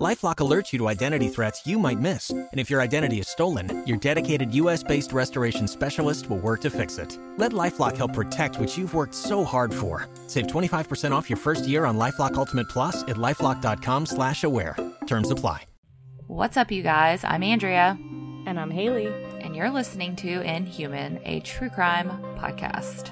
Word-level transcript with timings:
LifeLock 0.00 0.36
alerts 0.36 0.72
you 0.72 0.78
to 0.78 0.88
identity 0.88 1.28
threats 1.28 1.66
you 1.66 1.78
might 1.78 1.98
miss, 2.00 2.30
and 2.30 2.48
if 2.58 2.70
your 2.70 2.80
identity 2.80 3.18
is 3.20 3.28
stolen, 3.28 3.86
your 3.86 3.98
dedicated 3.98 4.54
U.S.-based 4.54 5.12
restoration 5.12 5.68
specialist 5.68 6.30
will 6.30 6.38
work 6.38 6.62
to 6.62 6.70
fix 6.70 6.96
it. 6.96 7.18
Let 7.36 7.52
LifeLock 7.52 7.98
help 7.98 8.14
protect 8.14 8.58
what 8.58 8.78
you've 8.78 8.94
worked 8.94 9.14
so 9.14 9.44
hard 9.44 9.74
for. 9.74 10.08
Save 10.26 10.46
25% 10.46 11.12
off 11.12 11.28
your 11.28 11.36
first 11.36 11.68
year 11.68 11.84
on 11.84 11.98
LifeLock 11.98 12.34
Ultimate 12.36 12.68
Plus 12.70 13.02
at 13.02 13.16
lifeLock.com/slash-aware. 13.16 14.76
Terms 15.06 15.30
apply. 15.30 15.64
What's 16.28 16.56
up, 16.56 16.70
you 16.70 16.82
guys? 16.82 17.22
I'm 17.24 17.42
Andrea, 17.42 17.98
And 18.46 18.58
I'm 18.58 18.70
Haley. 18.70 19.08
and 19.42 19.54
you're 19.54 19.68
listening 19.70 20.16
to 20.16 20.40
Inhuman, 20.40 21.20
a 21.26 21.40
true 21.40 21.68
crime 21.68 22.08
podcast. 22.38 23.10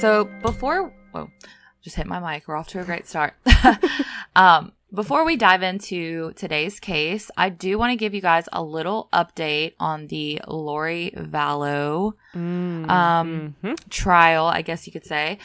So 0.00 0.24
before, 0.40 0.94
whoa, 1.12 1.30
just 1.82 1.96
hit 1.96 2.06
my 2.06 2.18
mic. 2.18 2.48
We're 2.48 2.56
off 2.56 2.68
to 2.68 2.80
a 2.80 2.84
great 2.84 3.06
start. 3.06 3.34
um, 4.36 4.72
before 4.92 5.26
we 5.26 5.36
dive 5.36 5.62
into 5.62 6.32
today's 6.32 6.80
case, 6.80 7.30
I 7.36 7.50
do 7.50 7.78
want 7.78 7.90
to 7.92 7.96
give 7.96 8.14
you 8.14 8.22
guys 8.22 8.48
a 8.50 8.62
little 8.62 9.10
update 9.12 9.74
on 9.78 10.06
the 10.06 10.40
Lori 10.48 11.12
Vallow 11.14 12.14
um, 12.88 13.56
trial, 13.90 14.46
I 14.46 14.62
guess 14.62 14.86
you 14.86 14.92
could 14.92 15.04
say. 15.04 15.38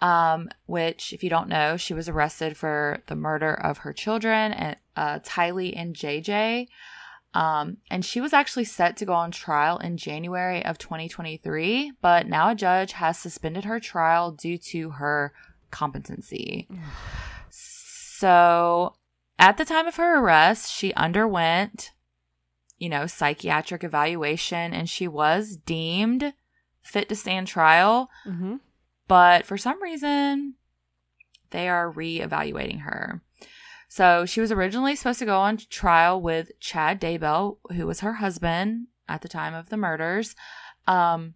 Um, 0.00 0.48
which, 0.66 1.12
if 1.12 1.24
you 1.24 1.28
don't 1.28 1.48
know, 1.48 1.76
she 1.76 1.92
was 1.92 2.08
arrested 2.08 2.56
for 2.56 3.02
the 3.08 3.16
murder 3.16 3.52
of 3.52 3.78
her 3.78 3.92
children, 3.92 4.52
and 4.52 4.76
uh, 4.96 5.18
Tylee 5.18 5.74
and 5.76 5.92
JJ. 5.92 6.68
Um, 7.34 7.76
and 7.90 8.04
she 8.04 8.20
was 8.20 8.32
actually 8.32 8.64
set 8.64 8.96
to 8.96 9.04
go 9.04 9.12
on 9.12 9.30
trial 9.30 9.76
in 9.78 9.96
January 9.98 10.64
of 10.64 10.78
2023, 10.78 11.92
but 12.00 12.26
now 12.26 12.48
a 12.50 12.54
judge 12.54 12.92
has 12.92 13.18
suspended 13.18 13.64
her 13.64 13.78
trial 13.78 14.32
due 14.32 14.56
to 14.58 14.90
her 14.90 15.32
competency. 15.70 16.68
so, 17.50 18.94
at 19.38 19.56
the 19.58 19.64
time 19.64 19.86
of 19.86 19.96
her 19.96 20.18
arrest, 20.20 20.72
she 20.72 20.92
underwent, 20.94 21.92
you 22.78 22.88
know, 22.88 23.06
psychiatric 23.06 23.84
evaluation 23.84 24.72
and 24.72 24.88
she 24.88 25.06
was 25.06 25.56
deemed 25.56 26.32
fit 26.82 27.08
to 27.08 27.14
stand 27.14 27.46
trial, 27.46 28.08
Mm-hmm. 28.26 28.56
but 29.06 29.44
for 29.44 29.58
some 29.58 29.82
reason, 29.82 30.54
they 31.50 31.68
are 31.68 31.90
re-evaluating 31.90 32.80
her. 32.80 33.22
So 33.88 34.26
she 34.26 34.40
was 34.40 34.52
originally 34.52 34.94
supposed 34.94 35.18
to 35.20 35.24
go 35.24 35.38
on 35.38 35.56
trial 35.56 36.20
with 36.20 36.50
Chad 36.60 37.00
Daybell, 37.00 37.58
who 37.74 37.86
was 37.86 38.00
her 38.00 38.14
husband 38.14 38.88
at 39.08 39.22
the 39.22 39.28
time 39.28 39.54
of 39.54 39.70
the 39.70 39.76
murders. 39.78 40.36
Um, 40.86 41.34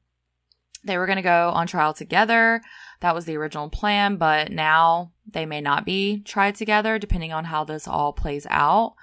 they 0.84 0.98
were 0.98 1.06
going 1.06 1.16
to 1.16 1.22
go 1.22 1.50
on 1.50 1.66
trial 1.66 1.94
together. 1.94 2.60
That 3.00 3.14
was 3.14 3.24
the 3.24 3.36
original 3.36 3.70
plan, 3.70 4.16
but 4.16 4.52
now 4.52 5.12
they 5.30 5.46
may 5.46 5.60
not 5.60 5.84
be 5.86 6.20
tried 6.20 6.56
together 6.56 6.98
depending 6.98 7.32
on 7.32 7.46
how 7.46 7.64
this 7.64 7.88
all 7.88 8.12
plays 8.12 8.46
out. 8.50 8.94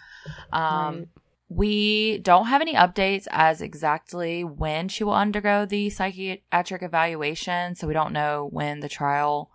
Um, 0.54 0.98
Right. 0.98 1.08
We 1.52 2.20
don't 2.20 2.46
have 2.46 2.62
any 2.62 2.76
updates 2.76 3.26
as 3.32 3.60
exactly 3.60 4.44
when 4.44 4.88
she 4.88 5.04
will 5.04 5.16
undergo 5.16 5.66
the 5.66 5.90
psychiatric 5.90 6.84
evaluation, 6.84 7.74
so 7.74 7.88
we 7.88 7.94
don't 7.96 8.14
know 8.14 8.48
when 8.52 8.82
the 8.82 8.90
trial, 8.90 9.50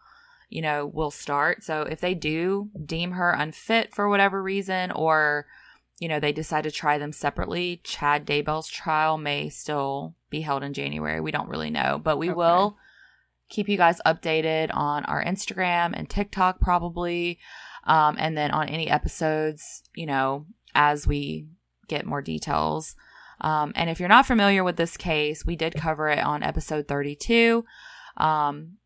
you 0.54 0.62
know, 0.62 0.86
will 0.86 1.10
start. 1.10 1.64
So 1.64 1.82
if 1.82 2.00
they 2.00 2.14
do 2.14 2.70
deem 2.86 3.10
her 3.10 3.32
unfit 3.32 3.92
for 3.92 4.08
whatever 4.08 4.40
reason, 4.40 4.92
or 4.92 5.46
you 5.98 6.08
know 6.08 6.20
they 6.20 6.30
decide 6.32 6.62
to 6.62 6.70
try 6.70 6.96
them 6.96 7.10
separately, 7.10 7.80
Chad 7.82 8.24
Daybell's 8.24 8.68
trial 8.68 9.18
may 9.18 9.48
still 9.48 10.14
be 10.30 10.42
held 10.42 10.62
in 10.62 10.72
January. 10.72 11.20
We 11.20 11.32
don't 11.32 11.48
really 11.48 11.70
know, 11.70 12.00
but 12.02 12.18
we 12.18 12.28
Okay. 12.30 12.36
will 12.36 12.76
keep 13.48 13.68
you 13.68 13.76
guys 13.76 14.00
updated 14.06 14.70
on 14.72 15.04
our 15.06 15.24
Instagram 15.24 15.92
and 15.92 16.08
TikTok 16.08 16.60
probably, 16.60 17.40
um, 17.82 18.14
and 18.16 18.38
then 18.38 18.52
on 18.52 18.68
any 18.68 18.88
episodes, 18.88 19.82
you 19.96 20.06
know, 20.06 20.46
as 20.72 21.04
we 21.04 21.48
get 21.88 22.06
more 22.06 22.22
details. 22.22 22.94
Um, 23.40 23.72
and 23.74 23.90
if 23.90 23.98
you're 23.98 24.08
not 24.08 24.24
familiar 24.26 24.62
with 24.62 24.76
this 24.76 24.96
case, 24.96 25.44
we 25.44 25.56
did 25.56 25.74
cover 25.74 26.08
it 26.08 26.20
on 26.20 26.44
episode 26.44 26.86
32. 26.86 27.64
Um, 28.16 28.78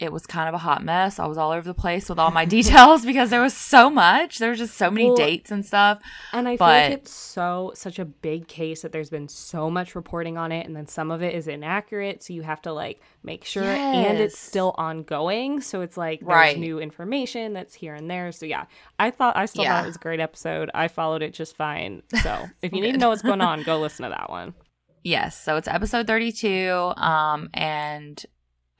it 0.00 0.12
was 0.12 0.26
kind 0.26 0.48
of 0.48 0.54
a 0.54 0.58
hot 0.58 0.82
mess. 0.82 1.18
I 1.18 1.26
was 1.26 1.36
all 1.36 1.50
over 1.52 1.66
the 1.68 1.74
place 1.74 2.08
with 2.08 2.18
all 2.18 2.30
my 2.30 2.44
details 2.56 3.04
because 3.04 3.28
there 3.30 3.42
was 3.42 3.54
so 3.54 3.90
much. 3.90 4.38
There 4.38 4.48
was 4.50 4.58
just 4.58 4.74
so 4.76 4.90
many 4.90 5.04
Well, 5.06 5.14
dates 5.16 5.50
and 5.50 5.64
stuff. 5.64 6.00
And 6.32 6.48
I 6.48 6.56
feel 6.56 6.66
like 6.66 6.90
it's 6.90 7.12
so 7.12 7.72
such 7.74 7.98
a 7.98 8.04
big 8.06 8.48
case 8.48 8.80
that 8.82 8.92
there's 8.92 9.10
been 9.10 9.28
so 9.28 9.70
much 9.70 9.94
reporting 9.94 10.38
on 10.38 10.52
it, 10.52 10.66
and 10.66 10.74
then 10.74 10.86
some 10.86 11.10
of 11.10 11.22
it 11.22 11.34
is 11.34 11.46
inaccurate, 11.46 12.22
so 12.22 12.32
you 12.32 12.42
have 12.42 12.62
to 12.62 12.72
like 12.72 13.00
make 13.22 13.44
sure, 13.44 13.66
and 13.92 14.18
it's 14.20 14.38
still 14.38 14.74
ongoing. 14.78 15.60
So 15.60 15.82
it's 15.82 15.96
like 15.98 16.20
there's 16.20 16.28
Right. 16.28 16.58
new 16.58 16.78
information 16.80 17.52
that's 17.52 17.74
here 17.74 17.94
and 17.94 18.10
there. 18.10 18.32
So 18.32 18.46
yeah, 18.46 18.64
I 18.98 19.10
thought 19.10 19.36
I 19.36 19.44
still 19.46 19.64
Yeah. 19.64 19.74
thought 19.74 19.84
it 19.84 19.88
was 19.88 19.96
a 19.96 20.00
great 20.00 20.20
episode. 20.20 20.70
I 20.72 20.88
followed 20.88 21.22
it 21.22 21.34
just 21.34 21.56
fine. 21.56 22.02
So 22.22 22.48
if 22.62 22.72
you 22.72 22.80
need 22.80 22.92
to 22.92 22.98
know 22.98 23.10
what's 23.10 23.22
going 23.22 23.40
on, 23.50 23.62
go 23.62 23.78
listen 23.80 24.04
to 24.04 24.08
that 24.10 24.30
one. 24.30 24.54
Yes, 25.04 25.38
so 25.40 25.56
it's 25.56 25.68
episode 25.68 26.06
32 26.06 26.92
um 26.96 27.48
and 27.54 28.24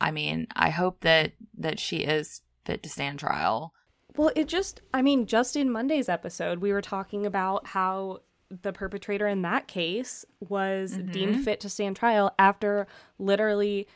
I 0.00 0.11
mean, 0.11 0.47
I 0.55 0.71
hope 0.71 1.00
that 1.00 1.33
that 1.56 1.78
she 1.78 1.99
is 1.99 2.43
fit 2.65 2.83
to 2.83 2.88
stand 2.88 3.19
trial. 3.19 3.72
Well, 4.16 4.33
it 4.34 4.49
just, 4.49 4.81
I 4.93 5.03
mean, 5.03 5.27
just 5.27 5.56
in 5.56 5.71
Monday's 5.71 6.09
episode, 6.09 6.59
we 6.59 6.72
were 6.72 6.83
talking 6.83 7.25
about 7.27 7.69
how 7.69 8.21
the 8.62 8.72
perpetrator 8.72 9.28
in 9.28 9.43
that 9.43 9.69
case 9.69 10.25
was 10.41 10.97
mm-hmm. 10.97 11.12
deemed 11.12 11.44
fit 11.44 11.60
to 11.60 11.69
stand 11.69 11.97
trial 11.97 12.34
after 12.39 12.87
literally 13.19 13.87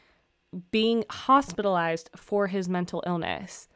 being 0.71 1.05
hospitalized 1.11 2.11
for 2.15 2.47
his 2.47 2.69
mental 2.69 3.03
illness. 3.07 3.69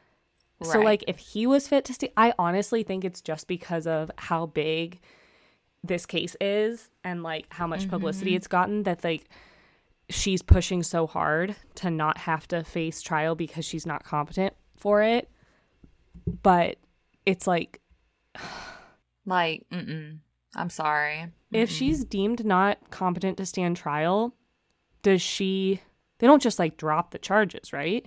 So, 0.61 0.79
like, 0.81 1.05
if 1.07 1.17
he 1.19 1.47
was 1.47 1.69
fit 1.69 1.85
to 1.85 1.93
stay, 1.93 2.11
I 2.17 2.33
honestly 2.37 2.83
think 2.83 3.05
it's 3.05 3.21
just 3.21 3.47
because 3.47 3.87
of 3.87 4.11
how 4.17 4.47
big 4.47 4.99
this 5.83 6.05
case 6.05 6.35
is 6.41 6.89
and 7.03 7.23
like 7.23 7.45
how 7.49 7.65
much 7.65 7.87
publicity 7.89 8.31
mm-hmm. 8.31 8.37
it's 8.37 8.47
gotten 8.47 8.83
that 8.83 9.03
like 9.03 9.29
she's 10.09 10.41
pushing 10.41 10.81
so 10.83 11.05
hard 11.07 11.55
to 11.75 11.89
not 11.89 12.17
have 12.19 12.47
to 12.49 12.63
face 12.63 13.01
trial 13.01 13.35
because 13.35 13.65
she's 13.65 13.85
not 13.85 14.03
competent 14.03 14.53
for 14.77 15.01
it. 15.03 15.29
But 16.43 16.77
it's 17.25 17.45
like 17.47 17.79
Like, 19.25 19.65
mm-mm. 19.71 20.19
I'm 20.55 20.69
sorry. 20.69 21.27
if 21.51 21.69
she's 21.69 22.03
deemed 22.03 22.43
not 22.45 22.89
competent 22.89 23.37
to 23.37 23.45
stand 23.45 23.77
trial, 23.77 24.33
does 25.03 25.21
she 25.21 25.81
they 26.17 26.27
don't 26.27 26.41
just 26.41 26.59
like 26.59 26.77
drop 26.77 27.11
the 27.11 27.19
charges, 27.19 27.71
right? 27.71 28.05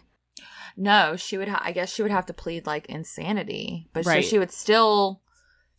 No, 0.76 1.16
she 1.16 1.36
would. 1.38 1.48
Ha- 1.48 1.62
I 1.64 1.72
guess 1.72 1.92
she 1.92 2.02
would 2.02 2.10
have 2.10 2.26
to 2.26 2.32
plead 2.32 2.66
like 2.66 2.86
insanity, 2.86 3.88
but 3.92 4.04
Right. 4.06 4.24
so 4.24 4.28
she 4.30 4.38
would 4.38 4.50
still 4.50 5.20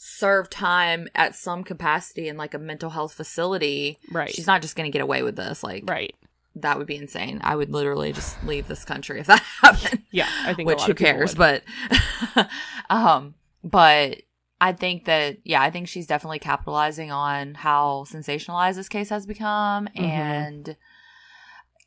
serve 0.06 0.50
time 0.50 1.08
at 1.16 1.34
some 1.34 1.64
capacity 1.64 2.28
in 2.28 2.36
like 2.36 2.54
a 2.54 2.60
mental 2.60 2.90
health 2.90 3.14
facility. 3.14 3.98
Right. 4.12 4.30
She's 4.30 4.48
not 4.48 4.62
just 4.62 4.76
going 4.76 4.90
to 4.90 4.94
get 4.94 5.02
away 5.02 5.24
with 5.24 5.38
this. 5.38 5.64
Like, 5.64 5.86
Right. 5.90 6.14
that 6.56 6.78
would 6.78 6.88
be 6.88 6.98
insane. 6.98 7.40
I 7.42 7.56
would 7.56 7.70
literally 7.72 8.12
just 8.12 8.44
leave 8.44 8.68
this 8.68 8.84
country 8.84 9.22
if 9.22 9.28
that 9.28 9.40
happened. 9.62 10.04
Yeah, 10.12 10.28
I 10.46 10.54
think 10.54 10.68
which 10.68 10.82
who 10.84 10.94
cares? 10.94 11.38
would. 11.38 11.62
But, 12.36 12.48
um, 12.90 13.36
but 13.64 14.24
I 14.60 14.74
think 14.74 15.06
that 15.06 15.38
yeah, 15.46 15.62
I 15.62 15.70
think 15.70 15.88
she's 15.88 16.06
definitely 16.08 16.40
capitalizing 16.40 17.10
on 17.12 17.54
how 17.56 18.06
sensationalized 18.10 18.76
this 18.76 18.90
case 18.90 19.10
has 19.10 19.26
become, 19.26 19.88
Mhm. 19.98 20.02
and 20.02 20.76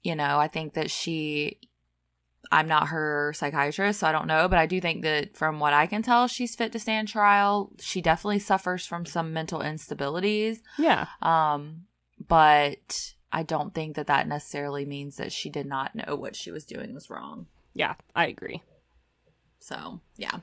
you 0.03 0.15
know, 0.17 0.39
I 0.39 0.49
think 0.49 0.73
that 0.75 0.91
she. 0.91 1.59
I'm 2.53 2.69
not 2.69 2.89
her 2.89 3.33
psychiatrist, 3.35 4.01
so 4.01 4.07
I 4.07 4.13
don't 4.13 4.27
know, 4.27 4.49
but 4.49 4.59
I 4.59 4.67
do 4.67 4.81
think 4.81 5.03
that 5.03 5.37
from 5.37 5.61
what 5.61 5.73
I 5.73 5.87
can 5.87 6.03
tell, 6.03 6.27
she's 6.27 6.55
fit 6.55 6.73
to 6.73 6.79
stand 6.79 7.09
trial. 7.09 7.73
She 7.81 8.01
definitely 8.01 8.39
suffers 8.39 8.87
from 8.87 9.07
some 9.07 9.33
mental 9.33 9.61
instabilities. 9.61 10.59
Yeah. 10.79 11.07
Um, 11.23 11.87
but 12.29 13.15
I 13.33 13.43
don't 13.43 13.75
think 13.75 13.97
that 13.97 14.07
that 14.07 14.29
necessarily 14.29 14.85
means 14.85 15.17
that 15.17 15.33
she 15.33 15.51
did 15.51 15.67
not 15.67 15.95
know 15.95 16.17
what 16.17 16.37
she 16.37 16.51
was 16.51 16.65
doing 16.65 16.95
was 16.95 17.11
wrong. 17.11 17.47
Yeah, 17.75 17.95
I 18.15 18.27
agree. 18.29 18.63
So, 19.59 20.01
yeah. 20.17 20.39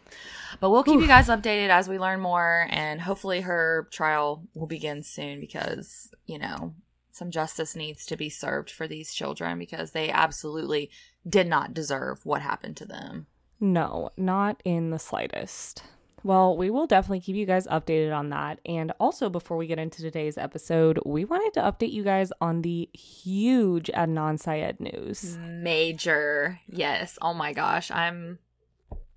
But 0.60 0.70
we'll 0.70 0.84
keep 0.84 1.00
you 1.00 1.08
guys 1.08 1.28
updated 1.30 1.70
as 1.70 1.88
we 1.88 1.98
learn 1.98 2.20
more, 2.20 2.68
and 2.70 3.02
hopefully 3.02 3.42
her 3.42 3.88
trial 3.92 4.44
will 4.54 4.68
begin 4.68 5.02
soon 5.02 5.40
because, 5.40 6.12
you 6.26 6.38
know, 6.38 6.76
some 7.14 7.32
justice 7.32 7.76
needs 7.76 8.06
to 8.08 8.18
be 8.18 8.30
served 8.30 8.70
for 8.70 8.88
these 8.88 9.14
children 9.14 9.58
because 9.58 9.92
they 9.92 10.10
absolutely 10.10 10.90
did 11.28 11.48
not 11.48 11.74
deserve 11.74 12.26
what 12.26 12.42
happened 12.42 12.78
to 12.78 12.86
them. 12.86 13.28
No, 13.60 14.10
not 14.18 14.62
in 14.66 14.90
the 14.90 15.00
slightest. 15.00 15.84
Well, 16.24 16.56
we 16.56 16.70
will 16.70 16.88
definitely 16.88 17.20
keep 17.20 17.36
you 17.36 17.46
guys 17.46 17.68
updated 17.68 18.16
on 18.16 18.30
that. 18.30 18.60
And 18.66 18.94
also, 19.00 19.30
before 19.30 19.58
we 19.58 19.68
get 19.68 19.80
into 19.80 20.02
today's 20.02 20.38
episode, 20.38 21.00
we 21.06 21.26
wanted 21.26 21.54
to 21.56 21.62
update 21.62 21.92
you 21.92 22.04
guys 22.04 22.32
on 22.40 22.62
the 22.62 22.90
huge 22.94 23.92
Adnan 23.94 24.40
Syed 24.40 24.80
news. 24.80 25.38
Major. 25.38 26.62
Yes. 26.68 27.18
Oh 27.22 27.34
my 27.34 27.52
gosh. 27.52 27.92
I'm 27.92 28.40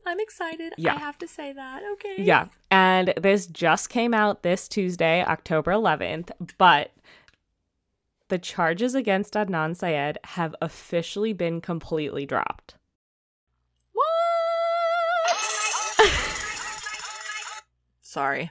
I'm 0.06 0.20
excited. 0.20 0.72
Yeah. 0.76 0.94
I 0.94 0.98
have 0.98 1.18
to 1.18 1.28
say 1.28 1.52
that. 1.52 1.82
Okay. 1.94 2.16
Yeah. 2.18 2.46
And 2.70 3.12
this 3.16 3.46
just 3.46 3.88
came 3.88 4.14
out 4.14 4.42
this 4.42 4.68
Tuesday, 4.68 5.24
October 5.24 5.72
11th, 5.72 6.30
but 6.58 6.90
the 8.28 8.38
charges 8.38 8.94
against 8.94 9.34
Adnan 9.34 9.76
Syed 9.76 10.18
have 10.24 10.54
officially 10.60 11.32
been 11.32 11.60
completely 11.60 12.26
dropped. 12.26 12.74
What? 13.92 14.06
Sorry. 18.00 18.50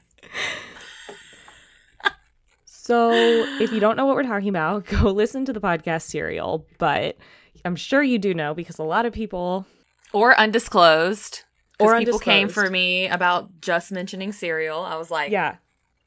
So, 2.66 3.12
if 3.60 3.72
you 3.72 3.80
don't 3.80 3.98
know 3.98 4.06
what 4.06 4.16
we're 4.16 4.24
talking 4.24 4.50
about, 4.50 4.86
go 4.86 4.98
listen 5.12 5.44
to 5.46 5.54
the 5.54 5.60
podcast 5.60 6.04
Serial, 6.04 6.68
but 6.78 7.18
I'm 7.66 7.76
sure 7.76 8.04
you 8.04 8.20
do 8.20 8.36
know 8.36 8.54
because 8.54 8.78
a 8.78 8.84
lot 8.84 9.08
of 9.08 9.14
people 9.14 9.66
Or 10.14 10.40
undisclosed 10.40 11.44
Or 11.80 11.98
people 11.98 12.20
came 12.20 12.48
for 12.48 12.70
me 12.70 13.08
about 13.08 13.60
just 13.60 13.92
mentioning 13.92 14.32
Serial. 14.32 14.84
I 14.84 14.98
was 14.98 15.10
like, 15.10 15.32
yeah, 15.32 15.56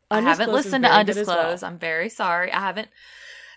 I 0.09 0.21
haven't 0.21 0.53
listened 0.53 0.85
to 0.85 0.91
very 0.91 1.05
good 1.05 1.11
as 1.11 1.17
undisclosed. 1.29 1.63
well. 1.63 1.71
I'm 1.73 1.79
very 1.79 2.09
sorry. 2.09 2.53
I 2.53 2.61
haven't. 2.61 2.89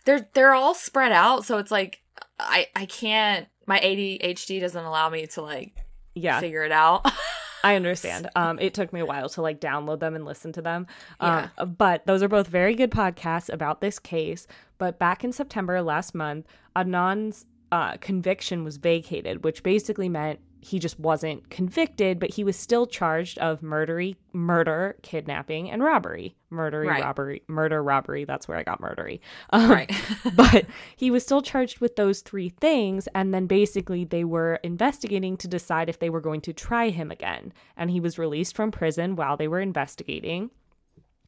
They're 0.06 0.28
they're 0.34 0.54
all 0.54 0.74
spread 0.74 1.12
out, 1.12 1.46
so 1.46 1.58
it's 1.58 1.72
like 1.72 2.02
I 2.40 2.68
I 2.76 2.86
can't. 2.86 3.48
My 3.68 3.80
ADHD 3.80 4.60
doesn't 4.60 4.84
allow 4.84 5.10
me 5.10 5.28
to 5.28 5.42
like 5.42 5.76
Yeah, 6.16 6.40
figure 6.40 6.64
it 6.64 6.72
out. 6.72 7.06
I 7.64 7.76
understand. 7.76 8.28
Um, 8.36 8.58
it 8.60 8.74
took 8.74 8.92
me 8.92 9.02
a 9.02 9.06
while 9.06 9.30
to 9.30 9.42
like 9.42 9.62
download 9.62 10.00
them 10.00 10.16
and 10.16 10.26
listen 10.26 10.52
to 10.54 10.64
them. 10.64 10.88
Um, 11.20 11.52
but 11.78 12.06
those 12.08 12.24
are 12.24 12.28
both 12.28 12.48
very 12.48 12.74
good 12.74 12.90
podcasts 12.90 13.54
about 13.54 13.82
this 13.82 14.00
case. 14.00 14.48
But 14.80 14.98
back 14.98 15.24
in 15.24 15.32
September 15.32 15.80
last 15.84 16.16
month, 16.16 16.48
Adnan's 16.76 17.46
uh, 17.72 17.98
conviction 17.98 18.64
was 18.64 18.78
vacated, 18.78 19.44
which 19.44 19.62
basically 19.62 20.10
meant 20.10 20.40
he 20.64 20.78
just 20.80 21.00
wasn't 21.00 21.50
convicted, 21.50 22.20
but 22.20 22.36
he 22.36 22.44
was 22.44 22.56
still 22.56 22.86
charged 22.86 23.40
of 23.40 23.62
murdery, 23.62 24.16
murder, 24.32 24.96
kidnapping, 25.02 25.70
and 25.72 25.82
robbery. 25.84 26.36
Murdery, 26.52 26.88
Right. 26.88 27.02
robbery, 27.04 27.42
murder, 27.48 27.82
robbery. 27.82 28.26
That's 28.26 28.48
where 28.48 28.58
I 28.58 28.64
got 28.64 28.80
murdery. 28.80 29.20
Um, 29.52 29.72
right. 29.72 29.92
but 30.36 30.66
he 30.96 31.10
was 31.10 31.24
still 31.24 31.42
charged 31.42 31.80
with 31.80 31.96
those 31.96 32.22
three 32.22 32.50
things 32.50 33.08
and 33.16 33.34
then 33.34 33.48
basically 33.48 34.06
they 34.06 34.24
were 34.24 34.60
investigating 34.64 35.36
to 35.38 35.48
decide 35.48 35.90
if 35.90 36.00
they 36.00 36.10
were 36.10 36.22
going 36.22 36.42
to 36.42 36.54
try 36.54 36.90
him 36.90 37.10
again 37.12 37.52
and 37.76 37.90
he 37.90 38.00
was 38.00 38.20
released 38.20 38.56
from 38.56 38.70
prison 38.72 39.16
while 39.16 39.36
they 39.38 39.48
were 39.48 39.60
investigating 39.62 40.52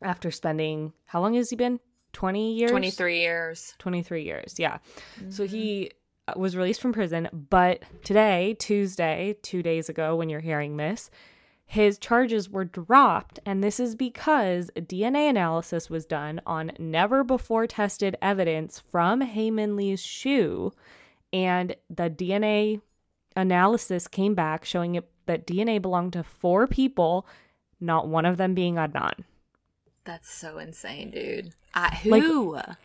after 0.01 0.29
spending 0.31 0.93
how 1.05 1.21
long 1.21 1.33
has 1.33 1.49
he 1.49 1.55
been 1.55 1.79
20 2.13 2.53
years 2.53 2.69
Twenty 2.71 2.91
three 2.91 3.19
years. 3.21 3.73
23 3.79 4.23
years 4.23 4.55
yeah 4.59 4.77
so 5.29 5.45
he 5.47 5.91
was 6.35 6.55
released 6.55 6.81
from 6.81 6.93
prison 6.93 7.27
but 7.49 7.83
today 8.03 8.55
tuesday 8.59 9.35
two 9.41 9.61
days 9.61 9.89
ago 9.89 10.15
when 10.15 10.29
you're 10.29 10.39
hearing 10.39 10.77
this 10.77 11.09
his 11.65 11.97
charges 11.97 12.49
were 12.49 12.65
dropped 12.65 13.39
and 13.45 13.63
this 13.63 13.79
is 13.79 13.95
because 13.95 14.69
dna 14.77 15.29
analysis 15.29 15.89
was 15.89 16.05
done 16.05 16.39
on 16.45 16.71
never 16.79 17.23
before 17.23 17.67
tested 17.67 18.15
evidence 18.21 18.81
from 18.91 19.21
Hae 19.21 19.51
Min 19.51 19.75
Lee's 19.75 20.01
shoe 20.01 20.71
and 21.31 21.75
the 21.89 22.09
dna 22.09 22.79
analysis 23.35 24.07
came 24.07 24.35
back 24.35 24.63
showing 24.63 24.95
it, 24.95 25.09
that 25.25 25.45
dna 25.47 25.81
belonged 25.81 26.13
to 26.13 26.23
four 26.23 26.67
people 26.67 27.25
not 27.81 28.07
one 28.07 28.25
of 28.25 28.37
them 28.37 28.53
being 28.53 28.75
adnan 28.75 29.23
That's 30.05 30.29
so 30.31 30.57
insane, 30.57 31.11
dude. 31.11 31.53
I, 31.73 31.95
who? 31.95 32.55
I, 32.57 32.75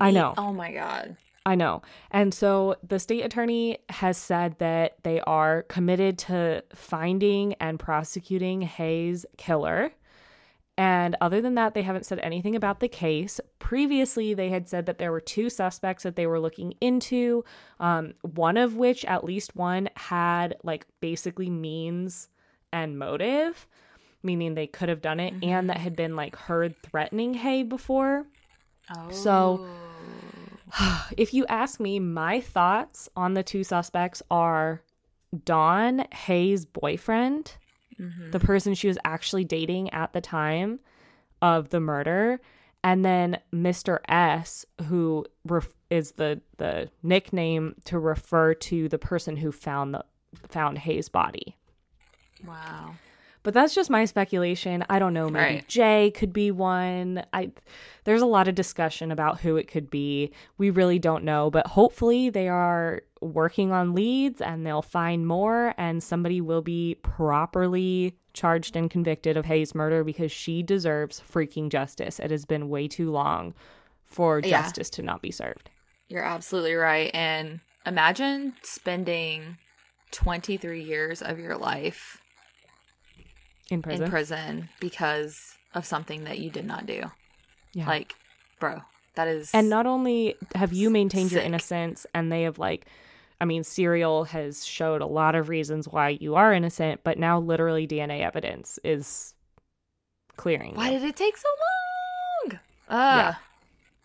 I 0.00 0.10
need- 0.10 0.14
know. 0.14 0.34
Oh 0.36 0.52
my 0.52 0.72
god. 0.72 1.16
I 1.48 1.54
know. 1.54 1.80
And 2.10 2.34
so 2.34 2.76
the 2.86 2.98
state 2.98 3.24
attorney 3.24 3.78
has 3.88 4.18
said 4.18 4.58
that 4.58 4.96
they 5.02 5.20
are 5.22 5.62
committed 5.62 6.18
to 6.18 6.62
finding 6.74 7.54
and 7.54 7.80
prosecuting 7.80 8.60
Hae's 8.60 9.24
killer. 9.38 9.92
And 10.76 11.16
other 11.22 11.40
than 11.40 11.54
that, 11.54 11.72
they 11.72 11.80
haven't 11.80 12.04
said 12.04 12.18
anything 12.18 12.54
about 12.54 12.80
the 12.80 12.86
case. 12.88 13.40
Previously, 13.60 14.34
they 14.34 14.50
had 14.50 14.68
said 14.68 14.84
that 14.84 14.98
there 14.98 15.10
were 15.10 15.22
two 15.22 15.48
suspects 15.48 16.02
that 16.02 16.16
they 16.16 16.26
were 16.26 16.38
looking 16.38 16.74
into, 16.82 17.46
um, 17.80 18.12
one 18.20 18.58
of 18.58 18.76
which, 18.76 19.06
at 19.06 19.24
least 19.24 19.56
one, 19.56 19.88
had 19.96 20.54
like 20.62 20.84
basically 21.00 21.48
means 21.48 22.28
and 22.74 22.98
motive, 22.98 23.66
meaning 24.22 24.54
they 24.54 24.66
could 24.66 24.90
have 24.90 25.00
done 25.00 25.18
it, 25.18 25.32
and 25.42 25.70
that 25.70 25.78
had 25.78 25.96
been 25.96 26.14
like 26.14 26.36
heard 26.36 26.76
threatening 26.82 27.32
Hae 27.32 27.62
before. 27.62 28.26
Oh. 28.94 29.10
So- 29.10 29.66
if 31.16 31.32
you 31.34 31.46
ask 31.46 31.80
me, 31.80 31.98
my 32.00 32.40
thoughts 32.40 33.08
on 33.16 33.34
the 33.34 33.42
two 33.42 33.64
suspects 33.64 34.22
are 34.30 34.82
Don 35.44 36.04
Hae's 36.12 36.64
boyfriend, 36.64 37.52
Mhm. 38.00 38.30
the 38.32 38.40
person 38.40 38.74
she 38.74 38.86
was 38.88 38.98
actually 39.04 39.44
dating 39.44 39.90
at 39.90 40.12
the 40.12 40.20
time 40.20 40.78
of 41.42 41.70
the 41.70 41.80
murder, 41.80 42.40
and 42.84 43.04
then 43.04 43.38
Mr. 43.52 43.98
S, 44.08 44.64
who 44.86 45.26
ref- 45.44 45.72
is 45.90 46.12
the 46.12 46.40
the 46.58 46.90
nickname 47.02 47.74
to 47.84 47.98
refer 47.98 48.54
to 48.54 48.88
the 48.88 48.98
person 48.98 49.36
who 49.36 49.50
found 49.50 49.94
the 49.94 50.04
found 50.48 50.78
Hae's 50.78 51.08
body. 51.08 51.56
wow. 52.46 52.94
But 53.48 53.54
that's 53.54 53.74
just 53.74 53.88
my 53.88 54.04
speculation. 54.04 54.84
I 54.90 54.98
don't 54.98 55.14
know. 55.14 55.30
Maybe 55.30 55.54
Right. 55.54 55.68
Jay 55.68 56.10
could 56.14 56.34
be 56.34 56.50
one. 56.50 57.24
I 57.32 57.50
there's 58.04 58.20
a 58.20 58.26
lot 58.26 58.46
of 58.46 58.54
discussion 58.54 59.10
about 59.10 59.40
who 59.40 59.56
it 59.56 59.68
could 59.68 59.88
be. 59.88 60.32
We 60.58 60.68
really 60.68 60.98
don't 60.98 61.24
know, 61.24 61.50
but 61.50 61.66
hopefully 61.68 62.28
they 62.28 62.46
are 62.48 63.00
working 63.22 63.72
on 63.72 63.94
leads 63.94 64.42
and 64.42 64.66
they'll 64.66 64.82
find 64.82 65.26
more 65.26 65.72
and 65.78 66.02
somebody 66.02 66.42
will 66.42 66.60
be 66.60 66.96
properly 67.00 68.18
charged 68.34 68.76
and 68.76 68.90
convicted 68.90 69.38
of 69.38 69.46
Hae's 69.46 69.74
murder 69.74 70.04
because 70.04 70.30
she 70.30 70.62
deserves 70.62 71.18
freaking 71.18 71.70
justice. 71.70 72.20
It 72.20 72.30
has 72.30 72.44
been 72.44 72.68
way 72.68 72.86
too 72.86 73.10
long 73.10 73.54
for 74.04 74.40
Yeah. 74.44 74.60
justice 74.60 74.90
to 74.90 75.02
not 75.02 75.22
be 75.22 75.30
served. 75.30 75.70
You're 76.06 76.22
absolutely 76.22 76.74
right. 76.74 77.10
And 77.14 77.60
imagine 77.86 78.56
spending 78.62 79.56
23 80.10 80.82
years 80.82 81.22
of 81.22 81.38
your 81.38 81.56
life 81.56 82.20
In 83.70 83.82
prison. 83.82 84.04
in 84.04 84.10
prison 84.10 84.68
because 84.80 85.56
of 85.74 85.84
something 85.84 86.24
that 86.24 86.38
you 86.38 86.50
did 86.50 86.64
not 86.64 86.86
do. 86.86 87.10
yeah. 87.74 87.86
Like, 87.86 88.14
bro, 88.58 88.82
that 89.14 89.28
is. 89.28 89.50
And 89.52 89.68
not 89.68 89.86
only 89.86 90.36
have 90.54 90.72
you 90.72 90.90
maintained 90.90 91.32
your 91.32 91.42
innocence, 91.42 92.06
and 92.14 92.32
they 92.32 92.42
have 92.42 92.58
like, 92.58 92.86
I 93.40 93.44
mean, 93.44 93.62
Serial 93.64 94.24
has 94.24 94.64
showed 94.64 95.00
a 95.00 95.06
lot 95.06 95.34
of 95.34 95.48
reasons 95.48 95.86
why 95.86 96.10
you 96.20 96.34
are 96.34 96.52
innocent, 96.52 97.02
but 97.04 97.18
now 97.18 97.38
literally 97.38 97.86
DNA 97.86 98.22
evidence 98.22 98.78
is 98.82 99.34
clearing. 100.36 100.74
why 100.74 100.90
did 100.90 101.02
it 101.02 101.16
take 101.16 101.36
so 101.36 101.48
long? 101.48 102.60
Uh, 102.88 103.34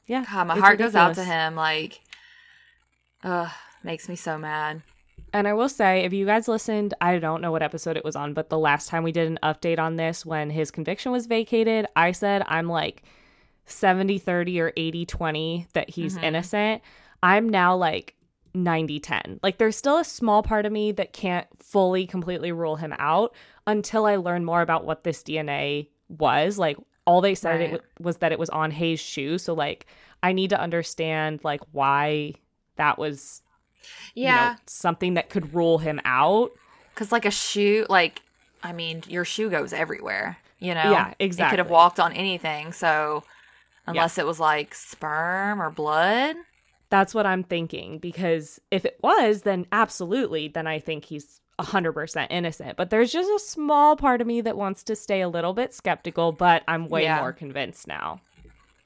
yeah, 0.08 0.26
God, 0.30 0.48
my 0.48 0.58
heart 0.58 0.78
goes 0.78 0.96
out 0.96 1.16
to 1.16 1.24
him. 1.24 1.56
Like, 1.56 2.02
uh, 3.24 3.50
makes 3.84 4.10
me 4.10 4.16
so 4.16 4.38
mad. 4.38 4.82
And 5.34 5.48
I 5.48 5.54
will 5.54 5.70
say, 5.70 6.02
if 6.06 6.14
you 6.14 6.26
guys 6.28 6.48
listened, 6.48 6.94
I 7.02 7.18
don't 7.18 7.42
know 7.42 7.52
what 7.52 7.64
episode 7.64 7.98
it 7.98 8.06
was 8.06 8.16
on, 8.16 8.34
but 8.34 8.50
the 8.50 8.58
last 8.60 8.88
time 8.88 9.04
we 9.04 9.12
did 9.12 9.28
an 9.28 9.40
update 9.42 9.80
on 9.80 9.96
this 9.96 10.26
when 10.26 10.52
his 10.52 10.70
conviction 10.70 11.12
was 11.12 11.26
vacated, 11.26 11.88
I 11.96 12.12
said 12.12 12.44
I'm 12.48 12.68
like 12.70 13.04
70 13.66 14.20
30 14.20 14.60
or 14.62 14.74
80 14.78 15.06
20 15.06 15.68
that 15.74 15.90
he's 15.90 16.18
Mhm. 16.18 16.24
innocent. 16.24 16.82
I'm 17.24 17.50
now 17.50 17.76
like 17.76 18.16
90 18.54 19.00
10. 19.00 19.40
Like 19.42 19.58
there's 19.58 19.76
still 19.76 19.98
a 19.98 20.04
small 20.06 20.44
part 20.44 20.66
of 20.68 20.72
me 20.72 20.92
that 20.92 21.14
can't 21.14 21.48
fully 21.60 22.06
completely 22.06 22.52
rule 22.52 22.76
him 22.76 22.94
out 23.00 23.34
until 23.66 24.06
I 24.06 24.18
learn 24.18 24.46
more 24.46 24.62
about 24.62 24.86
what 24.86 25.04
this 25.04 25.24
DNA 25.24 25.88
was. 26.10 26.60
Like 26.60 26.78
all 27.06 27.22
they 27.22 27.34
said 27.36 27.62
it 27.62 27.72
w- 27.72 27.84
was 28.00 28.18
that 28.18 28.32
it 28.32 28.38
was 28.40 28.50
on 28.52 28.70
Hae's 28.70 29.00
shoe. 29.00 29.38
So 29.40 29.54
like 29.56 29.88
I 30.22 30.34
need 30.34 30.52
to 30.52 30.60
understand 30.60 31.40
like 31.44 31.62
why 31.72 32.34
that 32.76 33.00
was 33.00 33.42
you 34.16 34.26
know, 34.26 34.30
Yeah, 34.36 34.56
something 34.68 35.14
that 35.16 35.30
could 35.30 35.54
rule 35.54 35.78
him 35.80 36.00
out. 36.06 36.52
because 36.94 37.12
like 37.12 37.26
a 37.26 37.32
shoe, 37.32 37.86
like, 37.90 38.22
I 38.64 38.72
mean, 38.74 39.04
your 39.08 39.26
shoe 39.26 39.50
goes 39.50 39.74
everywhere. 39.74 40.38
You 40.60 40.74
know. 40.76 40.92
Yeah, 40.92 41.14
exactly. 41.20 41.48
It 41.48 41.50
could 41.50 41.60
have 41.60 41.70
walked 41.70 42.00
on 42.00 42.14
anything. 42.14 42.72
So, 42.72 43.24
unless 43.86 44.18
it 44.18 44.26
was 44.26 44.40
like 44.40 44.74
sperm 44.74 45.62
or 45.62 45.70
blood. 45.70 46.36
That's 46.90 47.14
what 47.14 47.26
I'm 47.26 47.44
thinking 47.44 47.98
because 48.00 48.62
if 48.72 48.86
it 48.86 48.98
was, 49.02 49.42
then 49.42 49.66
absolutely, 49.72 50.48
then 50.48 50.68
I 50.68 50.80
think 50.80 51.06
he's 51.06 51.42
100% 51.60 52.28
innocent. 52.30 52.78
But 52.78 52.92
there's 52.92 53.12
just 53.12 53.30
a 53.30 53.40
small 53.40 53.96
part 53.98 54.22
of 54.22 54.28
me 54.28 54.42
that 54.42 54.56
wants 54.56 54.84
to 54.84 54.96
stay 54.96 55.22
a 55.22 55.28
little 55.28 55.54
bit 55.54 55.74
skeptical, 55.74 56.32
but 56.32 56.64
I'm 56.68 56.88
way 56.88 57.04
Yeah. 57.04 57.20
more 57.20 57.34
convinced 57.34 57.88
now. 57.88 58.22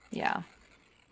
Yeah. 0.10 0.42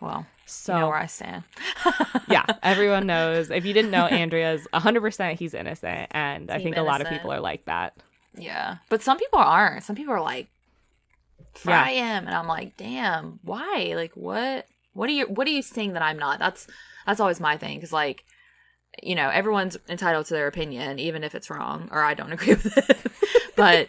Well, 0.06 0.26
So 0.44 0.74
you 0.74 0.80
know 0.80 0.88
where 0.88 0.98
I 0.98 1.06
stand. 1.06 1.42
yeah, 2.30 2.46
everyone 2.62 3.06
knows. 3.06 3.50
If 3.50 3.64
you 3.66 3.72
didn't 3.72 3.90
know, 3.90 4.06
Andrea's 4.06 4.66
100% 4.72 5.34
he's 5.34 5.52
innocent. 5.52 6.08
And 6.12 6.48
I 6.48 6.58
Team 6.58 6.64
think 6.64 6.76
a 6.76 6.82
lot 6.82 7.00
of 7.00 7.08
people 7.08 7.32
are 7.32 7.40
like 7.40 7.64
that. 7.64 7.96
Yeah. 8.36 8.76
But 8.88 9.02
some 9.02 9.18
people 9.18 9.40
aren't. 9.40 9.82
Some 9.82 9.96
people 9.96 10.14
are 10.14 10.20
like, 10.20 10.46
fry 11.54 11.94
him. 11.94 12.26
And 12.26 12.34
I'm 12.36 12.46
like, 12.46 12.76
damn, 12.76 13.40
why? 13.42 13.94
Like, 13.96 14.12
what? 14.14 14.68
What 14.92 15.08
are 15.08 15.12
you, 15.12 15.26
what 15.26 15.48
are 15.48 15.50
you 15.50 15.62
saying 15.62 15.94
that 15.94 16.02
I'm 16.02 16.18
not? 16.18 16.38
That's, 16.38 16.68
that's 17.04 17.20
always 17.20 17.40
my 17.40 17.56
thing. 17.56 17.80
Cause 17.80 17.92
like, 17.92 18.24
you 19.02 19.16
know, 19.16 19.28
everyone's 19.28 19.76
entitled 19.88 20.26
to 20.26 20.34
their 20.34 20.46
opinion, 20.46 21.00
even 21.00 21.24
if 21.24 21.34
it's 21.34 21.50
wrong 21.50 21.88
or 21.90 22.02
I 22.02 22.14
don't 22.14 22.32
agree 22.38 22.54
with 22.54 22.76
it. 22.78 23.12
but, 23.56 23.88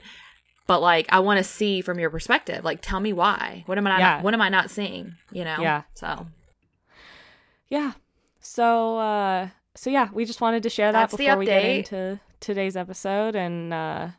but 0.68 0.82
like, 0.82 1.08
I 1.10 1.20
want 1.20 1.38
to 1.38 1.44
see 1.44 1.82
from 1.82 2.00
your 2.00 2.10
perspective. 2.10 2.64
Like, 2.64 2.80
tell 2.82 3.00
me 3.00 3.14
why. 3.14 3.64
What 3.66 3.78
am 3.78 3.88
I 3.88 3.98
not, 3.98 4.24
what 4.24 4.34
am 4.34 4.42
I 4.42 4.50
not 4.50 4.70
seeing? 4.70 5.16
You 5.32 5.46
know? 5.46 5.58
Yeah. 5.60 5.84
So 5.96 6.28
Yeah. 7.70 7.94
So, 8.40 8.98
uh, 8.98 9.50
so 9.76 9.90
yeah, 9.90 10.10
we 10.14 10.26
just 10.26 10.42
wanted 10.42 10.64
to 10.64 10.70
share 10.70 10.92
that 10.92 11.10
That's 11.10 11.18
before 11.18 11.38
we 11.38 11.46
get 11.46 11.64
into 11.64 12.20
today's 12.40 12.78
episode. 12.78 13.36
And, 13.36 13.74
uh, 13.74 14.10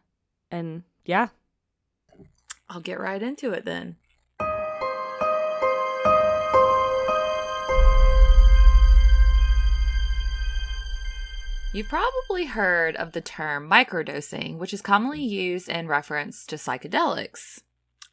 and 0.50 0.82
yeah, 1.04 1.28
I'll 2.68 2.80
get 2.80 3.00
right 3.00 3.22
into 3.22 3.52
it 3.52 3.64
then. 3.64 3.96
You've 11.70 11.88
probably 11.88 12.46
heard 12.46 12.96
of 12.96 13.12
the 13.12 13.20
term 13.20 13.68
microdosing, 13.68 14.56
which 14.56 14.72
is 14.72 14.80
commonly 14.80 15.22
used 15.22 15.68
in 15.68 15.86
reference 15.86 16.46
to 16.46 16.56
psychedelics. 16.56 17.60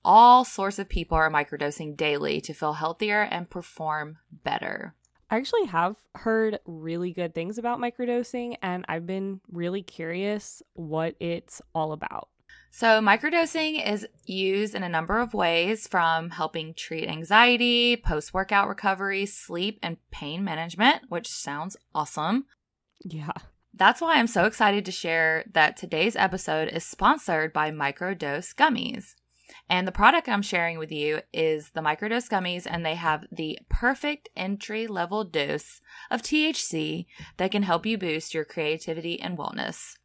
All 0.03 0.43
sorts 0.43 0.77
of 0.77 0.89
people 0.89 1.15
are 1.15 1.31
microdosing 1.31 1.95
daily 1.95 2.41
to 2.41 2.53
feel 2.53 2.74
healthier 2.74 3.21
and 3.21 3.50
perform 3.50 4.17
better. 4.43 4.93
I 5.31 5.38
actually 5.38 5.67
have 5.67 5.95
heard 6.15 6.59
really 6.65 7.13
good 7.13 7.33
things 7.33 7.57
about 7.57 7.79
microdosing, 7.79 8.57
and 8.62 8.83
I've 8.89 9.07
been 9.07 9.39
really 9.50 9.81
curious 9.81 10.62
what 10.74 11.15
it's 11.21 11.62
all 11.74 11.93
about. 11.93 12.27
So, 12.71 13.00
microdosing 13.00 13.89
is 13.89 14.05
used 14.25 14.75
in 14.75 14.83
a 14.83 14.89
number 14.89 15.19
of 15.19 15.33
ways 15.33 15.88
from 15.88 16.31
helping 16.31 16.74
treat 16.74 17.07
anxiety, 17.07 17.95
post 17.95 18.33
workout 18.33 18.67
recovery, 18.67 19.25
sleep, 19.25 19.79
and 19.81 19.95
pain 20.12 20.43
management, 20.43 21.03
which 21.07 21.29
sounds 21.29 21.77
awesome. 21.95 22.47
Yeah. 23.05 23.31
That's 23.74 24.01
why 24.01 24.15
I'm 24.15 24.27
so 24.27 24.45
excited 24.45 24.83
to 24.85 24.91
share 24.91 25.45
that 25.53 25.77
today's 25.77 26.15
episode 26.15 26.69
is 26.69 26.83
sponsored 26.83 27.53
by 27.53 27.71
Microdose 27.71 28.55
Gummies. 28.55 29.13
And 29.69 29.88
the 29.88 29.91
product 29.91 30.27
I'm 30.27 30.41
sharing 30.41 30.79
with 30.79 30.91
you 30.91 31.21
is 31.31 31.69
the 31.71 31.81
Microdose 31.81 32.29
Gummies, 32.29 32.65
and 32.69 32.83
they 32.83 32.95
have 32.95 33.25
the 33.31 33.59
perfect 33.69 34.29
entry 34.35 34.88
level 34.88 35.24
dose 35.24 35.81
of 36.09 36.24
THC 36.24 37.05
that 37.38 37.51
can 37.51 37.63
help 37.63 37.85
you 37.85 37.97
boost 37.97 38.33
your 38.33 38.45
creativity 38.45 39.21
and 39.21 39.38
wellness. 39.38 39.97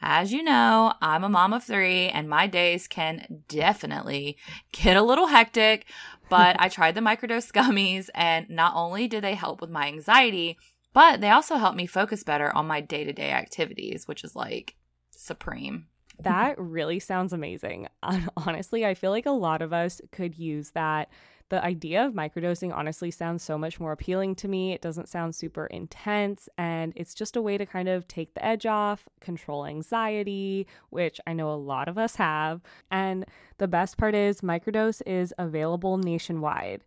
As 0.00 0.32
you 0.32 0.42
know, 0.42 0.92
I'm 1.00 1.24
a 1.24 1.28
mom 1.28 1.52
of 1.52 1.64
three, 1.64 2.08
and 2.08 2.28
my 2.28 2.46
days 2.46 2.86
can 2.86 3.42
definitely 3.48 4.36
get 4.70 4.96
a 4.96 5.02
little 5.02 5.28
hectic, 5.28 5.86
but 6.28 6.56
I 6.60 6.68
tried 6.68 6.94
the 6.94 7.00
Microdose 7.00 7.50
Gummies, 7.50 8.10
and 8.14 8.48
not 8.50 8.74
only 8.76 9.08
did 9.08 9.24
they 9.24 9.34
help 9.34 9.60
with 9.60 9.70
my 9.70 9.86
anxiety, 9.86 10.58
but 10.94 11.20
they 11.20 11.28
also 11.28 11.56
help 11.56 11.74
me 11.74 11.86
focus 11.86 12.24
better 12.24 12.54
on 12.56 12.66
my 12.66 12.80
day 12.80 13.04
to 13.04 13.12
day 13.12 13.32
activities, 13.32 14.08
which 14.08 14.24
is 14.24 14.34
like 14.34 14.76
supreme. 15.10 15.88
That 16.22 16.54
really 16.58 17.00
sounds 17.00 17.32
amazing. 17.34 17.88
Honestly, 18.36 18.86
I 18.86 18.94
feel 18.94 19.10
like 19.10 19.26
a 19.26 19.32
lot 19.32 19.60
of 19.60 19.72
us 19.72 20.00
could 20.12 20.38
use 20.38 20.70
that. 20.70 21.10
The 21.50 21.62
idea 21.62 22.06
of 22.06 22.14
microdosing 22.14 22.74
honestly 22.74 23.10
sounds 23.10 23.42
so 23.42 23.58
much 23.58 23.78
more 23.78 23.92
appealing 23.92 24.34
to 24.36 24.48
me. 24.48 24.72
It 24.72 24.80
doesn't 24.80 25.08
sound 25.08 25.34
super 25.34 25.66
intense, 25.66 26.48
and 26.56 26.92
it's 26.96 27.14
just 27.14 27.36
a 27.36 27.42
way 27.42 27.58
to 27.58 27.66
kind 27.66 27.88
of 27.88 28.08
take 28.08 28.32
the 28.32 28.44
edge 28.44 28.64
off, 28.64 29.06
control 29.20 29.66
anxiety, 29.66 30.66
which 30.88 31.20
I 31.26 31.34
know 31.34 31.52
a 31.52 31.54
lot 31.54 31.88
of 31.88 31.98
us 31.98 32.16
have. 32.16 32.62
And 32.90 33.26
the 33.58 33.68
best 33.68 33.98
part 33.98 34.14
is, 34.14 34.40
microdose 34.40 35.02
is 35.06 35.34
available 35.36 35.98
nationwide. 35.98 36.82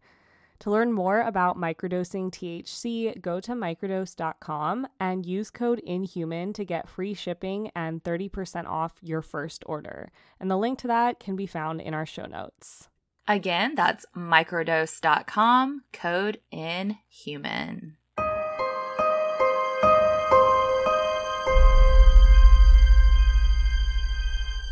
To 0.60 0.72
learn 0.72 0.92
more 0.92 1.22
about 1.22 1.56
microdosing 1.56 2.32
THC, 2.32 3.22
go 3.22 3.40
to 3.40 3.52
microdose.com 3.52 4.88
and 5.00 5.26
use 5.26 5.52
code 5.52 5.82
INHUMAN 5.86 6.54
to 6.56 6.66
get 6.66 6.90
free 6.90 7.14
shipping 7.14 7.70
and 7.76 8.04
30% 8.04 8.66
off 8.66 8.94
your 9.02 9.22
first 9.22 9.64
order. 9.68 10.10
And 10.40 10.50
the 10.50 10.58
link 10.58 10.80
to 10.80 10.88
that 10.88 11.20
can 11.20 11.36
be 11.36 11.46
found 11.46 11.80
in 11.82 11.94
our 11.94 12.08
show 12.08 12.26
notes. 12.26 12.90
Again, 13.28 13.76
that's 13.76 14.06
microdose.com, 14.16 15.84
code 15.94 16.40
INHUMAN. 16.52 17.98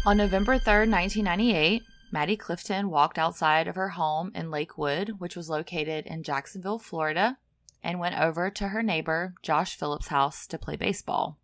On 0.08 0.18
November 0.18 0.60
3rd, 0.60 0.92
1998, 0.92 1.82
Maddie 2.16 2.38
Clifton 2.38 2.90
walked 2.90 3.20
outside 3.20 3.68
of 3.68 3.76
her 3.76 3.90
home 3.90 4.32
in 4.34 4.50
Lakewood, 4.50 5.16
which 5.18 5.36
was 5.36 5.50
located 5.50 6.06
in 6.06 6.24
Jacksonville, 6.24 6.80
Florida, 6.80 7.38
and 7.84 8.00
went 8.00 8.18
over 8.18 8.50
to 8.50 8.70
her 8.70 8.82
neighbor, 8.82 9.36
Josh 9.42 9.76
Phillips' 9.76 10.08
house 10.08 10.48
to 10.48 10.58
play 10.58 10.78
baseball. 10.78 11.38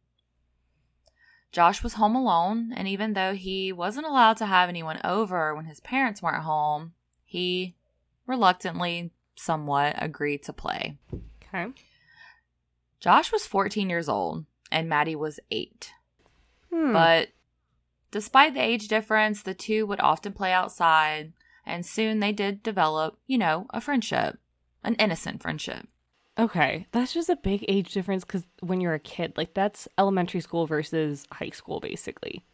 Josh 1.52 1.84
was 1.84 1.96
home 1.96 2.16
alone, 2.16 2.72
and 2.74 2.88
even 2.88 3.12
though 3.12 3.34
he 3.34 3.74
wasn't 3.74 4.06
allowed 4.06 4.38
to 4.38 4.46
have 4.46 4.70
anyone 4.70 5.02
over 5.04 5.54
when 5.54 5.66
his 5.66 5.82
parents 5.82 6.22
weren't 6.22 6.44
home, 6.44 6.94
he 7.26 7.76
reluctantly, 8.26 9.12
somewhat, 9.36 9.96
agreed 9.98 10.42
to 10.44 10.54
play. 10.54 10.98
Okay. 11.54 11.74
Josh 13.02 13.30
was 13.34 13.46
14 13.46 13.90
years 13.90 14.08
old, 14.08 14.46
and 14.72 14.88
Maddie 14.88 15.18
was 15.18 15.42
8. 15.52 15.92
Hmm. 16.72 16.94
But 16.94 17.28
despite 18.12 18.54
the 18.54 18.62
age 18.62 18.88
difference, 18.88 19.42
the 19.42 19.54
two 19.54 19.86
would 19.88 20.00
often 20.00 20.34
play 20.34 20.52
outside, 20.52 21.34
and 21.66 21.86
soon 21.86 22.20
they 22.20 22.32
did 22.32 22.62
develop, 22.64 23.18
you 23.28 23.38
know, 23.38 23.66
a 23.72 23.82
friendship, 23.82 24.38
an 24.84 24.96
innocent 24.96 25.42
friendship. 25.42 25.88
okay. 26.38 26.88
That's 26.92 27.14
just 27.14 27.30
a 27.30 27.36
big 27.36 27.64
age 27.68 27.94
difference 27.94 28.24
because 28.24 28.44
when 28.62 28.82
you're 28.82 28.94
a 28.94 29.00
kid, 29.00 29.34
like 29.38 29.54
that's 29.54 29.88
elementary 29.98 30.42
school 30.42 30.66
versus 30.66 31.26
high 31.32 31.50
school, 31.52 31.80
basically. 31.80 32.46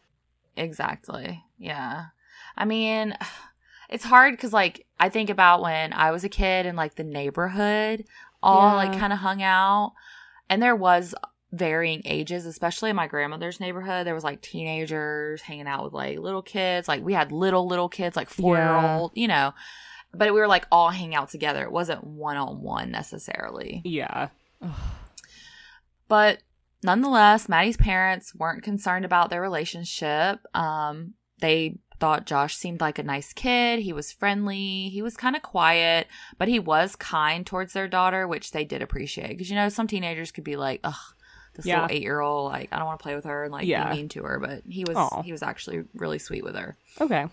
Exactly. 0.56 1.44
Yeah. 1.58 2.06
I 2.56 2.64
mean, 2.64 3.16
it's 3.88 4.04
hard 4.04 4.32
because, 4.32 4.52
like, 4.52 4.86
I 5.00 5.08
think 5.08 5.30
about 5.30 5.62
when 5.62 5.92
I 5.92 6.10
was 6.10 6.24
a 6.24 6.28
kid 6.28 6.66
and, 6.66 6.76
like, 6.76 6.96
the 6.96 7.04
neighborhood 7.04 8.04
all, 8.42 8.76
like, 8.76 8.98
kind 8.98 9.12
of 9.12 9.20
hung 9.20 9.42
out. 9.42 9.94
And 10.50 10.62
there 10.62 10.76
was 10.76 11.14
varying 11.52 12.02
ages, 12.04 12.44
especially 12.44 12.90
in 12.90 12.96
my 12.96 13.06
grandmother's 13.06 13.60
neighborhood. 13.60 14.06
There 14.06 14.14
was, 14.14 14.24
like, 14.24 14.42
teenagers 14.42 15.40
hanging 15.40 15.66
out 15.66 15.84
with, 15.84 15.92
like, 15.94 16.18
little 16.18 16.42
kids. 16.42 16.88
Like, 16.88 17.02
we 17.02 17.14
had 17.14 17.32
little, 17.32 17.66
little 17.66 17.88
kids, 17.88 18.16
like, 18.16 18.28
four 18.28 18.56
year 18.56 18.76
old, 18.76 19.12
you 19.14 19.28
know. 19.28 19.54
But 20.12 20.32
we 20.32 20.40
were, 20.40 20.48
like, 20.48 20.66
all 20.70 20.90
hanging 20.90 21.14
out 21.14 21.30
together. 21.30 21.62
It 21.62 21.72
wasn't 21.72 22.04
one 22.04 22.36
on 22.36 22.60
one 22.60 22.90
necessarily. 22.90 23.82
Yeah. 23.84 24.28
But 26.08 26.38
nonetheless, 26.82 27.48
Maddie's 27.48 27.76
parents 27.76 28.34
weren't 28.34 28.62
concerned 28.62 29.04
about 29.04 29.30
their 29.30 29.42
relationship. 29.42 30.40
Um, 30.54 31.14
they 31.40 31.78
thought 32.00 32.26
Josh 32.26 32.56
seemed 32.56 32.80
like 32.80 32.98
a 32.98 33.02
nice 33.02 33.32
kid. 33.32 33.80
He 33.80 33.92
was 33.92 34.12
friendly. 34.12 34.88
He 34.88 35.02
was 35.02 35.16
kind 35.16 35.34
of 35.34 35.42
quiet, 35.42 36.06
but 36.38 36.48
he 36.48 36.58
was 36.58 36.94
kind 36.94 37.44
towards 37.44 37.72
their 37.72 37.88
daughter, 37.88 38.26
which 38.26 38.52
they 38.52 38.64
did 38.64 38.82
appreciate. 38.82 39.30
Because, 39.30 39.50
you 39.50 39.56
know, 39.56 39.68
some 39.68 39.86
teenagers 39.86 40.30
could 40.30 40.44
be 40.44 40.56
like, 40.56 40.80
ugh, 40.84 40.94
this 41.58 41.66
Yeah. 41.66 41.82
little 41.82 41.94
eight 41.96 42.02
year 42.02 42.20
old, 42.20 42.50
like, 42.50 42.70
I 42.72 42.76
don't 42.78 42.86
want 42.86 42.98
to 42.98 43.02
play 43.02 43.14
with 43.14 43.24
her 43.26 43.44
and 43.44 43.52
like 43.52 43.66
Yeah. 43.66 43.90
be 43.90 43.96
mean 43.96 44.08
to 44.10 44.22
her. 44.22 44.38
But 44.38 44.62
he 44.66 44.84
was, 44.84 44.96
Aw. 44.96 45.22
he 45.22 45.32
was 45.32 45.42
actually 45.42 45.84
really 45.94 46.18
sweet 46.18 46.42
with 46.44 46.56
her. 46.56 46.76
Okay. 47.00 47.26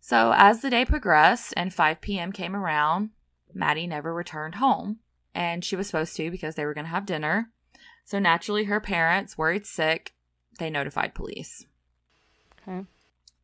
So 0.00 0.34
as 0.36 0.60
the 0.60 0.68
day 0.70 0.84
progressed 0.84 1.54
and 1.56 1.72
5 1.72 2.00
p.m. 2.00 2.30
came 2.32 2.54
around, 2.54 3.10
Maddie 3.54 3.86
never 3.86 4.12
returned 4.12 4.56
home. 4.56 4.98
And 5.34 5.64
she 5.64 5.76
was 5.76 5.86
supposed 5.86 6.14
to 6.16 6.30
because 6.30 6.54
they 6.56 6.64
were 6.64 6.74
going 6.74 6.84
to 6.84 6.90
have 6.90 7.06
dinner. 7.06 7.50
So 8.04 8.18
naturally, 8.18 8.64
her 8.64 8.80
parents, 8.80 9.38
worried 9.38 9.66
sick, 9.66 10.12
they 10.58 10.68
notified 10.70 11.14
police. 11.14 11.64
Okay. 12.68 12.84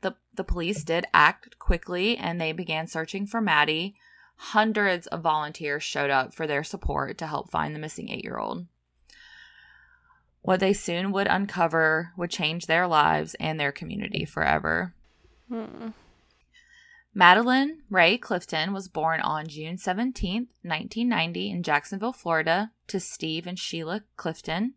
The, 0.03 0.15
the 0.35 0.45
police 0.45 0.85
did 0.85 1.07
act 1.15 1.59
quickly 1.59 2.17
and 2.17 2.41
they 2.41 2.53
began 2.53 2.87
searching 2.87 3.27
for 3.27 3.41
Maddie. 3.41 3.95
Hundreds 4.37 5.07
of 5.09 5.21
volunteers 5.23 5.83
showed 5.83 6.11
up 6.11 6.33
for 6.35 6.47
their 6.47 6.63
support 6.65 7.19
to 7.19 7.27
help 7.27 7.51
find 7.51 7.75
the 7.75 7.79
missing 7.79 8.09
eight 8.11 8.25
year 8.25 8.39
old. 8.39 8.67
What 10.43 10.61
they 10.61 10.73
soon 10.73 11.13
would 11.13 11.27
uncover 11.27 12.13
would 12.17 12.31
change 12.31 12.67
their 12.67 12.87
lives 12.87 13.35
and 13.39 13.61
their 13.61 13.73
community 13.73 14.25
forever. 14.25 14.95
Hmm. 15.49 15.89
Madeline 17.13 17.83
Ray 17.91 18.17
Clifton 18.17 18.73
was 18.73 18.89
born 18.89 19.21
on 19.21 19.49
June 19.49 19.77
17th, 19.77 20.47
1990, 20.63 21.51
in 21.51 21.63
Jacksonville, 21.63 22.13
Florida, 22.13 22.71
to 22.87 23.01
Steve 23.01 23.47
and 23.47 23.59
Sheila 23.59 24.03
Clifton. 24.17 24.75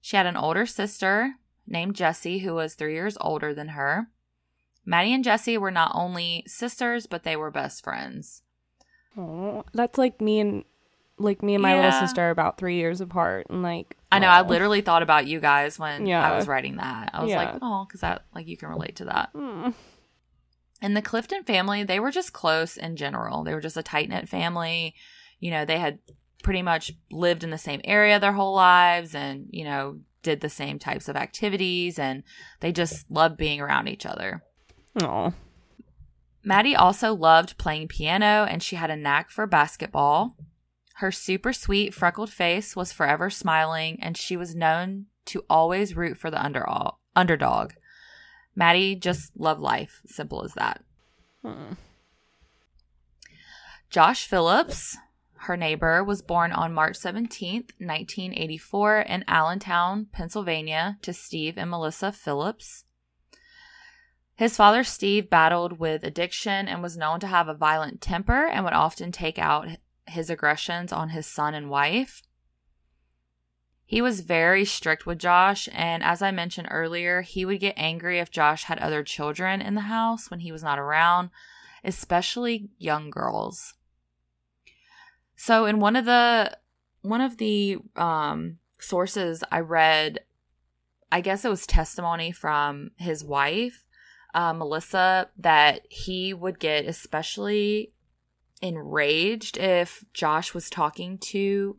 She 0.00 0.16
had 0.16 0.26
an 0.26 0.36
older 0.36 0.66
sister 0.66 1.36
named 1.66 1.94
Jessie, 1.94 2.40
who 2.40 2.54
was 2.54 2.74
three 2.74 2.94
years 2.94 3.16
older 3.20 3.54
than 3.54 3.68
her. 3.68 4.08
Maddie 4.84 5.14
and 5.14 5.22
Jessie 5.22 5.56
were 5.56 5.70
not 5.70 5.92
only 5.94 6.42
sisters, 6.48 7.06
but 7.06 7.22
they 7.22 7.36
were 7.36 7.52
best 7.52 7.84
friends. 7.84 8.42
Oh, 9.16 9.64
that's 9.72 9.98
like 9.98 10.20
me 10.20 10.40
and 10.40 10.64
like 11.22 11.42
me 11.42 11.54
and 11.54 11.62
my 11.62 11.74
little 11.76 11.92
sister 11.92 12.20
are 12.22 12.30
about 12.30 12.58
three 12.58 12.76
years 12.76 13.00
apart, 13.00 13.46
and 13.50 13.62
like 13.62 13.96
I 14.10 14.18
know. 14.18 14.28
I 14.28 14.42
literally 14.42 14.80
thought 14.82 15.02
about 15.02 15.26
you 15.26 15.40
guys 15.40 15.78
when 15.78 16.06
Yeah. 16.06 16.30
I 16.30 16.36
was 16.36 16.46
writing 16.46 16.76
that. 16.76 17.10
I 17.14 17.22
was 17.22 17.30
Yeah. 17.30 17.36
like, 17.36 17.58
oh, 17.62 17.84
because 17.86 18.00
that 18.02 18.24
like 18.34 18.46
you 18.46 18.56
can 18.56 18.68
relate 18.68 18.96
to 18.96 19.06
that. 19.06 19.32
Mm. 19.34 19.72
And 20.82 20.96
the 20.96 21.02
Clifton 21.02 21.44
family, 21.44 21.84
they 21.84 22.00
were 22.00 22.10
just 22.10 22.32
close 22.32 22.76
in 22.76 22.96
general. 22.96 23.44
They 23.44 23.54
were 23.54 23.60
just 23.60 23.76
a 23.76 23.82
tight 23.82 24.08
knit 24.08 24.28
family. 24.28 24.94
You 25.40 25.50
know, 25.52 25.64
they 25.64 25.78
had 25.78 26.00
pretty 26.42 26.60
much 26.62 26.92
lived 27.10 27.44
in 27.44 27.50
the 27.50 27.58
same 27.58 27.80
area 27.84 28.18
their 28.20 28.32
whole 28.32 28.54
lives, 28.54 29.14
and 29.14 29.46
you 29.50 29.64
know, 29.64 30.00
did 30.22 30.40
the 30.40 30.48
same 30.48 30.78
types 30.78 31.08
of 31.08 31.16
activities, 31.16 31.98
and 31.98 32.22
they 32.60 32.72
just 32.72 33.10
loved 33.10 33.36
being 33.36 33.60
around 33.60 33.88
each 33.88 34.04
other. 34.04 34.42
Aw. 35.00 35.32
Maddie 36.44 36.74
also 36.74 37.14
loved 37.14 37.56
playing 37.56 37.86
piano 37.86 38.44
and 38.50 38.62
she 38.62 38.74
had 38.74 38.90
a 38.90 38.96
knack 38.96 39.30
for 39.30 39.46
basketball. 39.46 40.36
Her 41.02 41.10
super 41.10 41.52
sweet 41.52 41.92
freckled 41.92 42.30
face 42.30 42.76
was 42.76 42.92
forever 42.92 43.28
smiling 43.28 43.98
and 44.00 44.16
she 44.16 44.36
was 44.36 44.54
known 44.54 45.06
to 45.24 45.44
always 45.50 45.96
root 45.96 46.16
for 46.16 46.30
the 46.30 46.40
under- 46.40 46.64
underdog. 47.16 47.72
Maddie 48.54 48.94
just 48.94 49.36
loved 49.36 49.60
life, 49.60 50.00
simple 50.06 50.44
as 50.44 50.54
that. 50.54 50.84
Mm. 51.44 51.76
Josh 53.90 54.28
Phillips, 54.28 54.96
her 55.38 55.56
neighbor, 55.56 56.04
was 56.04 56.22
born 56.22 56.52
on 56.52 56.72
March 56.72 56.96
17th, 57.00 57.72
1984 57.80 59.00
in 59.00 59.24
Allentown, 59.26 60.06
Pennsylvania 60.12 60.98
to 61.02 61.12
Steve 61.12 61.58
and 61.58 61.68
Melissa 61.68 62.12
Phillips. 62.12 62.84
His 64.36 64.56
father, 64.56 64.84
Steve, 64.84 65.28
battled 65.28 65.80
with 65.80 66.04
addiction 66.04 66.68
and 66.68 66.80
was 66.80 66.96
known 66.96 67.18
to 67.18 67.26
have 67.26 67.48
a 67.48 67.54
violent 67.54 68.00
temper 68.00 68.46
and 68.46 68.64
would 68.64 68.72
often 68.72 69.10
take 69.10 69.40
out 69.40 69.66
his 70.06 70.30
aggressions 70.30 70.92
on 70.92 71.10
his 71.10 71.26
son 71.26 71.54
and 71.54 71.70
wife. 71.70 72.22
He 73.84 74.00
was 74.00 74.20
very 74.20 74.64
strict 74.64 75.04
with 75.04 75.18
Josh, 75.18 75.68
and 75.72 76.02
as 76.02 76.22
I 76.22 76.30
mentioned 76.30 76.68
earlier, 76.70 77.20
he 77.20 77.44
would 77.44 77.60
get 77.60 77.74
angry 77.76 78.18
if 78.18 78.30
Josh 78.30 78.64
had 78.64 78.78
other 78.78 79.02
children 79.02 79.60
in 79.60 79.74
the 79.74 79.82
house 79.82 80.30
when 80.30 80.40
he 80.40 80.50
was 80.50 80.62
not 80.62 80.78
around, 80.78 81.30
especially 81.84 82.70
young 82.78 83.10
girls. 83.10 83.74
So 85.36 85.66
in 85.66 85.80
one 85.80 85.96
of 85.96 86.04
the 86.04 86.56
one 87.02 87.20
of 87.20 87.38
the 87.38 87.78
um 87.96 88.58
sources 88.78 89.44
I 89.50 89.60
read 89.60 90.20
I 91.10 91.20
guess 91.20 91.44
it 91.44 91.50
was 91.50 91.66
testimony 91.66 92.32
from 92.32 92.92
his 92.96 93.24
wife 93.24 93.84
uh, 94.34 94.52
Melissa 94.52 95.28
that 95.36 95.86
he 95.90 96.32
would 96.32 96.58
get 96.58 96.86
especially 96.86 97.91
enraged 98.62 99.58
if 99.58 100.04
Josh 100.14 100.54
was 100.54 100.70
talking 100.70 101.18
to 101.18 101.76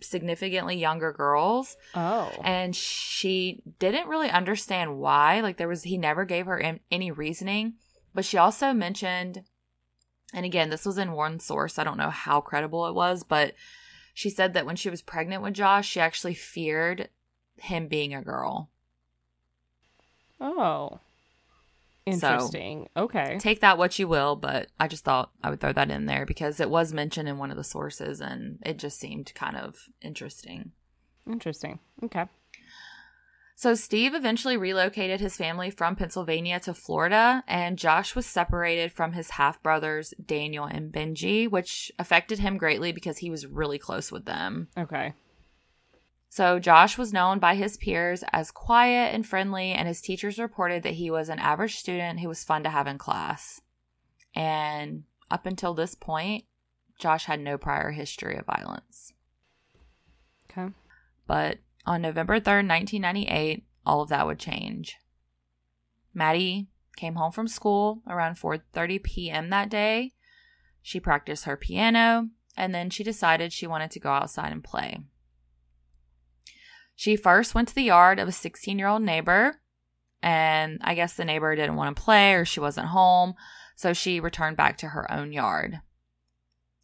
significantly 0.00 0.76
younger 0.76 1.12
girls. 1.12 1.76
Oh. 1.94 2.32
and 2.42 2.74
she 2.74 3.62
didn't 3.78 4.08
really 4.08 4.30
understand 4.30 4.98
why. 4.98 5.40
Like 5.40 5.58
there 5.58 5.68
was 5.68 5.84
he 5.84 5.96
never 5.98 6.24
gave 6.24 6.46
her 6.46 6.58
an- 6.58 6.80
any 6.90 7.10
reasoning. 7.12 7.74
But 8.14 8.24
she 8.24 8.36
also 8.36 8.72
mentioned 8.72 9.44
and 10.34 10.44
again 10.44 10.70
this 10.70 10.84
was 10.84 10.98
in 10.98 11.12
one 11.12 11.38
source. 11.38 11.78
I 11.78 11.84
don't 11.84 11.98
know 11.98 12.10
how 12.10 12.40
credible 12.40 12.86
it 12.86 12.94
was 12.94 13.22
but 13.22 13.54
she 14.14 14.28
said 14.28 14.54
that 14.54 14.66
when 14.66 14.76
she 14.76 14.90
was 14.90 15.00
pregnant 15.02 15.42
with 15.42 15.54
josh 15.54 15.88
she 15.88 16.00
actually 16.00 16.34
feared 16.34 17.08
him 17.56 17.86
being 17.86 18.12
a 18.14 18.22
girl. 18.22 18.70
Oh. 20.40 20.98
Interesting. 22.04 22.88
okay. 22.96 23.38
take 23.38 23.60
that 23.60 23.78
what 23.78 23.98
you 23.98 24.08
will 24.08 24.34
but 24.36 24.68
i 24.80 24.88
just 24.88 25.04
thought 25.04 25.30
i 25.42 25.50
would 25.50 25.60
throw 25.60 25.72
that 25.72 25.90
in 25.90 26.06
there 26.06 26.26
because 26.26 26.58
it 26.58 26.68
was 26.68 26.92
mentioned 26.92 27.28
in 27.28 27.38
one 27.38 27.50
of 27.50 27.56
the 27.56 27.64
sources 27.64 28.20
and 28.20 28.58
it 28.66 28.78
just 28.78 28.98
seemed 28.98 29.32
kind 29.34 29.56
of 29.56 29.88
interesting 30.00 30.72
Interesting. 31.26 31.78
Okay. 32.02 32.24
So 33.54 33.74
Steve 33.74 34.14
eventually 34.14 34.56
relocated 34.56 35.20
his 35.20 35.36
family 35.36 35.70
from 35.70 35.94
Pennsylvania 35.94 36.58
to 36.60 36.74
Florida, 36.74 37.44
and 37.46 37.78
Josh 37.78 38.16
was 38.16 38.26
separated 38.26 38.92
from 38.92 39.12
his 39.12 39.30
half 39.30 39.62
brothers, 39.62 40.12
Daniel 40.24 40.64
and 40.64 40.92
Benji, 40.92 41.48
which 41.48 41.92
affected 41.98 42.40
him 42.40 42.56
greatly 42.56 42.90
because 42.90 43.18
he 43.18 43.30
was 43.30 43.46
really 43.46 43.78
close 43.78 44.10
with 44.10 44.24
them. 44.24 44.68
Okay. 44.76 45.14
So 46.32 46.58
Josh 46.58 46.96
was 46.96 47.12
known 47.12 47.40
by 47.40 47.56
his 47.56 47.76
peers 47.76 48.24
as 48.32 48.50
quiet 48.50 49.14
and 49.14 49.26
friendly, 49.26 49.72
and 49.72 49.86
his 49.86 50.00
teachers 50.00 50.38
reported 50.38 50.82
that 50.82 50.94
he 50.94 51.10
was 51.10 51.28
an 51.28 51.38
average 51.38 51.76
student 51.76 52.20
who 52.20 52.28
was 52.28 52.42
fun 52.42 52.62
to 52.62 52.70
have 52.70 52.86
in 52.86 52.96
class. 52.96 53.60
And 54.34 55.02
up 55.30 55.44
until 55.44 55.74
this 55.74 55.94
point, 55.94 56.44
Josh 56.98 57.26
had 57.26 57.38
no 57.38 57.58
prior 57.58 57.90
history 57.90 58.38
of 58.38 58.46
violence. 58.46 59.12
Okay. 60.50 60.72
But 61.26 61.58
on 61.84 62.00
November 62.00 62.40
3rd, 62.40 62.66
1998, 62.66 63.66
all 63.84 64.00
of 64.00 64.08
that 64.08 64.26
would 64.26 64.38
change. 64.38 64.96
Maddie 66.14 66.68
came 66.96 67.16
home 67.16 67.32
from 67.32 67.46
school 67.46 68.00
around 68.08 68.36
4:30 68.36 69.02
p.m. 69.02 69.50
that 69.50 69.68
day. 69.68 70.14
She 70.80 70.98
practiced 70.98 71.44
her 71.44 71.58
piano 71.58 72.30
and 72.56 72.74
then 72.74 72.88
she 72.88 73.04
decided 73.04 73.52
she 73.52 73.66
wanted 73.66 73.90
to 73.90 74.00
go 74.00 74.12
outside 74.12 74.50
and 74.50 74.64
play. 74.64 75.00
She 77.02 77.16
first 77.16 77.52
went 77.52 77.66
to 77.66 77.74
the 77.74 77.82
yard 77.82 78.20
of 78.20 78.28
a 78.28 78.30
16-year-old 78.30 79.02
neighbor 79.02 79.60
and 80.22 80.78
I 80.84 80.94
guess 80.94 81.14
the 81.14 81.24
neighbor 81.24 81.56
didn't 81.56 81.74
want 81.74 81.96
to 81.96 82.00
play 82.00 82.32
or 82.34 82.44
she 82.44 82.60
wasn't 82.60 82.90
home, 82.90 83.34
so 83.74 83.92
she 83.92 84.20
returned 84.20 84.56
back 84.56 84.78
to 84.78 84.90
her 84.90 85.10
own 85.10 85.32
yard. 85.32 85.80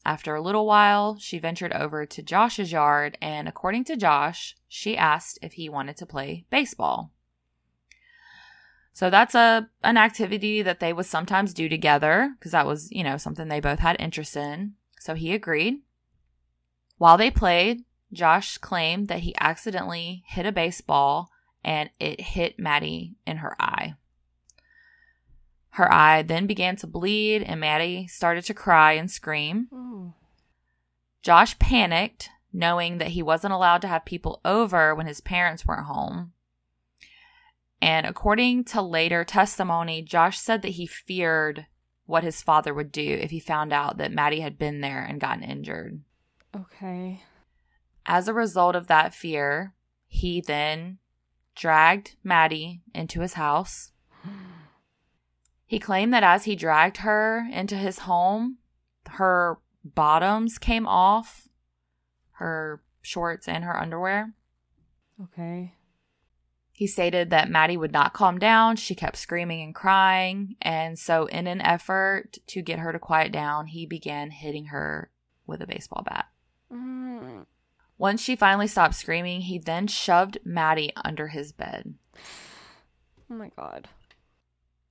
After 0.05 0.35
a 0.35 0.41
little 0.41 0.67
while, 0.67 1.21
she 1.21 1.39
ventured 1.39 1.73
over 1.73 2.05
to 2.05 2.21
Josh's 2.21 2.73
yard, 2.73 3.17
and 3.23 3.47
according 3.47 3.85
to 3.85 3.97
Josh, 3.97 4.57
she 4.67 4.97
asked 4.97 5.39
if 5.41 5.53
he 5.53 5.69
wanted 5.69 5.97
to 5.99 6.05
play 6.05 6.47
baseball. 6.51 7.13
So 8.93 9.11
that's 9.11 9.37
a 9.37 9.71
an 9.85 9.97
activity 9.97 10.63
that 10.63 10.81
they 10.81 10.93
would 10.93 11.07
sometimes 11.07 11.55
do 11.55 11.69
together 11.69 12.35
because 12.37 12.51
that 12.51 12.67
was, 12.67 12.91
you 12.91 13.05
know, 13.05 13.19
something 13.19 13.47
they 13.47 13.61
both 13.61 13.79
had 13.79 13.95
interest 14.01 14.37
in. 14.37 14.73
So 14.99 15.15
he 15.15 15.33
agreed. 15.33 15.83
While 16.97 17.17
they 17.17 17.31
played, 17.31 17.85
Josh 18.13 18.59
claimed 18.59 19.09
that 19.09 19.21
he 19.21 19.35
accidentally 19.39 20.23
hit 20.27 20.47
a 20.47 20.53
baseball 20.53 21.31
and 21.65 21.91
it 22.01 22.21
hit 22.21 22.59
Maddie 22.59 23.17
in 23.27 23.39
her 23.39 23.57
eye. 23.61 23.95
Her 25.71 25.93
eye 25.93 26.23
then 26.23 26.47
began 26.47 26.77
to 26.77 26.87
bleed, 26.87 27.43
and 27.43 27.61
Maddie 27.61 28.07
started 28.09 28.45
to 28.47 28.55
cry 28.55 28.93
and 28.95 29.11
scream. 29.11 29.69
Oh. 29.73 30.15
Josh 31.23 31.59
panicked, 31.59 32.31
knowing 32.53 32.99
that 32.99 33.09
he 33.09 33.23
wasn't 33.23 33.53
allowed 33.53 33.83
to 33.83 33.89
have 33.89 34.05
people 34.05 34.41
over 34.45 34.95
when 34.95 35.07
his 35.07 35.21
parents 35.21 35.67
weren't 35.67 35.87
home. 35.87 36.33
And 37.81 38.07
according 38.07 38.65
to 38.65 38.83
later 38.83 39.25
testimony, 39.25 40.03
Josh 40.03 40.39
said 40.39 40.63
that 40.63 40.71
he 40.71 40.87
feared 40.87 41.67
what 42.07 42.25
his 42.25 42.43
father 42.43 42.73
would 42.75 42.91
do 42.91 43.19
if 43.21 43.31
he 43.31 43.39
found 43.39 43.73
out 43.73 43.99
that 43.99 44.11
Maddie 44.11 44.41
had 44.41 44.59
been 44.59 44.81
there 44.81 45.05
and 45.05 45.21
gotten 45.21 45.45
injured. 45.45 46.01
Okay. 46.57 47.23
As 48.11 48.27
a 48.27 48.33
result 48.33 48.75
of 48.75 48.87
that 48.87 49.15
fear, 49.15 49.75
he 50.07 50.41
then 50.41 50.97
dragged 51.55 52.17
Maddie 52.25 52.81
into 52.95 53.21
his 53.21 53.35
house. 53.35 53.93
He 55.67 55.79
claimed 55.79 56.15
that 56.15 56.23
as 56.23 56.45
he 56.45 56.57
dragged 56.57 56.99
her 56.99 57.47
into 57.53 57.77
his 57.77 58.01
home, 58.01 58.57
her 59.11 59.59
bottoms 59.85 60.57
came 60.57 60.87
off, 60.87 61.49
her 62.33 62.83
shorts 63.03 63.47
and 63.47 63.65
her 63.65 63.79
underwear. 63.79 64.33
Okay. 65.23 65.75
He 66.73 66.87
stated 66.87 67.29
that 67.29 67.51
Maddie 67.51 67.77
would 67.77 67.93
not 67.93 68.15
calm 68.15 68.39
down. 68.39 68.77
She 68.77 68.95
kept 68.95 69.17
screaming 69.17 69.61
and 69.61 69.75
crying. 69.75 70.57
And 70.63 70.99
so, 70.99 71.27
in 71.27 71.47
an 71.47 71.61
effort 71.61 72.39
to 72.47 72.63
get 72.63 72.79
her 72.79 72.93
to 72.93 72.99
quiet 72.99 73.33
down, 73.33 73.67
he 73.67 73.85
began 73.85 74.31
hitting 74.31 74.67
her 74.67 75.11
with 75.47 75.61
a 75.61 75.67
baseball 75.67 76.05
bat. 76.07 76.27
Mm. 76.73 77.45
Once 77.99 78.23
she 78.23 78.37
finally 78.37 78.69
stopped 78.69 78.95
screaming, 78.95 79.43
he 79.43 79.59
then 79.59 79.87
shoved 79.89 80.39
Maddie 80.45 80.93
under 81.05 81.29
his 81.29 81.53
bed. 81.53 81.95
Oh 83.31 83.35
my 83.35 83.51
god. 83.57 83.89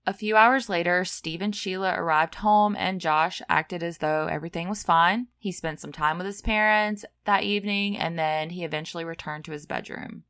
A 0.06 0.13
few 0.13 0.38
hours 0.38 0.70
later, 0.70 1.04
Steve 1.04 1.41
and 1.41 1.56
Sheila 1.56 1.93
arrived 1.93 2.36
home 2.36 2.76
and 2.78 3.02
Josh 3.02 3.41
acted 3.50 3.84
as 3.84 3.98
though 3.98 4.28
everything 4.28 4.70
was 4.70 4.84
fine. 4.84 5.28
He 5.38 5.52
spent 5.52 5.80
some 5.80 5.91
time 5.91 6.17
with 6.17 6.28
his 6.28 6.41
parents 6.41 7.04
that 7.26 7.43
evening 7.43 7.98
and 7.98 8.17
then 8.17 8.52
he 8.52 8.63
eventually 8.63 9.04
returned 9.04 9.43
to 9.46 9.52
his 9.52 9.65
bedroom. 9.65 10.24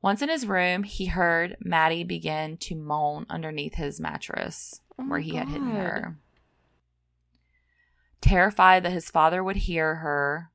Once 0.00 0.22
in 0.22 0.28
his 0.28 0.46
room, 0.46 0.82
he 0.82 1.06
heard 1.06 1.56
Maddie 1.60 2.04
begin 2.04 2.56
to 2.58 2.74
moan 2.74 3.26
underneath 3.28 3.74
his 3.74 4.00
mattress 4.00 4.80
Oh 4.98 5.04
where 5.04 5.20
he 5.20 5.36
had 5.36 5.48
hidden 5.48 5.70
her. 5.70 6.16
Terrified 8.20 8.82
that 8.82 8.92
his 8.92 9.10
father 9.10 9.44
would 9.44 9.56
hear 9.56 9.96
her, 9.96 10.50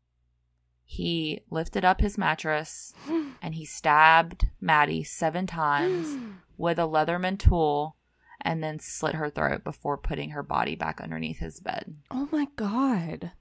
he 0.90 1.42
lifted 1.52 1.84
up 1.84 2.00
his 2.00 2.18
mattress 2.18 2.94
and 3.42 3.56
he 3.56 3.66
stabbed 3.66 4.48
Maddie 4.62 5.04
seven 5.04 5.46
times 5.46 6.18
with 6.58 6.80
a 6.80 6.84
Leatherman 6.84 7.38
tool 7.38 7.98
and 8.40 8.64
then 8.64 8.80
slit 8.80 9.16
her 9.16 9.30
throat 9.30 9.66
before 9.66 9.98
putting 9.98 10.30
her 10.30 10.42
body 10.42 10.76
back 10.76 11.02
underneath 11.02 11.40
his 11.40 11.60
bed. 11.60 11.98
Oh 12.10 12.30
my 12.32 12.48
god. 12.56 13.34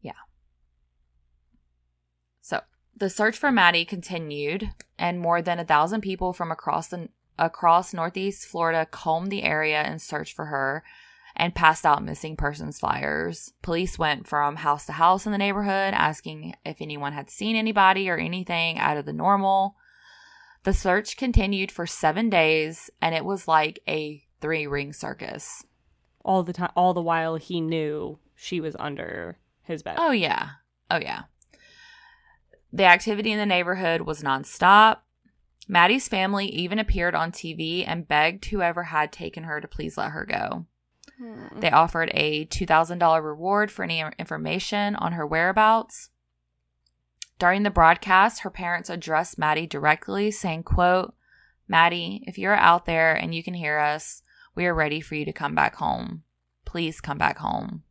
Yeah. 0.00 0.12
So 2.40 2.62
the 2.96 3.10
search 3.10 3.36
for 3.36 3.52
Maddie 3.52 3.84
continued, 3.84 4.70
and 4.98 5.20
more 5.20 5.42
than 5.42 5.58
a 5.58 5.66
thousand 5.66 6.00
people 6.00 6.32
from 6.32 6.50
across 6.50 6.88
the 6.88 7.10
across 7.38 7.92
Northeast 7.92 8.46
Florida 8.46 8.86
combed 8.90 9.30
the 9.30 9.42
area 9.42 9.82
and 9.82 10.00
searched 10.00 10.34
for 10.34 10.46
her 10.46 10.82
and 11.38 11.54
passed 11.54 11.86
out 11.86 12.04
missing 12.04 12.36
persons 12.36 12.80
flyers. 12.80 13.52
Police 13.62 13.98
went 13.98 14.26
from 14.26 14.56
house 14.56 14.86
to 14.86 14.92
house 14.92 15.24
in 15.24 15.32
the 15.32 15.38
neighborhood 15.38 15.94
asking 15.94 16.56
if 16.66 16.78
anyone 16.80 17.12
had 17.12 17.30
seen 17.30 17.54
anybody 17.54 18.10
or 18.10 18.16
anything 18.16 18.78
out 18.78 18.96
of 18.96 19.06
the 19.06 19.12
normal. 19.12 19.76
The 20.64 20.74
search 20.74 21.16
continued 21.16 21.70
for 21.70 21.86
seven 21.86 22.28
days, 22.28 22.90
and 23.00 23.14
it 23.14 23.24
was 23.24 23.46
like 23.46 23.80
a 23.88 24.24
three 24.40 24.66
ring 24.66 24.92
circus. 24.92 25.64
All 26.24 26.42
the 26.42 26.52
time 26.52 26.72
all 26.74 26.92
the 26.92 27.00
while 27.00 27.36
he 27.36 27.60
knew 27.60 28.18
she 28.34 28.60
was 28.60 28.76
under 28.78 29.38
his 29.62 29.82
bed. 29.82 29.96
Oh, 29.98 30.10
yeah. 30.10 30.50
Oh, 30.90 30.98
yeah. 30.98 31.22
The 32.72 32.84
activity 32.84 33.32
in 33.32 33.38
the 33.38 33.46
neighborhood 33.46 34.02
was 34.02 34.22
nonstop. 34.22 34.98
Maddie's 35.68 36.08
family 36.08 36.46
even 36.46 36.78
appeared 36.78 37.14
on 37.14 37.30
TV 37.30 37.84
and 37.86 38.08
begged 38.08 38.46
whoever 38.46 38.84
had 38.84 39.12
taken 39.12 39.44
her 39.44 39.60
to 39.60 39.68
please 39.68 39.96
let 39.96 40.10
her 40.10 40.24
go. 40.24 40.66
Hmm. 41.18 41.60
They 41.60 41.70
offered 41.70 42.10
a 42.14 42.46
$2,000 42.46 43.22
reward 43.22 43.70
for 43.70 43.82
any 43.82 44.04
information 44.18 44.94
on 44.96 45.12
her 45.12 45.26
whereabouts. 45.26 46.10
During 47.38 47.62
the 47.62 47.70
broadcast, 47.70 48.40
her 48.40 48.50
parents 48.50 48.90
addressed 48.90 49.38
Maddie 49.38 49.66
directly, 49.66 50.30
saying, 50.30 50.64
quote, 50.64 51.14
Maddie, 51.68 52.24
if 52.26 52.38
you're 52.38 52.56
out 52.56 52.86
there 52.86 53.14
and 53.14 53.34
you 53.34 53.42
can 53.42 53.54
hear 53.54 53.78
us, 53.78 54.22
we 54.54 54.66
are 54.66 54.74
ready 54.74 55.00
for 55.00 55.14
you 55.14 55.24
to 55.24 55.32
come 55.32 55.54
back 55.54 55.76
home. 55.76 56.24
Please 56.64 57.00
come 57.00 57.18
back 57.18 57.38
home. 57.38 57.84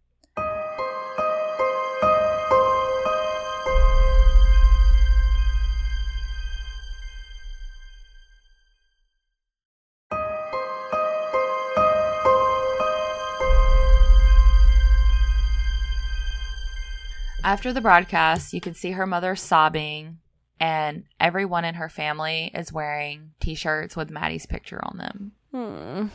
After 17.48 17.72
the 17.72 17.80
broadcast, 17.80 18.52
you 18.52 18.60
can 18.60 18.74
see 18.74 18.92
her 18.92 19.06
mother 19.08 19.34
sobbing, 19.38 20.18
and 20.60 21.06
everyone 21.18 21.64
in 21.64 21.76
her 21.76 21.88
family 21.88 22.52
is 22.54 22.74
wearing 22.74 23.32
t 23.40 23.56
shirts 23.56 23.96
with 23.96 24.12
Maddie's 24.12 24.46
picture 24.46 24.82
on 24.84 24.98
them. 24.98 25.32
Hmm. 25.54 26.08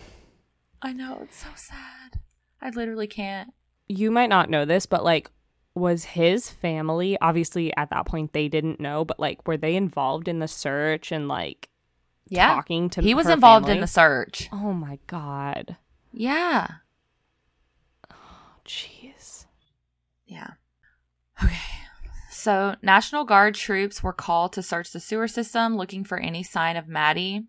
I 0.83 0.93
know, 0.93 1.21
it's 1.23 1.39
so 1.39 1.49
sad. 1.55 2.21
I 2.61 2.69
literally 2.69 3.07
can't. 3.07 3.55
You 3.89 4.11
might 4.11 4.29
not 4.29 4.51
know 4.51 4.67
this, 4.67 4.85
but 4.85 5.05
like 5.05 5.31
was 5.75 6.05
his 6.05 6.51
family 6.51 7.17
obviously 7.23 7.75
at 7.79 7.89
that 7.89 8.05
point 8.05 8.35
they 8.35 8.47
didn't 8.49 8.79
know, 8.79 9.03
but 9.03 9.19
like 9.19 9.49
were 9.49 9.57
they 9.57 9.75
involved 9.75 10.29
in 10.29 10.39
the 10.39 10.47
search 10.49 11.11
and 11.13 11.29
like 11.29 11.71
Yeah. 12.29 12.49
talking 12.49 12.91
to 12.91 13.01
He 13.01 13.15
was 13.15 13.27
involved 13.31 13.71
in 13.71 13.81
the 13.81 13.87
search. 13.87 14.51
Oh 14.53 14.75
my 14.75 14.99
god. 15.07 15.79
Yeah. 16.13 16.67
Oh, 18.11 18.17
jeez. 18.67 19.47
Yeah. 20.27 20.51
So, 22.43 22.75
National 22.83 23.25
Guard 23.25 23.55
troops 23.55 24.03
were 24.03 24.13
called 24.13 24.53
to 24.55 24.65
search 24.65 24.91
the 24.91 24.99
sewer 24.99 25.29
system 25.29 25.77
looking 25.77 26.03
for 26.03 26.19
any 26.19 26.43
sign 26.43 26.77
of 26.77 26.89
Maddie. 26.89 27.45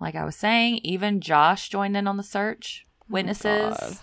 Like 0.00 0.14
I 0.14 0.24
was 0.24 0.36
saying, 0.36 0.78
even 0.84 1.20
Josh 1.20 1.68
joined 1.68 1.94
in 1.94 2.06
on 2.06 2.16
the 2.16 2.22
search. 2.22 2.86
Witnesses 3.10 3.76
God. 3.78 3.98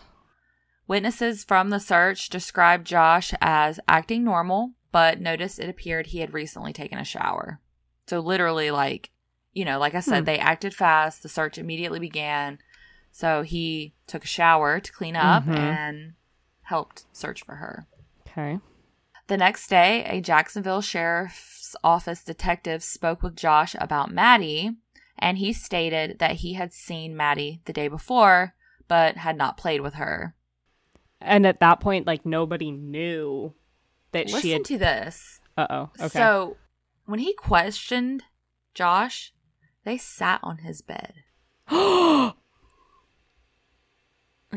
Witnesses 0.87 1.43
from 1.43 1.71
the 1.71 1.79
search 1.79 2.29
described 2.29 2.85
Josh 2.85 3.33
as 3.41 3.79
acting 3.87 4.23
normal, 4.23 4.73
but 4.91 5.19
noticed 5.19 5.57
it 5.57 5.67
appeared 5.67 6.07
he 6.07 6.19
had 6.19 6.31
recently 6.31 6.71
taken 6.71 6.99
a 6.99 7.03
shower. 7.03 7.59
So 8.05 8.19
literally 8.19 8.69
like, 8.69 9.09
you 9.51 9.65
know, 9.65 9.79
like 9.79 9.95
I 9.95 9.99
said, 9.99 10.19
Hmm. 10.19 10.25
they 10.25 10.37
acted 10.37 10.75
fast, 10.75 11.23
the 11.23 11.29
search 11.29 11.57
immediately 11.57 11.97
began. 11.99 12.59
So 13.11 13.41
he 13.41 13.95
took 14.05 14.25
a 14.25 14.27
shower 14.27 14.79
to 14.79 14.91
clean 14.91 15.15
up 15.15 15.45
Mhm. 15.45 15.57
and 15.57 16.13
helped 16.63 17.05
search 17.13 17.43
for 17.43 17.55
her. 17.55 17.87
Okay. 18.27 18.59
The 19.27 19.37
next 19.37 19.67
day, 19.67 20.03
a 20.05 20.21
Jacksonville 20.21 20.81
Sheriff's 20.81 21.75
Office 21.83 22.23
detective 22.23 22.83
spoke 22.83 23.23
with 23.23 23.35
Josh 23.35 23.75
about 23.79 24.11
Maddie, 24.11 24.71
and 25.17 25.37
he 25.39 25.51
stated 25.51 26.19
that 26.19 26.37
he 26.37 26.53
had 26.53 26.71
seen 26.71 27.17
Maddie 27.17 27.61
the 27.65 27.73
day 27.73 27.87
before, 27.87 28.53
but 28.87 29.17
had 29.17 29.35
not 29.35 29.57
played 29.57 29.81
with 29.81 29.95
her. 29.95 30.35
And 31.19 31.47
at 31.47 31.59
that 31.59 31.79
point, 31.79 32.05
like 32.05 32.23
nobody 32.25 32.69
knew 32.71 33.53
that 34.11 34.27
Listen 34.27 34.41
she 34.41 34.51
had. 34.51 34.65
to 34.65 34.77
this. 34.77 35.39
uh 35.57 35.67
oh. 35.69 35.89
Okay. 35.99 36.07
So, 36.09 36.57
when 37.05 37.19
he 37.19 37.33
questioned 37.33 38.23
Josh, 38.75 39.33
they 39.85 39.97
sat 39.97 40.39
on 40.43 40.59
his 40.59 40.81
bed. 40.81 41.13
and 41.69 42.33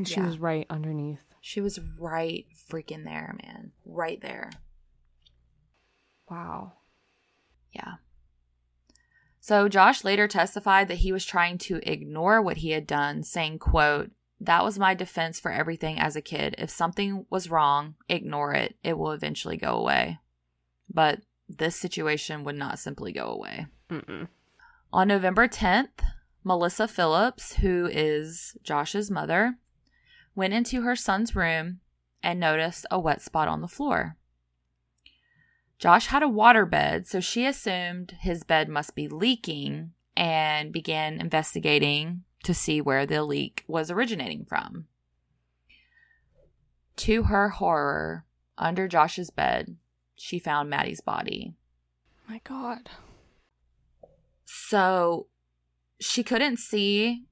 she 0.04 0.16
Yeah. 0.16 0.26
was 0.26 0.38
right 0.38 0.66
underneath. 0.68 1.24
She 1.48 1.62
was 1.62 1.80
right 1.98 2.44
freaking 2.70 3.06
there, 3.06 3.34
man. 3.42 3.72
Right 3.86 4.20
there. 4.20 4.50
Wow. 6.28 6.74
Yeah. 7.72 7.94
So 9.40 9.66
Josh 9.66 10.04
later 10.04 10.28
testified 10.28 10.88
that 10.88 10.98
he 10.98 11.10
was 11.10 11.24
trying 11.24 11.56
to 11.56 11.80
ignore 11.90 12.42
what 12.42 12.58
he 12.58 12.72
had 12.72 12.86
done, 12.86 13.22
saying, 13.22 13.60
quote, 13.60 14.10
that 14.38 14.62
was 14.62 14.78
my 14.78 14.92
defense 14.92 15.40
for 15.40 15.50
everything 15.50 15.98
as 15.98 16.16
a 16.16 16.20
kid. 16.20 16.54
If 16.58 16.68
something 16.68 17.24
was 17.30 17.50
wrong, 17.50 17.94
ignore 18.10 18.52
it. 18.52 18.76
It 18.84 18.98
will 18.98 19.12
eventually 19.12 19.56
go 19.56 19.70
away. 19.70 20.18
But 20.92 21.22
this 21.48 21.76
situation 21.76 22.44
would 22.44 22.56
not 22.56 22.78
simply 22.78 23.10
go 23.10 23.24
away. 23.24 23.68
Mm-mm. 23.88 24.28
On 24.92 25.08
November 25.08 25.48
10th, 25.48 26.04
Melissa 26.44 26.86
Phillips, 26.86 27.54
who 27.54 27.88
is 27.90 28.54
Josh's 28.62 29.10
mother, 29.10 29.56
went 30.38 30.54
into 30.54 30.82
her 30.82 30.94
son's 30.94 31.34
room 31.34 31.80
and 32.22 32.38
noticed 32.38 32.86
a 32.92 32.98
wet 32.98 33.20
spot 33.20 33.48
on 33.48 33.60
the 33.60 33.66
floor. 33.66 34.16
Josh 35.80 36.06
had 36.06 36.22
a 36.22 36.28
water 36.28 36.64
bed, 36.64 37.08
so 37.08 37.18
she 37.18 37.44
assumed 37.44 38.16
his 38.20 38.44
bed 38.44 38.68
must 38.68 38.94
be 38.94 39.08
leaking 39.08 39.90
and 40.16 40.72
began 40.72 41.20
investigating 41.20 42.22
to 42.44 42.54
see 42.54 42.80
where 42.80 43.04
the 43.04 43.24
leak 43.24 43.64
was 43.66 43.90
originating 43.90 44.44
from. 44.44 44.86
To 46.98 47.24
her 47.24 47.48
horror, 47.48 48.24
under 48.56 48.86
Josh's 48.86 49.30
bed, 49.30 49.76
she 50.14 50.38
found 50.38 50.70
Maddie's 50.70 51.00
body. 51.00 51.54
My 52.28 52.40
God. 52.44 52.88
So 54.44 55.26
she 56.00 56.22
couldn't 56.22 56.60
see 56.60 57.24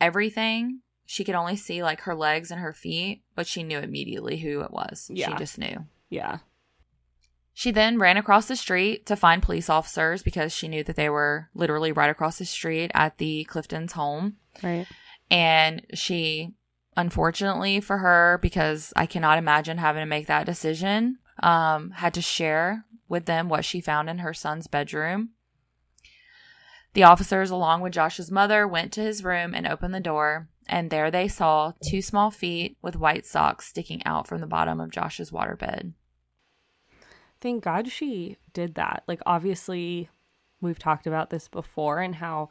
everything. 0.00 0.80
She 1.06 1.24
could 1.24 1.34
only 1.34 1.56
see 1.56 1.82
like 1.82 2.00
her 2.02 2.14
legs 2.14 2.50
and 2.50 2.60
her 2.60 2.72
feet, 2.72 3.22
but 3.34 3.46
she 3.46 3.62
knew 3.62 3.78
immediately 3.78 4.38
who 4.38 4.62
it 4.62 4.70
was. 4.70 5.10
She 5.30 5.38
just 5.38 5.58
knew. 5.58 5.86
Yeah. 6.08 6.38
She 7.52 7.70
then 7.70 7.98
ran 7.98 8.16
across 8.16 8.46
the 8.46 8.56
street 8.56 9.06
to 9.06 9.14
find 9.14 9.42
police 9.42 9.70
officers 9.70 10.22
because 10.22 10.52
she 10.52 10.66
knew 10.66 10.82
that 10.84 10.96
they 10.96 11.08
were 11.08 11.50
literally 11.54 11.92
right 11.92 12.10
across 12.10 12.38
the 12.38 12.44
street 12.44 12.90
at 12.94 13.18
the 13.18 13.44
Clifton's 13.44 13.92
home. 13.92 14.36
Right. 14.62 14.86
And 15.30 15.82
she, 15.94 16.54
unfortunately 16.96 17.80
for 17.80 17.98
her, 17.98 18.38
because 18.42 18.92
I 18.96 19.06
cannot 19.06 19.38
imagine 19.38 19.78
having 19.78 20.02
to 20.02 20.06
make 20.06 20.26
that 20.26 20.46
decision, 20.46 21.18
um, 21.42 21.92
had 21.92 22.12
to 22.14 22.22
share 22.22 22.86
with 23.08 23.26
them 23.26 23.48
what 23.48 23.64
she 23.64 23.80
found 23.80 24.10
in 24.10 24.18
her 24.18 24.34
son's 24.34 24.66
bedroom. 24.66 25.30
The 26.94 27.02
officers, 27.04 27.50
along 27.50 27.80
with 27.80 27.92
Josh's 27.92 28.30
mother, 28.30 28.66
went 28.66 28.92
to 28.92 29.00
his 29.00 29.24
room 29.24 29.54
and 29.54 29.66
opened 29.66 29.94
the 29.94 30.00
door, 30.00 30.48
and 30.68 30.90
there 30.90 31.10
they 31.10 31.28
saw 31.28 31.72
two 31.82 32.00
small 32.02 32.30
feet 32.30 32.76
with 32.82 32.96
white 32.96 33.26
socks 33.26 33.66
sticking 33.68 34.04
out 34.06 34.26
from 34.26 34.40
the 34.40 34.46
bottom 34.46 34.80
of 34.80 34.90
Josh's 34.90 35.30
waterbed. 35.30 35.92
Thank 37.40 37.62
God 37.64 37.88
she 37.88 38.36
did 38.52 38.74
that. 38.76 39.02
Like, 39.06 39.20
obviously, 39.26 40.08
we've 40.60 40.78
talked 40.78 41.06
about 41.06 41.30
this 41.30 41.46
before 41.48 42.00
and 42.00 42.14
how, 42.14 42.48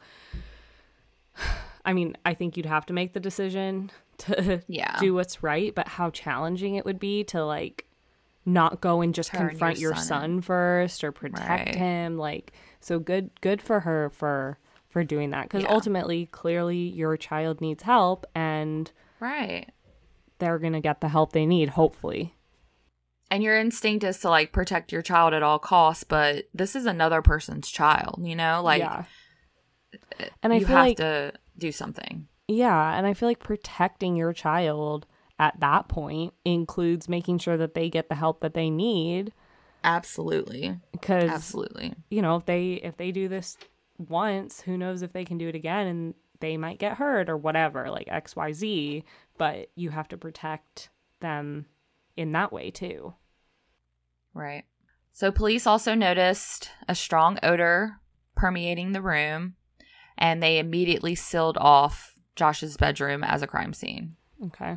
I 1.84 1.92
mean, 1.92 2.16
I 2.24 2.34
think 2.34 2.56
you'd 2.56 2.66
have 2.66 2.86
to 2.86 2.92
make 2.92 3.12
the 3.12 3.20
decision 3.20 3.90
to 4.18 4.62
Yeah. 4.68 4.96
do 5.00 5.14
what's 5.14 5.42
right, 5.42 5.74
but 5.74 5.88
how 5.88 6.10
challenging 6.10 6.76
it 6.76 6.84
would 6.84 6.98
be 7.00 7.24
to, 7.24 7.44
like, 7.44 7.86
not 8.46 8.80
go 8.80 9.00
and 9.00 9.14
just 9.14 9.30
Turn 9.30 9.48
confront 9.48 9.78
your 9.78 9.92
your 9.92 9.96
son 9.96 10.06
son, 10.06 10.40
first 10.42 11.02
or 11.02 11.12
protect 11.12 11.66
Right. 11.70 11.74
him. 11.74 12.16
Like, 12.18 12.52
so 12.80 12.98
good, 12.98 13.30
good 13.40 13.60
for 13.62 13.80
her 13.80 14.10
for 14.10 14.58
for 14.94 15.04
doing 15.04 15.30
that 15.30 15.42
because 15.42 15.64
Yeah. 15.64 15.70
ultimately, 15.70 16.26
clearly, 16.26 16.78
your 16.78 17.18
child 17.18 17.60
needs 17.60 17.82
help 17.82 18.24
and 18.34 18.90
Right. 19.20 19.68
they're 20.38 20.58
gonna 20.58 20.80
get 20.80 21.00
the 21.02 21.08
help 21.08 21.32
they 21.32 21.44
need. 21.44 21.70
Hopefully, 21.70 22.34
and 23.30 23.42
your 23.42 23.58
instinct 23.58 24.04
is 24.04 24.20
to 24.20 24.30
like 24.30 24.52
protect 24.52 24.92
your 24.92 25.02
child 25.02 25.34
at 25.34 25.42
all 25.42 25.58
costs 25.58 26.04
but 26.04 26.44
this 26.54 26.76
is 26.76 26.86
another 26.86 27.20
person's 27.22 27.68
child 27.70 28.20
you 28.22 28.36
know 28.36 28.62
like 28.62 28.78
yeah. 28.78 29.04
And 30.42 30.52
I 30.52 30.58
you 30.58 30.66
feel 30.66 30.76
have 30.76 30.86
like 30.86 30.96
to 30.98 31.32
do 31.58 31.72
something 31.72 32.28
Yeah, 32.48 32.96
and 32.96 33.06
I 33.06 33.14
feel 33.14 33.28
like 33.28 33.40
protecting 33.40 34.14
your 34.16 34.32
child 34.32 35.06
at 35.38 35.58
that 35.60 35.88
point 35.88 36.34
includes 36.44 37.08
making 37.08 37.38
sure 37.38 37.56
that 37.56 37.74
they 37.74 37.88
get 37.90 38.08
the 38.08 38.14
help 38.14 38.40
that 38.40 38.54
they 38.54 38.70
need 38.70 39.32
Absolutely. 39.82 40.78
because 40.92 41.30
Absolutely. 41.30 41.94
you 42.10 42.22
know, 42.22 42.36
if 42.36 42.44
they 42.46 42.74
if 42.74 42.96
they 42.96 43.10
do 43.10 43.26
this 43.28 43.56
once, 43.98 44.60
who 44.60 44.76
knows 44.76 45.02
if 45.02 45.12
they 45.12 45.24
can 45.24 45.38
do 45.38 45.48
it 45.48 45.54
again 45.54 45.86
and 45.86 46.14
they 46.40 46.56
might 46.56 46.78
get 46.78 46.96
hurt 46.96 47.28
or 47.28 47.36
whatever, 47.36 47.90
like 47.90 48.08
XYZ, 48.08 49.04
but 49.38 49.70
you 49.74 49.90
have 49.90 50.08
to 50.08 50.16
protect 50.16 50.90
them 51.20 51.66
in 52.16 52.32
that 52.32 52.52
way 52.52 52.70
too. 52.70 53.14
Right. 54.32 54.64
So 55.12 55.30
police 55.30 55.66
also 55.66 55.94
noticed 55.94 56.70
a 56.88 56.94
strong 56.94 57.38
odor 57.42 58.00
permeating 58.34 58.92
the 58.92 59.02
room 59.02 59.54
and 60.18 60.42
they 60.42 60.58
immediately 60.58 61.14
sealed 61.14 61.56
off 61.58 62.18
Josh's 62.36 62.76
bedroom 62.76 63.22
as 63.22 63.42
a 63.42 63.46
crime 63.46 63.72
scene. 63.72 64.16
Okay. 64.46 64.76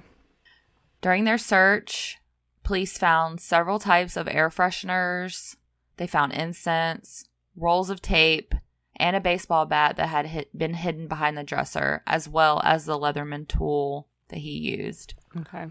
During 1.02 1.24
their 1.24 1.38
search, 1.38 2.18
police 2.64 2.98
found 2.98 3.40
several 3.40 3.80
types 3.80 4.16
of 4.16 4.28
air 4.28 4.50
fresheners. 4.50 5.56
They 5.98 6.08
found 6.08 6.34
incense, 6.34 7.26
rolls 7.56 7.90
of 7.90 8.02
tape, 8.02 8.54
and 8.98 9.16
a 9.16 9.22
baseball 9.22 9.66
bat 9.66 9.96
that 9.96 10.10
had 10.10 10.28
hit, 10.28 10.58
been 10.58 10.74
hidden 10.74 11.08
behind 11.08 11.38
the 11.38 11.44
dresser, 11.44 12.04
as 12.06 12.28
well 12.28 12.62
as 12.64 12.86
the 12.86 12.98
Leatherman 12.98 13.48
tool 13.48 14.08
that 14.30 14.40
he 14.40 14.52
used. 14.52 15.14
Okay. 15.36 15.68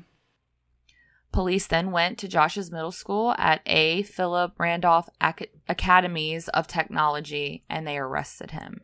Police 1.32 1.66
then 1.66 1.90
went 1.90 2.18
to 2.18 2.28
Josh's 2.28 2.70
middle 2.70 2.92
school 2.92 3.34
at 3.36 3.60
A. 3.66 4.02
Philip 4.04 4.58
Randolph 4.58 5.10
Ac- 5.22 5.50
Academies 5.68 6.48
of 6.48 6.66
Technology 6.66 7.62
and 7.68 7.86
they 7.86 7.98
arrested 7.98 8.52
him. 8.52 8.80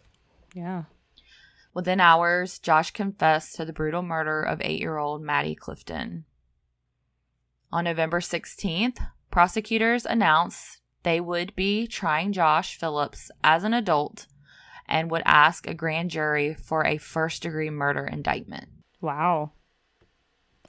Yeah. 0.54 0.84
Within 1.72 2.00
hours, 2.00 2.58
Josh 2.58 2.90
confessed 2.90 3.56
to 3.56 3.64
the 3.64 3.72
brutal 3.72 4.02
murder 4.02 4.42
of 4.42 4.60
eight 4.62 4.80
year 4.80 4.98
old 4.98 5.22
Maddie 5.22 5.54
Clifton. 5.54 6.26
On 7.72 7.84
November 7.84 8.20
16th, 8.20 8.98
prosecutors 9.30 10.04
announced 10.04 10.80
they 11.04 11.20
would 11.20 11.56
be 11.56 11.86
trying 11.86 12.32
Josh 12.32 12.76
Phillips 12.76 13.30
as 13.42 13.64
an 13.64 13.72
adult 13.72 14.26
and 14.92 15.10
would 15.10 15.22
ask 15.24 15.66
a 15.66 15.74
grand 15.74 16.10
jury 16.10 16.52
for 16.54 16.86
a 16.86 16.98
first 16.98 17.42
degree 17.42 17.70
murder 17.70 18.04
indictment. 18.06 18.68
Wow. 19.00 19.52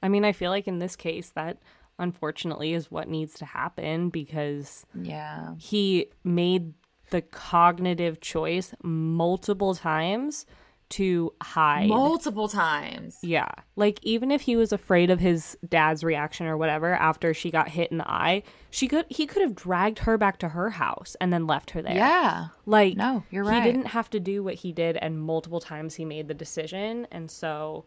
I 0.02 0.08
mean, 0.08 0.24
I 0.26 0.32
feel 0.32 0.50
like 0.50 0.68
in 0.68 0.80
this 0.80 0.96
case 0.96 1.30
that 1.36 1.60
unfortunately 2.00 2.74
is 2.74 2.90
what 2.90 3.08
needs 3.08 3.36
to 3.36 3.46
happen 3.46 4.10
because 4.10 4.86
Yeah. 4.96 5.54
he 5.60 6.08
made 6.24 6.74
the 7.12 7.22
cognitive 7.22 8.22
choice 8.22 8.74
multiple 8.82 9.76
times 9.76 10.46
to 10.94 11.34
hide. 11.42 11.90
Multiple 11.90 12.48
times. 12.48 13.18
yeah. 13.24 13.50
Like 13.76 14.00
even 14.04 14.32
if 14.32 14.42
he 14.42 14.56
was 14.56 14.72
afraid 14.72 15.10
of 15.10 15.20
his 15.20 15.58
dad's 15.68 16.04
reaction 16.04 16.46
or 16.46 16.56
whatever 16.58 16.94
after 16.94 17.34
she 17.34 17.50
got 17.50 17.70
hit 17.70 17.92
in 17.92 17.98
the 17.98 18.10
eye, 18.10 18.44
she 18.70 18.88
could 18.88 19.06
he 19.10 19.26
could 19.26 19.42
have 19.42 19.56
dragged 19.56 20.00
her 20.00 20.18
back 20.18 20.38
to 20.40 20.50
her 20.50 20.70
house 20.72 21.16
and 21.20 21.34
then 21.34 21.48
left 21.48 21.72
her 21.72 21.82
there. 21.82 21.96
Yeah. 21.96 22.48
Like 22.68 22.96
No, 22.96 23.24
you're 23.32 23.44
right. 23.44 23.64
He 23.64 23.72
didn't 23.72 23.88
have 23.88 24.10
to 24.12 24.20
do 24.20 24.44
what 24.44 24.56
he 24.56 24.72
did 24.72 24.98
and 24.98 25.20
multiple 25.20 25.60
times 25.60 25.96
he 25.96 26.06
made 26.06 26.28
the 26.28 26.34
decision 26.36 27.08
and 27.12 27.32
so 27.32 27.86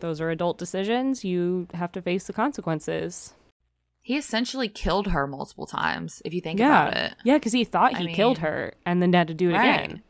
those 0.00 0.20
are 0.20 0.30
adult 0.30 0.58
decisions. 0.58 1.24
You 1.24 1.66
have 1.74 1.90
to 1.92 2.02
face 2.02 2.26
the 2.26 2.32
consequences. 2.32 3.34
He 4.02 4.16
essentially 4.16 4.68
killed 4.68 5.06
her 5.08 5.26
multiple 5.26 5.66
times, 5.66 6.20
if 6.26 6.34
you 6.34 6.42
think 6.42 6.60
yeah. 6.60 6.88
about 6.88 6.96
it. 6.96 7.14
Yeah, 7.24 7.34
because 7.34 7.52
he 7.52 7.64
thought 7.64 7.94
I 7.94 8.00
he 8.00 8.12
killed 8.12 8.38
her 8.38 8.74
and 8.84 9.00
then 9.00 9.12
had 9.14 9.28
to 9.28 9.34
do 9.34 9.48
it 9.50 9.54
Right. 9.54 9.84
again. 9.84 10.02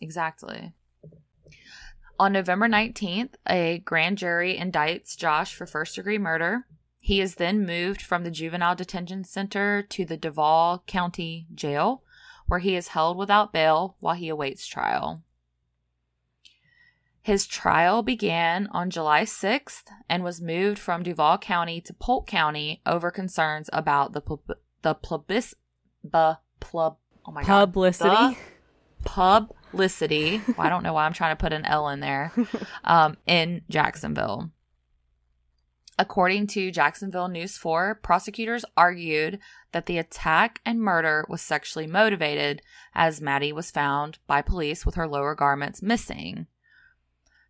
Exactly. 0.00 0.72
On 2.20 2.32
November 2.32 2.68
19th, 2.68 3.34
a 3.48 3.78
grand 3.84 4.18
jury 4.18 4.58
indicts 4.58 5.16
Josh 5.16 5.54
for 5.54 5.66
first 5.66 5.94
degree 5.94 6.18
murder. 6.18 6.66
He 7.00 7.20
is 7.20 7.36
then 7.36 7.64
moved 7.64 8.02
from 8.02 8.24
the 8.24 8.30
juvenile 8.30 8.74
detention 8.74 9.22
center 9.22 9.82
to 9.82 10.04
the 10.04 10.16
Duval 10.16 10.82
County 10.88 11.46
Jail, 11.54 12.02
where 12.46 12.58
he 12.58 12.74
is 12.74 12.88
held 12.88 13.16
without 13.16 13.52
bail 13.52 13.96
while 14.00 14.16
he 14.16 14.28
awaits 14.28 14.66
trial. 14.66 15.22
His 17.22 17.46
trial 17.46 18.02
began 18.02 18.66
on 18.72 18.90
July 18.90 19.22
6th 19.22 19.84
and 20.08 20.24
was 20.24 20.40
moved 20.40 20.78
from 20.78 21.02
Duval 21.04 21.38
County 21.38 21.80
to 21.82 21.92
Polk 21.94 22.26
County 22.26 22.80
over 22.84 23.10
concerns 23.12 23.70
about 23.72 24.12
the 24.12 24.20
pub- 24.20 24.56
the 24.82 24.94
plebis 24.94 25.54
plub 26.10 26.96
oh 27.26 27.32
my 27.32 27.42
god 27.42 27.66
Publicity. 27.66 28.08
the 28.08 28.36
publicity. 29.04 30.40
Well, 30.46 30.66
I 30.66 30.68
don't 30.68 30.82
know 30.82 30.92
why 30.92 31.06
I'm 31.06 31.12
trying 31.12 31.36
to 31.36 31.40
put 31.40 31.52
an 31.52 31.64
L 31.64 31.88
in 31.88 32.00
there. 32.00 32.32
Um, 32.84 33.18
in 33.26 33.62
Jacksonville. 33.68 34.50
According 35.98 36.46
to 36.48 36.70
Jacksonville 36.70 37.28
News 37.28 37.58
4, 37.58 37.96
prosecutors 37.96 38.64
argued 38.76 39.40
that 39.72 39.86
the 39.86 39.98
attack 39.98 40.60
and 40.64 40.80
murder 40.80 41.26
was 41.28 41.42
sexually 41.42 41.86
motivated 41.86 42.62
as 42.94 43.20
Maddie 43.20 43.52
was 43.52 43.70
found 43.70 44.18
by 44.26 44.40
police 44.40 44.86
with 44.86 44.94
her 44.94 45.08
lower 45.08 45.34
garments 45.34 45.82
missing. 45.82 46.46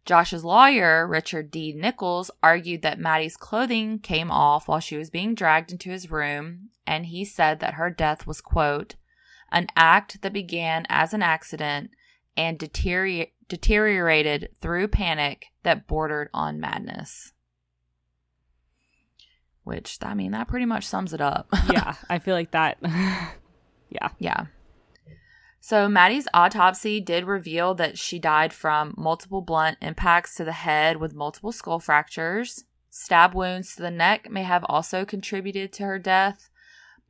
Josh's 0.07 0.43
lawyer, 0.43 1.07
Richard 1.07 1.51
D. 1.51 1.75
Nichols, 1.75 2.31
argued 2.43 2.81
that 2.81 2.99
Maddie's 2.99 3.37
clothing 3.37 3.99
came 3.99 4.31
off 4.31 4.67
while 4.67 4.81
she 4.81 4.97
was 4.97 5.11
being 5.11 5.35
dragged 5.35 5.71
into 5.71 5.91
his 5.91 6.11
room, 6.11 6.71
and 6.87 7.07
he 7.07 7.27
said 7.27 7.61
that 7.61 7.75
her 7.75 7.91
death 7.91 8.27
was, 8.27 8.41
quote, 8.41 8.95
an 9.51 9.69
act 9.77 10.23
that 10.23 10.33
began 10.33 10.87
as 10.89 11.15
an 11.15 11.23
accident 11.23 11.91
and 12.37 12.59
deterior- 12.59 13.27
deteriorated 13.49 14.51
through 14.61 14.89
panic 14.89 15.47
that 15.63 15.87
bordered 15.87 16.29
on 16.33 16.61
madness. 16.61 17.33
Which, 19.65 19.99
I 20.03 20.15
mean, 20.15 20.33
that 20.33 20.49
pretty 20.49 20.67
much 20.67 20.87
sums 20.87 21.13
it 21.13 21.21
up. 21.21 21.49
yeah, 21.71 21.95
I 22.09 22.19
feel 22.19 22.35
like 22.35 22.53
that. 22.53 22.79
yeah. 22.83 24.09
yeah. 24.19 24.47
So, 25.61 25.89
Maddie's 25.89 26.29
autopsy 26.33 27.01
did 27.01 27.27
reveal 27.27 27.75
that 27.75 27.99
she 27.99 28.19
died 28.19 28.55
from 28.55 28.95
multiple 28.97 29.43
blunt 29.43 29.77
impacts 29.83 30.35
to 30.37 30.45
the 30.45 30.53
head 30.53 30.97
with 30.99 31.15
multiple 31.15 31.53
skull 31.53 31.81
fractures. 31.81 32.65
Stab 32.89 33.35
wounds 33.35 33.75
to 33.77 33.83
the 33.83 33.91
neck 33.91 34.31
may 34.31 34.45
have 34.45 34.65
also 34.69 35.05
contributed 35.05 35.73
to 35.75 35.83
her 35.83 35.99
death, 35.99 36.49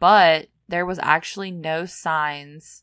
but 0.01 0.49
there 0.69 0.85
was 0.87 0.99
actually 1.03 1.51
no 1.51 1.87
signs, 1.87 2.83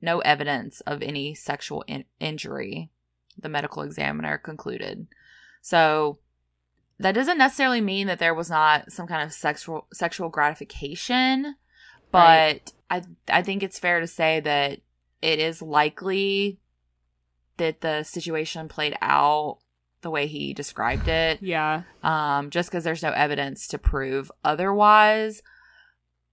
no 0.00 0.18
evidence 0.20 0.80
of 0.82 1.02
any 1.02 1.34
sexual 1.34 1.82
in- 1.86 2.04
injury, 2.18 2.90
the 3.38 3.48
medical 3.48 3.82
examiner 3.82 4.38
concluded. 4.38 5.06
So, 5.62 6.18
that 6.98 7.12
doesn't 7.14 7.38
necessarily 7.38 7.80
mean 7.80 8.06
that 8.08 8.18
there 8.18 8.34
was 8.34 8.50
not 8.50 8.92
some 8.92 9.06
kind 9.06 9.22
of 9.22 9.32
sexual 9.32 9.86
sexual 9.92 10.28
gratification, 10.28 11.56
but 12.12 12.18
Right. 12.18 12.72
I 12.90 13.02
I 13.28 13.42
think 13.42 13.62
it's 13.62 13.78
fair 13.78 14.00
to 14.00 14.06
say 14.06 14.40
that 14.40 14.80
it 15.22 15.38
is 15.38 15.62
likely 15.62 16.58
that 17.56 17.80
the 17.80 18.02
situation 18.02 18.68
played 18.68 18.96
out 19.00 19.58
the 20.02 20.10
way 20.10 20.26
he 20.26 20.52
described 20.54 21.08
it 21.08 21.42
Yeah. 21.42 21.82
um, 22.02 22.50
just 22.50 22.70
because 22.70 22.84
there's 22.84 23.02
no 23.02 23.10
evidence 23.12 23.66
to 23.68 23.78
prove 23.78 24.30
otherwise. 24.44 25.42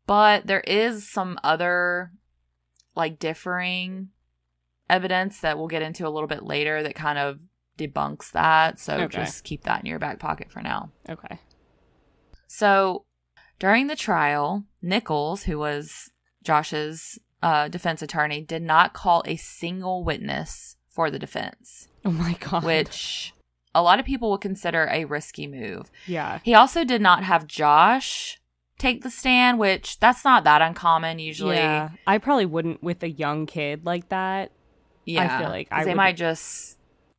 But 0.08 0.48
there 0.48 0.62
is 0.62 1.08
some 1.08 1.38
other, 1.44 2.12
like, 2.96 3.20
differing 3.20 4.10
evidence 4.90 5.42
that 5.42 5.58
we'll 5.58 5.68
get 5.68 5.82
into 5.82 6.08
a 6.08 6.10
little 6.10 6.28
bit 6.30 6.44
later 6.44 6.82
that 6.82 6.96
kind 6.96 7.20
of 7.20 7.40
debunks 7.78 8.32
that. 8.32 8.80
So 8.80 8.94
Okay. 9.02 9.18
just 9.18 9.44
keep 9.44 9.64
that 9.64 9.82
in 9.82 9.86
your 9.86 10.00
back 10.00 10.18
pocket 10.20 10.50
for 10.52 10.62
now. 10.62 10.92
Okay. 11.10 11.40
So 12.48 13.06
during 13.60 13.88
the 13.88 13.96
trial, 13.96 14.64
Nichols, 14.82 15.44
who 15.44 15.60
was 15.60 16.10
Josh's 16.44 17.20
uh, 17.44 17.68
defense 17.68 18.02
attorney, 18.02 18.42
did 18.42 18.62
not 18.64 18.94
call 18.94 19.24
a 19.26 19.36
single 19.36 20.04
witness 20.04 20.78
for 20.90 21.12
the 21.12 21.20
defense, 21.20 21.88
Oh 22.06 22.12
my 22.12 22.34
god. 22.40 22.64
which 22.64 23.34
a 23.76 23.84
lot 23.84 24.00
of 24.00 24.06
people 24.06 24.32
would 24.32 24.42
consider 24.42 24.88
a 24.90 25.06
risky 25.06 25.46
move. 25.46 25.92
Yeah. 26.08 26.40
He 26.44 26.56
also 26.56 26.84
did 26.84 27.02
not 27.02 27.24
have 27.24 27.46
Josh 27.46 28.40
take 28.78 29.04
the 29.04 29.10
stand, 29.10 29.60
which 29.60 30.00
that's 30.00 30.24
not 30.24 30.44
that 30.44 30.62
uncommon 30.62 31.20
usually. 31.20 31.56
Yeah. 31.56 31.90
I 32.06 32.18
probably 32.18 32.46
wouldn't 32.46 32.84
with 32.84 33.02
a 33.04 33.10
young 33.10 33.46
kid 33.46 33.86
like 33.86 34.10
that. 34.10 34.52
Yeah. 35.06 35.36
I 35.36 35.40
feel 35.42 35.50
like 35.50 35.68
I 35.72 35.84
they 35.84 35.92
would- 35.92 35.98
might 35.98 36.18
just 36.18 36.78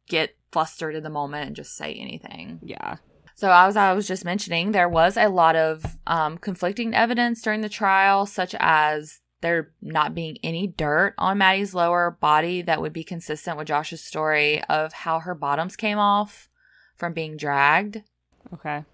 get 0.09 0.37
flustered 0.53 0.95
in 0.95 1.03
the 1.03 1.11
moment 1.11 1.47
and 1.49 1.57
just 1.57 1.77
say 1.77 1.93
anything. 1.95 2.61
Yeah. 2.63 2.97
So 3.35 3.53
as 3.53 3.77
I 3.77 3.93
was 3.93 4.09
just 4.09 4.25
mentioning, 4.25 4.73
there 4.73 4.89
was 4.89 5.17
a 5.17 5.29
lot 5.29 5.55
of 5.55 5.97
um, 6.07 6.39
conflicting 6.39 6.95
evidence 6.95 7.41
during 7.43 7.61
the 7.61 7.69
trial, 7.69 8.27
such 8.27 8.55
as 8.59 9.21
there 9.43 9.71
not 9.81 10.13
being 10.15 10.39
any 10.43 10.67
dirt 10.67 11.15
on 11.19 11.39
Maddie's 11.39 11.73
lower 11.73 12.11
body 12.11 12.63
that 12.63 12.81
would 12.81 12.93
be 12.93 13.05
consistent 13.05 13.57
with 13.57 13.69
Josh's 13.69 14.03
story 14.03 14.65
of 14.65 14.93
how 14.93 15.21
her 15.21 15.35
bottoms 15.37 15.77
came 15.77 15.99
off 15.99 16.49
from 16.97 17.13
being 17.13 17.37
dragged. 17.37 18.03
Okay. 18.53 18.85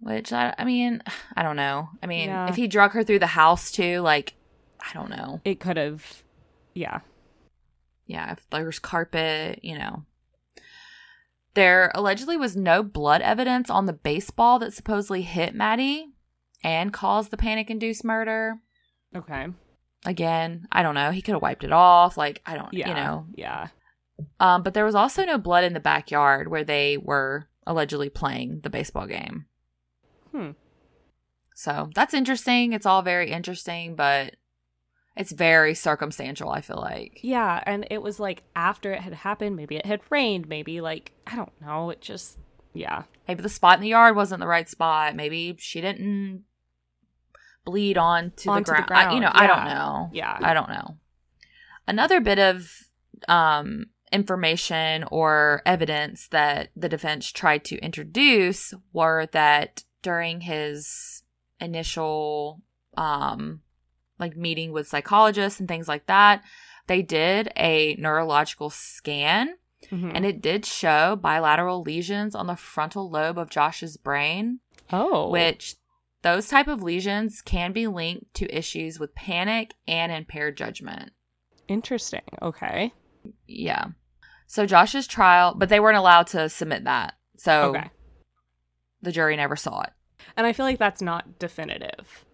Which 0.00 0.32
I, 0.32 0.54
I 0.58 0.64
mean, 0.64 1.02
I 1.36 1.42
don't 1.42 1.56
know. 1.56 1.88
I 2.02 2.06
mean, 2.06 2.28
Yeah. 2.28 2.48
if 2.48 2.56
he 2.56 2.66
drug 2.68 2.92
her 2.92 3.02
through 3.04 3.18
the 3.20 3.26
house 3.28 3.70
too, 3.72 4.00
like, 4.00 4.34
I 4.80 4.92
don't 4.94 5.10
know. 5.10 5.40
It 5.44 5.60
could 5.60 5.76
have 5.76 6.22
yeah. 6.74 7.00
Yeah, 8.06 8.32
if 8.32 8.48
there's 8.50 8.78
carpet, 8.78 9.60
you 9.62 9.76
know. 9.78 10.04
There 11.54 11.90
allegedly 11.94 12.36
was 12.36 12.54
no 12.56 12.82
blood 12.82 13.22
evidence 13.22 13.70
on 13.70 13.86
the 13.86 13.92
baseball 13.94 14.58
that 14.58 14.74
supposedly 14.74 15.22
hit 15.22 15.54
Maddie 15.54 16.08
and 16.62 16.92
caused 16.92 17.30
the 17.30 17.36
panic 17.38 17.70
induced 17.70 18.04
murder. 18.04 18.58
Okay. 19.16 19.46
Again, 20.04 20.68
I 20.70 20.82
don't 20.82 20.94
know. 20.94 21.10
He 21.10 21.22
could 21.22 21.32
have 21.32 21.42
wiped 21.42 21.64
it 21.64 21.72
off. 21.72 22.16
Like, 22.18 22.42
I 22.44 22.56
don't, 22.56 22.72
Yeah. 22.74 22.88
you 22.88 22.94
know. 22.94 23.26
Yeah. 23.34 23.68
Um, 24.38 24.62
but 24.62 24.74
there 24.74 24.84
was 24.84 24.94
also 24.94 25.24
no 25.24 25.38
blood 25.38 25.64
in 25.64 25.72
the 25.72 25.80
backyard 25.80 26.48
where 26.48 26.64
they 26.64 26.98
were 26.98 27.48
allegedly 27.66 28.10
playing 28.10 28.60
the 28.62 28.70
baseball 28.70 29.06
game. 29.06 29.46
Hmm. 30.36 30.50
So 31.54 31.90
that's 31.94 32.12
interesting. 32.14 32.72
It's 32.72 32.86
all 32.86 33.02
very 33.02 33.30
interesting, 33.30 33.96
but 33.96 34.36
it's 35.16 35.32
very 35.32 35.74
circumstantial, 35.74 36.50
I 36.50 36.60
feel 36.60 36.76
like. 36.76 37.20
Yeah, 37.22 37.62
and 37.64 37.86
it 37.90 38.02
was 38.02 38.20
like 38.20 38.42
after 38.54 38.92
it 38.92 39.00
had 39.00 39.14
happened, 39.14 39.56
maybe 39.56 39.76
it 39.76 39.86
had 39.86 40.00
rained, 40.10 40.48
maybe 40.48 40.82
like 40.82 41.12
I 41.26 41.36
don't 41.36 41.58
know, 41.60 41.88
it 41.90 42.02
just 42.02 42.38
yeah. 42.74 43.04
Maybe 43.26 43.42
the 43.42 43.48
spot 43.48 43.78
in 43.78 43.82
the 43.82 43.88
yard 43.88 44.14
wasn't 44.14 44.40
the 44.40 44.46
right 44.46 44.68
spot. 44.68 45.16
Maybe 45.16 45.56
she 45.58 45.80
didn't 45.80 46.44
bleed 47.64 47.96
onto, 47.96 48.50
Onto 48.50 48.72
the, 48.72 48.82
the 48.82 48.86
ground. 48.86 49.10
I, 49.10 49.14
you 49.14 49.20
know, 49.20 49.30
ground, 49.30 49.38
I 49.38 49.46
don't 49.46 49.64
know. 49.64 50.10
Yeah. 50.12 50.38
I 50.40 50.52
don't 50.52 50.68
know. 50.68 50.98
Another 51.88 52.20
bit 52.20 52.38
of 52.38 52.70
um, 53.28 53.86
information 54.12 55.04
or 55.10 55.62
evidence 55.64 56.28
that 56.28 56.68
the 56.76 56.88
defense 56.88 57.32
tried 57.32 57.64
to 57.64 57.78
introduce 57.78 58.74
were 58.92 59.26
that 59.32 59.84
during 60.06 60.40
his 60.42 61.24
initial 61.60 62.62
um, 62.96 63.60
like 64.20 64.36
meeting 64.36 64.70
with 64.70 64.86
psychologists 64.86 65.58
and 65.58 65.68
things 65.68 65.88
like 65.88 66.06
that, 66.06 66.42
they 66.86 67.02
did 67.02 67.50
a 67.56 67.96
neurological 67.98 68.70
scan 68.70 69.56
Mhm. 69.90 70.12
and 70.14 70.24
it 70.24 70.40
did 70.40 70.64
show 70.64 71.16
bilateral 71.16 71.82
lesions 71.82 72.34
on 72.36 72.46
the 72.46 72.54
frontal 72.56 73.10
lobe 73.10 73.36
of 73.36 73.50
Josh's 73.50 73.96
brain, 73.96 74.60
oh. 74.92 75.28
which 75.28 75.74
those 76.22 76.48
type 76.48 76.68
of 76.68 76.82
lesions 76.82 77.42
can 77.42 77.72
be 77.72 77.86
linked 77.88 78.32
to 78.34 78.56
issues 78.56 78.98
with 79.00 79.14
panic 79.14 79.74
and 79.88 80.12
impaired 80.12 80.56
judgment. 80.56 81.10
interesting. 81.68 82.22
Okay. 82.40 82.92
Yeah. 83.48 83.86
So 84.46 84.66
Josh's 84.66 85.08
trial, 85.08 85.52
but 85.56 85.68
they 85.68 85.80
weren't 85.80 85.96
allowed 85.98 86.28
to 86.28 86.48
submit 86.48 86.84
that. 86.84 87.14
So 87.36 87.74
Okay. 87.74 87.90
the 89.02 89.10
jury 89.12 89.34
never 89.36 89.56
saw 89.56 89.82
it. 89.82 89.90
And 90.36 90.46
I 90.46 90.52
feel 90.52 90.66
like 90.66 90.78
that's 90.78 91.02
not 91.02 91.38
definitive. 91.38 92.24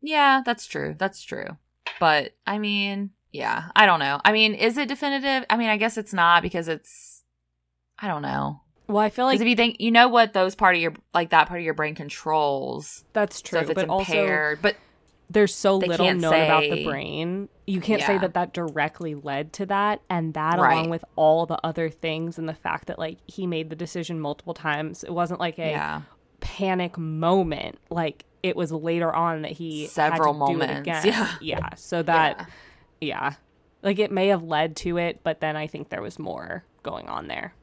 Yeah, 0.00 0.42
that's 0.44 0.66
true. 0.66 0.94
That's 0.98 1.22
true. 1.22 1.56
But 2.00 2.34
I 2.46 2.58
mean, 2.58 3.10
yeah, 3.32 3.70
I 3.74 3.86
don't 3.86 4.00
know. 4.00 4.20
I 4.24 4.32
mean, 4.32 4.54
is 4.54 4.76
it 4.78 4.88
definitive? 4.88 5.44
I 5.50 5.56
mean, 5.56 5.68
I 5.68 5.76
guess 5.76 5.96
it's 5.96 6.12
not 6.12 6.42
because 6.42 6.68
it's 6.68 7.24
I 7.98 8.06
don't 8.08 8.22
know. 8.22 8.62
Well, 8.86 8.98
I 8.98 9.10
feel 9.10 9.26
like 9.26 9.40
if 9.40 9.46
you 9.46 9.56
think 9.56 9.80
you 9.80 9.90
know 9.90 10.08
what 10.08 10.32
those 10.32 10.54
part 10.54 10.74
of 10.76 10.80
your 10.80 10.94
like 11.12 11.30
that 11.30 11.48
part 11.48 11.60
of 11.60 11.64
your 11.64 11.74
brain 11.74 11.94
controls. 11.94 13.04
that's 13.12 13.42
true, 13.42 13.58
so 13.58 13.62
if 13.64 13.70
it's 13.70 13.82
but 13.82 13.88
also 13.90 14.56
but 14.62 14.76
there's 15.30 15.54
so 15.54 15.76
little 15.76 16.14
known 16.14 16.42
about 16.42 16.62
the 16.62 16.84
brain. 16.84 17.48
You 17.66 17.82
can't 17.82 18.02
say 18.02 18.16
that 18.16 18.32
that 18.32 18.54
directly 18.54 19.14
led 19.14 19.52
to 19.54 19.66
that, 19.66 20.00
and 20.08 20.32
that 20.32 20.58
Right. 20.58 20.72
along 20.72 20.88
with 20.88 21.04
all 21.16 21.44
the 21.44 21.58
other 21.62 21.90
things 21.90 22.38
and 22.38 22.48
the 22.48 22.54
fact 22.54 22.86
that 22.86 22.98
like 22.98 23.18
he 23.26 23.46
made 23.46 23.68
the 23.68 23.76
decision 23.76 24.20
multiple 24.20 24.54
times, 24.54 25.04
it 25.04 25.12
wasn't 25.12 25.38
like 25.40 25.58
a 25.58 25.70
yeah, 25.70 26.02
panic 26.58 26.98
moment. 26.98 27.78
Like 27.90 28.24
it 28.42 28.56
was 28.56 28.72
later 28.72 29.12
on 29.14 29.42
that 29.42 29.52
he 29.52 29.82
had 29.82 29.90
Several 29.90 30.32
to 30.34 30.38
do 30.38 30.60
it 30.62 30.66
moments, 30.68 30.80
again. 30.80 31.06
yeah. 31.06 31.34
yeah. 31.40 31.68
So 31.76 32.02
that 32.02 32.48
Yeah. 33.00 33.30
yeah, 33.30 33.32
like 33.82 33.98
it 33.98 34.10
may 34.12 34.28
have 34.28 34.42
led 34.42 34.76
to 34.76 34.96
it, 34.98 35.20
but 35.22 35.40
then 35.40 35.56
I 35.56 35.66
think 35.66 35.88
there 35.88 36.02
was 36.02 36.18
more 36.18 36.64
going 36.82 37.08
on 37.08 37.26
there. 37.28 37.54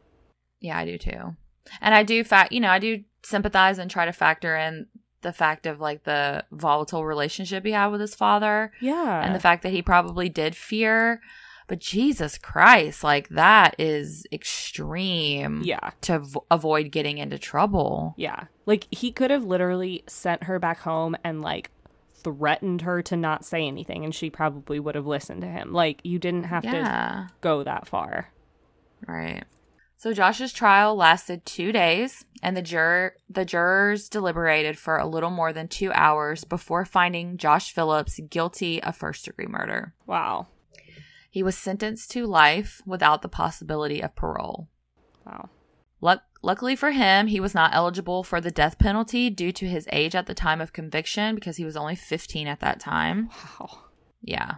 yeah, 0.61 0.77
I 0.77 0.85
do 0.85 0.97
too. 0.97 1.35
And 1.81 1.95
I 1.95 2.03
do 2.03 2.23
fact, 2.23 2.51
you 2.51 2.59
know, 2.59 2.69
I 2.69 2.79
do 2.79 3.03
sympathize 3.23 3.79
and 3.79 3.89
try 3.89 4.05
to 4.05 4.11
factor 4.13 4.55
in 4.55 4.87
the 5.21 5.33
fact 5.33 5.65
of 5.65 5.79
like 5.79 6.03
the 6.03 6.45
volatile 6.51 7.03
relationship 7.05 7.65
he 7.65 7.71
had 7.71 7.87
with 7.87 8.01
his 8.01 8.13
father. 8.15 8.71
Yeah, 8.81 9.23
and 9.25 9.33
the 9.33 9.39
fact 9.39 9.63
that 9.63 9.71
he 9.71 9.81
probably 9.81 10.29
did 10.29 10.55
fear. 10.55 11.21
But 11.67 11.79
Jesus 11.79 12.37
Christ, 12.37 13.03
like 13.03 13.29
that 13.29 13.75
is 13.79 14.25
extreme. 14.31 15.61
yeah. 15.63 15.91
To 16.01 16.19
v- 16.19 16.39
avoid 16.51 16.91
getting 16.91 17.17
into 17.17 17.37
trouble. 17.39 18.13
Yeah. 18.17 18.45
Like 18.65 18.87
he 18.91 19.11
could 19.11 19.31
have 19.31 19.45
literally 19.45 20.03
sent 20.07 20.43
her 20.43 20.59
back 20.59 20.79
home 20.79 21.15
and 21.23 21.41
like 21.41 21.71
threatened 22.13 22.81
her 22.81 23.01
to 23.03 23.15
not 23.15 23.45
say 23.45 23.65
anything 23.67 24.03
and 24.03 24.13
she 24.13 24.29
probably 24.29 24.79
would 24.79 24.95
have 24.95 25.05
listened 25.07 25.41
to 25.41 25.47
him. 25.47 25.73
Like 25.73 26.01
you 26.03 26.19
didn't 26.19 26.45
have 26.45 26.63
to 26.63 27.29
go 27.41 27.63
that 27.63 27.87
far. 27.87 28.31
Right. 29.07 29.43
So 29.97 30.13
Josh's 30.13 30.51
trial 30.53 30.95
lasted 30.95 31.45
two 31.45 31.71
days, 31.71 32.25
and 32.43 32.55
the 32.55 32.61
juror 32.61 33.15
the 33.29 33.45
jurors 33.45 34.09
deliberated 34.09 34.77
for 34.77 34.97
a 34.97 35.05
little 35.07 35.29
more 35.29 35.53
than 35.53 35.67
two 35.67 35.91
hours 35.93 36.43
before 36.43 36.83
finding 36.85 37.37
Josh 37.37 37.71
Phillips 37.71 38.19
guilty 38.29 38.83
of 38.83 38.95
first 38.95 39.25
degree 39.25 39.47
murder. 39.47 39.93
Wow. 40.05 40.47
He 41.35 41.43
was 41.43 41.57
sentenced 41.57 42.11
to 42.11 42.25
life 42.25 42.81
without 42.85 43.21
the 43.21 43.27
possibility 43.27 43.99
of 43.99 44.15
parole. 44.15 44.69
Wow. 45.25 45.49
Luck- 45.99 46.23
luckily 46.41 46.77
for 46.77 46.91
him, 46.91 47.27
he 47.27 47.41
was 47.41 47.53
not 47.53 47.75
eligible 47.75 48.23
for 48.23 48.39
the 48.39 48.51
death 48.51 48.79
penalty 48.79 49.29
due 49.29 49.51
to 49.51 49.67
his 49.67 49.85
age 49.91 50.15
at 50.15 50.27
the 50.27 50.33
time 50.33 50.61
of 50.61 50.71
conviction 50.71 51.35
because 51.35 51.57
he 51.57 51.65
was 51.65 51.75
only 51.75 51.93
15 51.93 52.47
at 52.47 52.61
that 52.61 52.79
time. 52.79 53.27
Wow. 53.59 53.79
Yeah. 54.21 54.51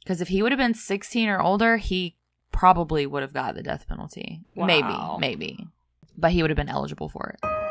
Because 0.00 0.20
if 0.20 0.26
he 0.26 0.42
would 0.42 0.50
have 0.50 0.58
been 0.58 0.74
16 0.74 1.28
or 1.28 1.40
older, 1.40 1.76
he 1.76 2.16
probably 2.50 3.06
would 3.06 3.22
have 3.22 3.32
got 3.32 3.54
the 3.54 3.62
death 3.62 3.86
penalty. 3.86 4.40
Wow. 4.56 4.66
Maybe, 4.66 5.20
maybe. 5.20 5.68
But 6.16 6.32
he 6.32 6.42
would 6.42 6.50
have 6.50 6.56
been 6.56 6.68
eligible 6.68 7.08
for 7.08 7.36
it. 7.40 7.67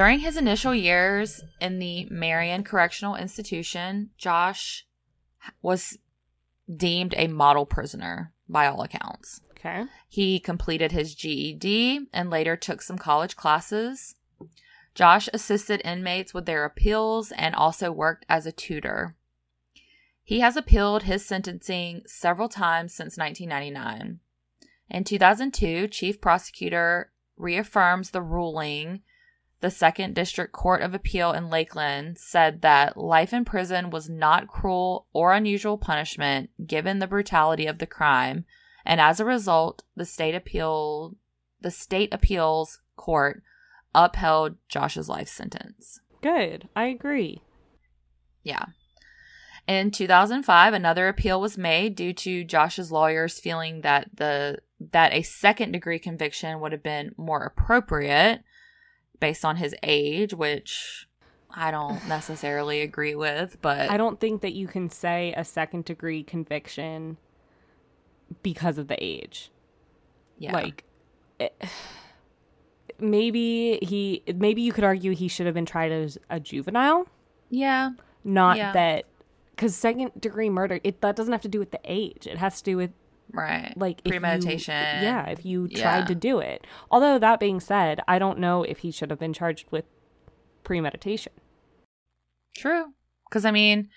During 0.00 0.20
his 0.20 0.38
initial 0.38 0.74
years 0.74 1.44
in 1.60 1.78
the 1.78 2.06
Marion 2.10 2.64
Correctional 2.64 3.16
Institution, 3.16 4.08
Josh 4.16 4.86
was 5.60 5.98
deemed 6.74 7.12
a 7.18 7.26
model 7.26 7.66
prisoner 7.66 8.32
by 8.48 8.66
all 8.66 8.80
accounts. 8.80 9.42
Okay. 9.50 9.84
He 10.08 10.40
completed 10.40 10.90
his 10.90 11.14
GED 11.14 12.06
and 12.14 12.30
later 12.30 12.56
took 12.56 12.80
some 12.80 12.96
college 12.96 13.36
classes. 13.36 14.14
Josh 14.94 15.28
assisted 15.34 15.82
inmates 15.84 16.32
with 16.32 16.46
their 16.46 16.64
appeals 16.64 17.30
and 17.32 17.54
also 17.54 17.92
worked 17.92 18.24
as 18.26 18.46
a 18.46 18.52
tutor. 18.52 19.16
He 20.24 20.40
has 20.40 20.56
appealed 20.56 21.02
his 21.02 21.26
sentencing 21.26 22.04
several 22.06 22.48
times 22.48 22.94
since 22.94 23.18
1999. 23.18 24.20
In 24.88 25.04
2002, 25.04 25.88
Chief 25.88 26.22
Prosecutor 26.22 27.12
reaffirms 27.36 28.12
the 28.12 28.22
ruling. 28.22 29.02
The 29.60 29.70
Second 29.70 30.14
District 30.14 30.52
Court 30.52 30.80
of 30.80 30.94
Appeal 30.94 31.32
in 31.32 31.50
Lakeland 31.50 32.16
said 32.18 32.62
that 32.62 32.96
life 32.96 33.32
in 33.32 33.44
prison 33.44 33.90
was 33.90 34.08
not 34.08 34.48
cruel 34.48 35.06
or 35.12 35.34
unusual 35.34 35.76
punishment 35.76 36.50
given 36.66 36.98
the 36.98 37.06
brutality 37.06 37.66
of 37.66 37.78
the 37.78 37.86
crime 37.86 38.46
and 38.84 39.00
as 39.00 39.20
a 39.20 39.24
result, 39.24 39.82
the 39.96 40.04
state 40.04 40.34
appeal 40.34 41.16
the 41.60 41.70
state 41.70 42.12
appeals 42.12 42.80
court 42.96 43.42
upheld 43.94 44.56
Josh's 44.68 45.08
life 45.08 45.28
sentence. 45.28 46.00
Good. 46.22 46.68
I 46.74 46.86
agree. 46.86 47.42
Yeah. 48.42 48.66
In 49.66 49.90
2005, 49.90 50.72
another 50.72 51.06
appeal 51.08 51.40
was 51.40 51.58
made 51.58 51.94
due 51.94 52.14
to 52.14 52.44
Josh's 52.44 52.90
lawyers 52.90 53.38
feeling 53.38 53.82
that 53.82 54.08
the 54.16 54.58
that 54.80 55.12
a 55.12 55.22
second 55.22 55.72
degree 55.72 55.98
conviction 55.98 56.60
would 56.60 56.72
have 56.72 56.82
been 56.82 57.14
more 57.18 57.42
appropriate 57.44 58.42
based 59.20 59.44
on 59.44 59.56
his 59.56 59.74
age, 59.82 60.34
which 60.34 61.06
I 61.50 61.70
don't 61.70 62.04
necessarily 62.08 62.80
agree 62.80 63.14
with, 63.14 63.58
but 63.62 63.90
I 63.90 63.96
don't 63.96 64.18
think 64.18 64.40
that 64.42 64.52
you 64.54 64.66
can 64.66 64.88
say 64.90 65.32
a 65.36 65.44
second 65.44 65.84
degree 65.84 66.22
conviction 66.22 67.16
because 68.42 68.78
of 68.78 68.88
the 68.88 68.96
age. 69.02 69.50
yeah. 70.38 70.52
Like 70.52 70.84
it, 71.38 71.54
maybe 72.98 73.78
he 73.82 74.22
maybe 74.36 74.62
you 74.62 74.72
could 74.72 74.84
argue 74.84 75.12
he 75.14 75.28
should 75.28 75.46
have 75.46 75.54
been 75.54 75.66
tried 75.66 75.92
as 75.92 76.18
a 76.28 76.38
juvenile, 76.40 77.06
yeah. 77.48 77.90
not 78.24 78.56
Yeah. 78.56 78.72
that 78.72 79.04
cuz 79.56 79.74
second 79.74 80.12
degree 80.20 80.48
murder 80.50 80.80
it 80.84 81.00
that 81.02 81.16
doesn't 81.16 81.32
have 81.32 81.42
to 81.42 81.48
do 81.48 81.58
with 81.58 81.70
the 81.70 81.80
age. 81.84 82.26
It 82.26 82.38
has 82.38 82.58
to 82.62 82.64
do 82.70 82.76
with 82.76 82.90
Right. 83.32 83.72
like 83.76 84.00
if 84.00 84.06
you- 84.06 84.20
premeditation. 84.20 84.74
yeah, 84.74 85.26
if 85.28 85.44
you 85.44 85.68
Yeah. 85.70 85.82
tried 85.82 86.06
to 86.08 86.14
do 86.14 86.38
it. 86.40 86.66
Although 86.90 87.18
that 87.18 87.40
being 87.40 87.60
said, 87.60 88.00
I 88.08 88.18
don't 88.18 88.38
know 88.38 88.62
if 88.62 88.78
he 88.78 88.90
should 88.90 89.10
have 89.10 89.18
been 89.20 89.32
charged 89.32 89.66
with 89.70 89.84
premeditation. 90.64 91.32
True. 92.56 92.92
Because 93.28 93.44
I 93.44 93.50
mean, 93.50 93.88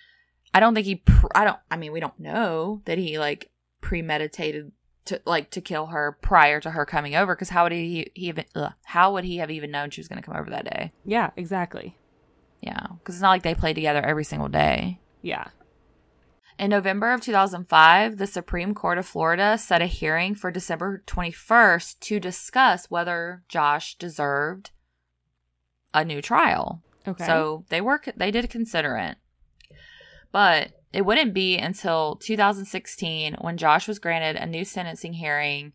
I 0.53 0.59
don't 0.59 0.75
think 0.75 0.85
he. 0.85 0.95
Pr- 0.97 1.27
I 1.35 1.43
don't. 1.43 1.59
I 1.71 1.77
mean, 1.77 1.91
we 1.91 1.99
don't 1.99 2.19
know 2.19 2.81
that 2.85 2.97
he 2.97 3.17
like 3.17 3.49
premeditated 3.81 4.71
to 5.05 5.21
like 5.25 5.49
to 5.51 5.59
kill 5.61 5.87
her 5.87 6.17
prior 6.21 6.59
to 6.61 6.71
her 6.71 6.85
coming 6.85 7.15
over 7.15 7.35
because 7.35 7.49
how 7.49 7.63
would 7.63 7.71
he, 7.73 8.09
he 8.13 8.27
even 8.27 8.45
ugh, 8.55 8.71
how 8.85 9.11
would 9.13 9.25
he 9.25 9.37
have 9.37 9.51
even 9.51 9.69
known 9.71 9.89
she 9.89 9.99
was 9.99 10.07
going 10.07 10.21
to 10.21 10.25
come 10.25 10.37
over 10.37 10.49
that 10.49 10.63
day 10.63 10.93
Yeah, 11.03 11.31
exactly. 11.35 11.97
yeah 12.61 12.85
because 12.99 13.15
it's 13.15 13.21
not 13.21 13.31
like 13.31 13.43
they 13.43 13.53
play 13.53 13.73
together 13.73 13.99
every 14.01 14.23
single 14.23 14.47
day 14.47 15.01
Yeah. 15.21 15.47
In 16.59 16.69
november 16.69 17.11
of 17.11 17.21
2005 17.21 18.17
the 18.17 18.27
supreme 18.27 18.73
court 18.73 18.97
of 18.97 19.05
florida 19.05 19.57
set 19.57 19.81
a 19.81 19.85
hearing 19.85 20.35
for 20.35 20.51
december 20.51 21.03
21st 21.07 21.99
to 21.99 22.19
discuss 22.19 22.89
whether 22.89 23.43
josh 23.49 23.95
deserved 23.95 24.71
a 25.93 26.03
new 26.03 26.21
trial 26.21 26.81
Okay. 27.07 27.25
so 27.25 27.65
they 27.69 27.81
were 27.81 28.01
they 28.15 28.31
did 28.31 28.49
consider 28.49 28.97
it. 28.97 29.17
But 30.31 30.71
it 30.91 31.05
wouldn't 31.05 31.33
be 31.33 31.57
until 31.57 32.15
2016 32.15 33.35
when 33.41 33.57
Josh 33.57 33.87
was 33.87 33.99
granted 33.99 34.41
a 34.41 34.45
new 34.45 34.63
sentencing 34.63 35.13
hearing 35.13 35.73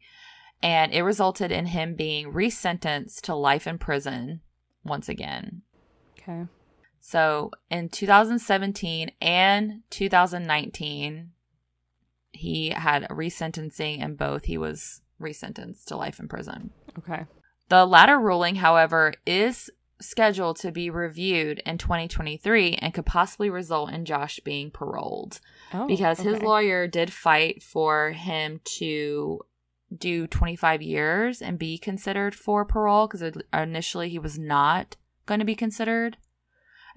and 0.62 0.92
it 0.92 1.02
resulted 1.02 1.52
in 1.52 1.66
him 1.66 1.94
being 1.94 2.32
resentenced 2.32 3.20
to 3.22 3.34
life 3.34 3.66
in 3.66 3.78
prison 3.78 4.40
once 4.84 5.08
again. 5.08 5.62
okay. 6.18 6.46
So 7.00 7.50
in 7.70 7.88
2017 7.88 9.12
and 9.20 9.82
2019 9.90 11.30
he 12.32 12.70
had 12.70 13.04
a 13.04 13.08
resentencing 13.08 14.02
and 14.02 14.16
both 14.16 14.44
he 14.44 14.58
was 14.58 15.00
resentenced 15.20 15.84
to 15.86 15.96
life 15.96 16.20
in 16.20 16.28
prison. 16.28 16.70
Okay. 16.98 17.24
The 17.68 17.84
latter 17.84 18.18
ruling, 18.18 18.56
however, 18.56 19.14
is 19.26 19.70
scheduled 20.00 20.56
to 20.56 20.70
be 20.70 20.90
reviewed 20.90 21.60
in 21.66 21.76
2023 21.76 22.74
and 22.74 22.94
could 22.94 23.06
possibly 23.06 23.50
result 23.50 23.90
in 23.90 24.04
Josh 24.04 24.40
being 24.44 24.70
paroled 24.70 25.40
Oh, 25.72 25.86
because 25.86 26.20
his 26.20 26.40
lawyer 26.40 26.86
did 26.86 27.12
fight 27.12 27.62
for 27.62 28.12
him 28.12 28.60
to 28.78 29.40
do 29.96 30.26
25 30.26 30.82
years 30.82 31.42
and 31.42 31.58
be 31.58 31.78
considered 31.78 32.34
for 32.34 32.64
parole 32.64 33.08
because 33.08 33.36
initially 33.52 34.08
he 34.08 34.18
was 34.18 34.38
not 34.38 34.96
going 35.26 35.40
to 35.40 35.46
be 35.46 35.56
considered 35.56 36.16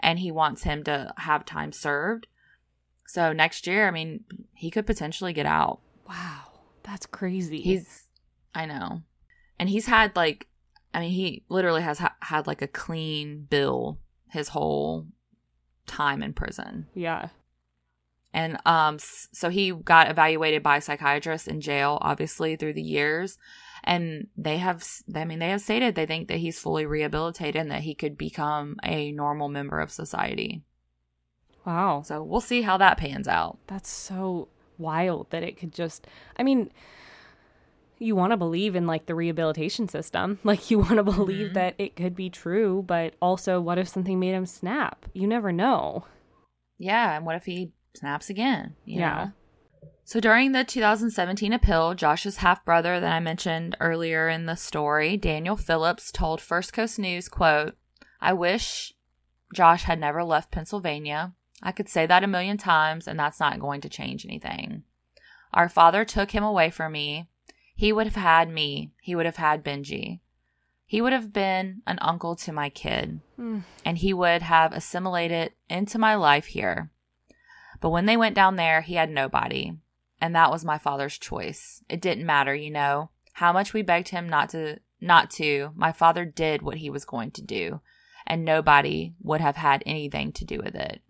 and 0.02 0.20
he 0.20 0.32
wants 0.32 0.64
him 0.64 0.84
to 0.84 1.14
have 1.18 1.46
time 1.46 1.72
served. 1.72 2.28
So 3.08 3.34
next 3.34 3.68
year, 3.68 3.88
I 3.88 3.92
mean, 3.92 4.24
he 4.54 4.72
could 4.72 4.86
potentially 4.88 5.34
get 5.34 5.46
out. 5.46 5.80
Wow, 6.08 6.62
that's 6.84 7.06
crazy. 7.06 7.62
He's, 7.62 8.06
I 8.54 8.66
know, 8.66 9.02
and 9.60 9.70
he's 9.70 9.88
had 9.88 10.16
like, 10.16 10.48
I 10.94 11.00
mean, 11.02 11.12
he 11.12 11.44
literally 11.50 11.82
has 11.82 12.00
ha- 12.00 12.16
had 12.22 12.48
like 12.48 12.62
a 12.62 12.68
clean 12.68 13.48
bill 13.50 14.00
his 14.30 14.50
whole 14.50 15.08
time 15.88 16.24
in 16.24 16.34
prison, 16.34 16.88
yeah. 16.94 17.30
And 18.34 18.58
um, 18.66 18.98
so 19.00 19.50
he 19.50 19.72
got 19.72 20.10
evaluated 20.10 20.64
by 20.64 20.80
psychiatrists 20.80 21.48
in 21.48 21.62
jail, 21.62 21.98
obviously 22.02 22.56
through 22.56 22.74
the 22.74 22.82
years, 22.82 23.38
and 23.84 24.28
they 24.38 24.58
have, 24.58 24.86
I 25.16 25.26
mean, 25.26 25.40
they 25.40 25.50
have 25.50 25.62
stated 25.62 25.96
they 25.96 26.06
think 26.06 26.28
that 26.28 26.38
he's 26.38 26.60
fully 26.60 26.86
rehabilitated 26.86 27.60
and 27.60 27.72
that 27.72 27.82
he 27.82 27.94
could 27.96 28.18
become 28.18 28.78
a 28.84 29.12
normal 29.12 29.50
member 29.50 29.80
of 29.80 29.92
society. 29.92 30.62
Wow. 31.66 32.02
So 32.04 32.24
we'll 32.24 32.42
see 32.42 32.62
how 32.64 32.78
that 32.78 32.98
pans 32.98 33.28
out. 33.28 33.58
That's 33.68 33.90
so 33.90 34.48
wild 34.78 35.30
that 35.30 35.44
it 35.44 35.58
could 35.58 35.74
just 35.74 36.08
I 36.38 36.44
mean 36.44 36.72
you 38.00 38.16
want 38.16 38.32
to 38.32 38.38
believe 38.38 38.76
in 38.76 38.88
like 38.88 39.06
the 39.06 39.14
rehabilitation 39.14 39.88
system. 39.88 40.40
Like 40.44 40.72
you 40.72 40.80
want 40.80 40.96
to 40.96 41.04
believe 41.04 41.50
Mhm. 41.50 41.54
that 41.54 41.76
it 41.78 41.96
could 41.96 42.16
be 42.16 42.30
true, 42.32 42.84
but 42.88 43.14
also 43.22 43.62
what 43.62 43.78
if 43.78 43.88
something 43.88 44.20
made 44.20 44.34
him 44.34 44.46
snap? 44.48 45.06
You 45.14 45.28
never 45.28 45.52
know. 45.52 46.06
Yeah, 46.80 47.16
and 47.16 47.26
what 47.28 47.36
if 47.36 47.46
he 47.46 47.74
snaps 47.96 48.30
again? 48.30 48.76
you 48.86 49.00
Yeah. 49.00 49.16
know? 49.26 49.32
So 50.04 50.20
during 50.20 50.52
the 50.52 50.64
2017 50.66 51.54
appeal, 51.54 51.94
Josh's 51.94 52.38
half 52.38 52.66
brother 52.66 53.00
that 53.00 53.14
I 53.14 53.20
mentioned 53.20 53.78
earlier 53.80 54.28
in 54.28 54.46
the 54.46 54.56
story, 54.56 55.16
Daniel 55.16 55.56
Phillips, 55.56 56.12
told 56.12 56.42
First 56.42 56.74
Coast 56.74 57.00
News, 57.00 57.30
quote, 57.30 57.78
I 58.20 58.34
wish 58.34 58.94
Josh 59.54 59.84
had 59.84 60.00
never 60.00 60.24
left 60.24 60.52
Pennsylvania. 60.52 61.34
I 61.64 61.72
could 61.72 61.88
say 61.88 62.06
that 62.08 62.24
a 62.24 62.28
million 62.28 62.58
times, 62.58 63.08
and 63.08 63.18
that's 63.20 63.40
not 63.40 63.60
going 63.60 63.82
to 63.82 63.90
change 63.90 64.26
anything. 64.26 64.84
Our 65.54 65.70
father 65.70 66.04
took 66.04 66.32
him 66.32 66.44
away 66.44 66.70
from 66.72 66.92
me. 66.94 67.30
He 67.76 67.94
would 67.94 68.08
have 68.08 68.16
had 68.16 68.50
me. 68.50 68.92
He 69.02 69.16
would 69.16 69.26
have 69.26 69.38
had 69.38 69.64
Benji. 69.64 70.20
He 70.86 71.02
would 71.02 71.14
have 71.14 71.32
been 71.32 71.84
an 71.88 72.00
uncle 72.02 72.36
to 72.38 72.52
my 72.52 72.70
kid 72.70 73.22
Mm. 73.40 73.64
and 73.86 73.98
he 73.98 74.14
would 74.14 74.42
have 74.42 74.74
assimilated 74.74 75.54
into 75.70 75.98
my 75.98 76.16
life 76.16 76.48
here. 76.48 76.92
But 77.82 77.90
when 77.90 78.06
they 78.06 78.16
went 78.16 78.36
down 78.36 78.56
there, 78.56 78.82
he 78.82 78.94
had 78.94 79.10
nobody. 79.10 79.74
And 80.22 80.36
that 80.36 80.52
was 80.52 80.64
my 80.64 80.78
father's 80.78 81.18
choice. 81.18 81.84
It 81.90 82.00
didn't 82.00 82.26
matter, 82.26 82.54
you 82.56 82.70
know, 82.72 83.10
how 83.34 83.52
much 83.52 83.74
we 83.74 83.82
begged 83.82 84.10
him 84.10 84.30
not 84.30 84.50
to 84.50 84.78
not 85.02 85.32
to. 85.32 85.72
My 85.76 85.92
father 85.92 86.24
did 86.26 86.62
what 86.62 86.78
he 86.78 86.90
was 86.92 87.06
going 87.06 87.32
to 87.32 87.42
do, 87.42 87.82
and 88.28 88.46
nobody 88.46 89.14
would 89.22 89.42
have 89.42 89.56
had 89.56 89.82
anything 89.88 90.32
to 90.34 90.46
do 90.46 90.60
with 90.64 90.76
it. 90.76 91.02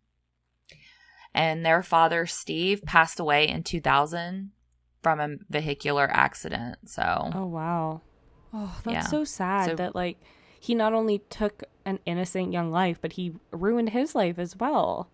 And 1.34 1.66
their 1.66 1.84
father, 1.84 2.26
Steve, 2.26 2.84
passed 2.84 3.20
away 3.20 3.48
in 3.48 3.64
2000 3.64 4.52
from 5.02 5.20
a 5.20 5.36
vehicular 5.50 6.10
accident. 6.12 6.78
So, 6.90 7.32
Oh 7.34 7.46
wow. 7.46 8.02
Oh, 8.54 8.80
that's 8.84 8.94
Yeah. 8.94 9.02
so 9.02 9.24
sad 9.24 9.66
So- 9.72 9.76
that 9.76 9.96
like 9.96 10.20
he 10.60 10.76
not 10.76 10.94
only 10.94 11.20
took 11.30 11.64
an 11.86 12.00
innocent 12.06 12.54
young 12.54 12.72
life, 12.72 13.00
but 13.02 13.14
he 13.14 13.34
ruined 13.52 13.90
his 13.90 14.14
life 14.16 14.38
as 14.40 14.56
well. 14.56 15.10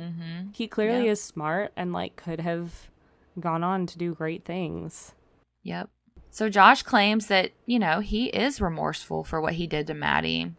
Mhm. 0.00 0.54
He 0.56 0.66
clearly 0.66 1.06
Yeah. 1.06 1.12
is 1.12 1.22
smart 1.22 1.72
and 1.76 1.92
like 1.92 2.16
could 2.16 2.40
have 2.40 2.90
gone 3.38 3.62
on 3.62 3.86
to 3.86 3.98
do 3.98 4.14
great 4.14 4.44
things. 4.44 5.14
Yep. 5.62 5.90
So 6.30 6.48
Josh 6.48 6.82
claims 6.82 7.26
that, 7.26 7.52
you 7.66 7.78
know, 7.78 8.00
he 8.00 8.26
is 8.26 8.60
remorseful 8.60 9.24
for 9.24 9.40
what 9.40 9.54
he 9.54 9.66
did 9.66 9.86
to 9.88 9.94
Maddie. 9.94 10.52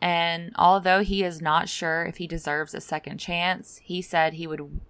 And 0.00 0.52
although 0.56 1.02
he 1.02 1.22
is 1.22 1.40
not 1.40 1.68
sure 1.68 2.04
if 2.04 2.16
he 2.16 2.26
deserves 2.26 2.74
a 2.74 2.80
second 2.80 3.18
chance, 3.18 3.78
he 3.84 4.02
said 4.02 4.34
he 4.34 4.46
would 4.48 4.80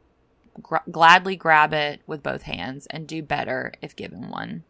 gr- 0.63 0.77
gladly 0.91 1.37
grab 1.37 1.75
it 1.75 2.01
with 2.07 2.23
both 2.23 2.43
hands 2.43 2.87
and 2.87 3.07
do 3.07 3.23
better 3.23 3.73
if 3.83 3.95
given 3.95 4.31
one. 4.31 4.65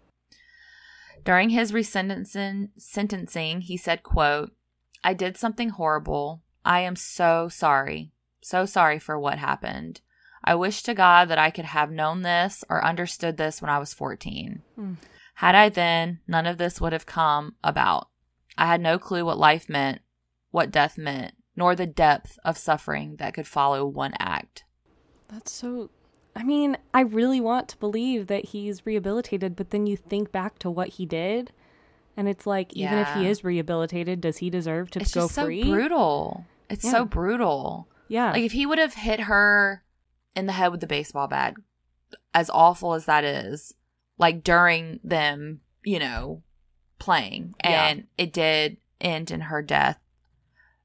During 1.25 1.51
his 1.51 1.71
resentencing 1.71 2.71
sentencing, 2.77 3.63
he 3.63 3.77
said, 3.77 4.03
quote, 4.03 4.53
I 5.05 5.15
did 5.15 5.37
something 5.37 5.71
horrible. 5.71 6.43
I 6.65 6.81
am 6.81 6.97
so 6.97 7.49
sorry. 7.49 8.12
So 8.43 8.67
sorry 8.67 8.99
for 8.99 9.19
what 9.19 9.39
happened. 9.39 10.01
I 10.45 10.55
wish 10.57 10.83
to 10.83 10.95
God 10.95 11.29
that 11.29 11.39
I 11.39 11.51
could 11.51 11.65
have 11.67 11.91
known 11.91 12.23
this 12.23 12.65
or 12.69 12.85
understood 12.85 13.37
this 13.37 13.63
when 13.63 13.71
I 13.71 13.79
was 13.79 13.95
14. 13.95 14.63
Hmm. 14.75 14.95
Had 15.37 15.55
I 15.55 15.69
then, 15.69 16.21
none 16.27 16.47
of 16.47 16.59
this 16.59 16.81
would 16.81 16.93
have 16.93 17.07
come 17.07 17.55
about. 17.65 18.09
I 18.59 18.67
had 18.67 18.81
no 18.81 18.99
clue 18.99 19.25
what 19.25 19.39
life 19.39 19.69
meant, 19.69 20.01
what 20.51 20.71
death 20.71 20.99
meant, 20.99 21.35
nor 21.57 21.75
the 21.75 21.87
depth 21.87 22.39
of 22.45 22.59
suffering 22.59 23.17
that 23.17 23.35
could 23.35 23.47
follow 23.47 23.87
one 23.87 24.15
act. 24.19 24.65
That's 25.29 25.51
so. 25.51 25.91
I 26.35 26.43
mean, 26.43 26.77
I 26.93 27.03
really 27.03 27.41
want 27.41 27.69
to 27.69 27.77
believe 27.79 28.27
that 28.27 28.47
he's 28.47 28.85
rehabilitated, 28.87 29.55
but 29.55 29.71
then 29.71 29.87
you 29.87 29.97
think 29.97 30.33
back 30.33 30.59
to 30.61 30.71
what 30.71 30.89
he 30.89 31.07
did, 31.07 31.53
and 32.17 32.29
it's 32.29 32.47
like, 32.47 32.75
even 32.75 32.99
if 32.99 33.09
he 33.15 33.27
is 33.27 33.45
rehabilitated, 33.45 34.21
does 34.21 34.39
he 34.39 34.49
deserve 34.51 34.91
to 34.93 35.01
It's 35.01 35.15
go 35.15 35.23
just 35.23 35.35
so 35.35 35.45
brutal. 35.47 36.47
It's 36.71 36.85
Yeah. 36.85 36.91
so 36.91 37.05
brutal. 37.05 37.87
Yeah. 38.13 38.33
Like 38.33 38.43
if 38.43 38.53
he 38.53 38.67
would 38.67 38.79
have 38.79 38.93
hit 38.95 39.21
her 39.21 39.83
in 40.37 40.45
the 40.47 40.53
head 40.53 40.71
with 40.71 40.81
the 40.83 40.87
baseball 40.87 41.29
bat, 41.29 41.55
as 42.35 42.51
awful 42.51 42.93
as 42.93 43.07
that 43.07 43.25
is, 43.25 43.73
like 44.19 44.45
during 44.45 45.01
them, 45.03 45.61
you 45.83 45.99
know, 45.99 46.43
playing, 46.99 47.55
Yeah. 47.65 47.87
and 47.89 48.07
it 48.19 48.33
did 48.33 48.77
end 49.01 49.31
in 49.31 49.43
her 49.43 49.63
death. 49.63 49.99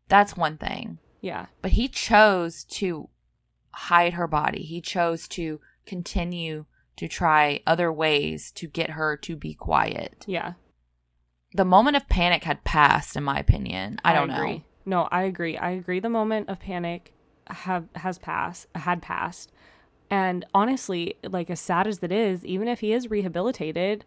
That's 0.08 0.38
one 0.38 0.58
thing. 0.58 1.00
yeah. 1.20 1.48
But 1.62 1.72
he 1.72 1.90
chose 1.90 2.64
to 2.80 3.10
hide 3.72 4.14
her 4.14 4.28
body. 4.28 4.64
He 4.64 4.80
chose 4.80 5.28
to 5.30 5.60
continue 5.86 6.64
to 6.96 7.08
try 7.10 7.60
other 7.68 7.92
ways 7.92 8.52
to 8.54 8.68
get 8.68 8.92
her 8.92 9.18
to 9.18 9.36
be 9.36 9.54
quiet. 9.54 10.24
Yeah. 10.28 10.54
The 11.54 11.66
moment 11.66 11.98
of 11.98 12.08
panic 12.08 12.46
had 12.46 12.64
passed, 12.64 13.16
in 13.18 13.24
my 13.24 13.38
opinion. 13.40 14.00
I 14.06 14.14
don't 14.14 14.30
know. 14.30 14.36
agree. 14.36 14.64
No, 14.86 15.10
I 15.12 15.24
agree. 15.24 15.58
I 15.58 15.72
agree. 15.72 16.00
The 16.00 16.10
moment 16.10 16.48
of 16.50 16.60
panic 16.60 17.14
have 17.50 17.88
has 17.96 18.18
passed, 18.18 18.68
had 18.76 19.02
passed, 19.02 19.52
and 20.10 20.46
honestly, 20.54 21.16
like 21.24 21.50
as 21.50 21.60
sad 21.60 21.88
as 21.88 22.00
that 22.00 22.12
is, 22.12 22.46
even 22.46 22.68
if 22.68 22.80
he 22.80 22.94
is 22.94 23.10
rehabilitated, 23.10 24.06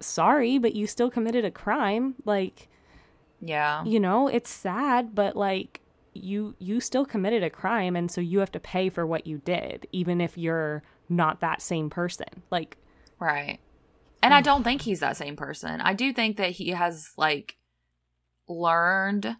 sorry, 0.00 0.58
but 0.58 0.74
you 0.74 0.86
still 0.86 1.10
committed 1.10 1.44
a 1.44 1.50
crime. 1.50 2.14
Like 2.24 2.68
Yeah. 3.40 3.84
you 3.84 4.00
know, 4.00 4.28
it's 4.28 4.50
sad, 4.50 5.14
but 5.14 5.36
like 5.36 5.80
you 6.14 6.54
you 6.58 6.80
still 6.80 7.04
committed 7.04 7.42
a 7.42 7.50
crime, 7.50 7.96
and 7.96 8.10
so 8.10 8.20
you 8.20 8.40
have 8.40 8.52
to 8.52 8.60
pay 8.60 8.88
for 8.88 9.06
what 9.06 9.26
you 9.26 9.38
did, 9.38 9.86
even 9.92 10.20
if 10.20 10.36
you're 10.36 10.82
not 11.08 11.40
that 11.40 11.62
same 11.62 11.88
person. 11.90 12.42
Like 12.50 12.76
Right. 13.18 13.58
And 14.22 14.34
I 14.34 14.40
don't 14.40 14.64
think 14.64 14.82
he's 14.82 15.00
that 15.00 15.16
same 15.16 15.36
person. 15.36 15.80
I 15.80 15.94
do 15.94 16.12
think 16.12 16.36
that 16.38 16.50
he 16.50 16.70
has 16.70 17.12
like 17.16 17.56
learned 18.48 19.36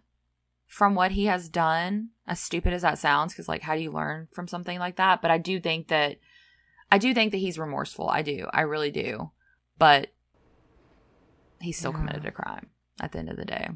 from 0.69 0.95
what 0.95 1.11
he 1.11 1.25
has 1.25 1.49
done. 1.49 2.11
As 2.25 2.39
stupid 2.39 2.71
as 2.73 2.83
that 2.83 2.97
sounds 2.99 3.33
cuz 3.33 3.49
like 3.49 3.63
how 3.63 3.75
do 3.75 3.81
you 3.81 3.91
learn 3.91 4.27
from 4.31 4.47
something 4.47 4.79
like 4.79 4.95
that? 4.95 5.21
But 5.21 5.31
I 5.31 5.37
do 5.39 5.59
think 5.59 5.89
that 5.89 6.19
I 6.91 6.97
do 6.99 7.13
think 7.13 7.31
that 7.31 7.37
he's 7.39 7.59
remorseful. 7.59 8.07
I 8.09 8.21
do. 8.21 8.47
I 8.53 8.61
really 8.61 8.91
do. 8.91 9.31
but 9.77 10.11
he 11.61 11.71
still 11.71 11.91
Yeah. 11.91 11.97
committed 11.99 12.25
a 12.25 12.31
crime 12.31 12.69
at 13.01 13.11
the 13.13 13.19
end 13.19 13.29
of 13.29 13.37
the 13.37 13.45
day. 13.45 13.69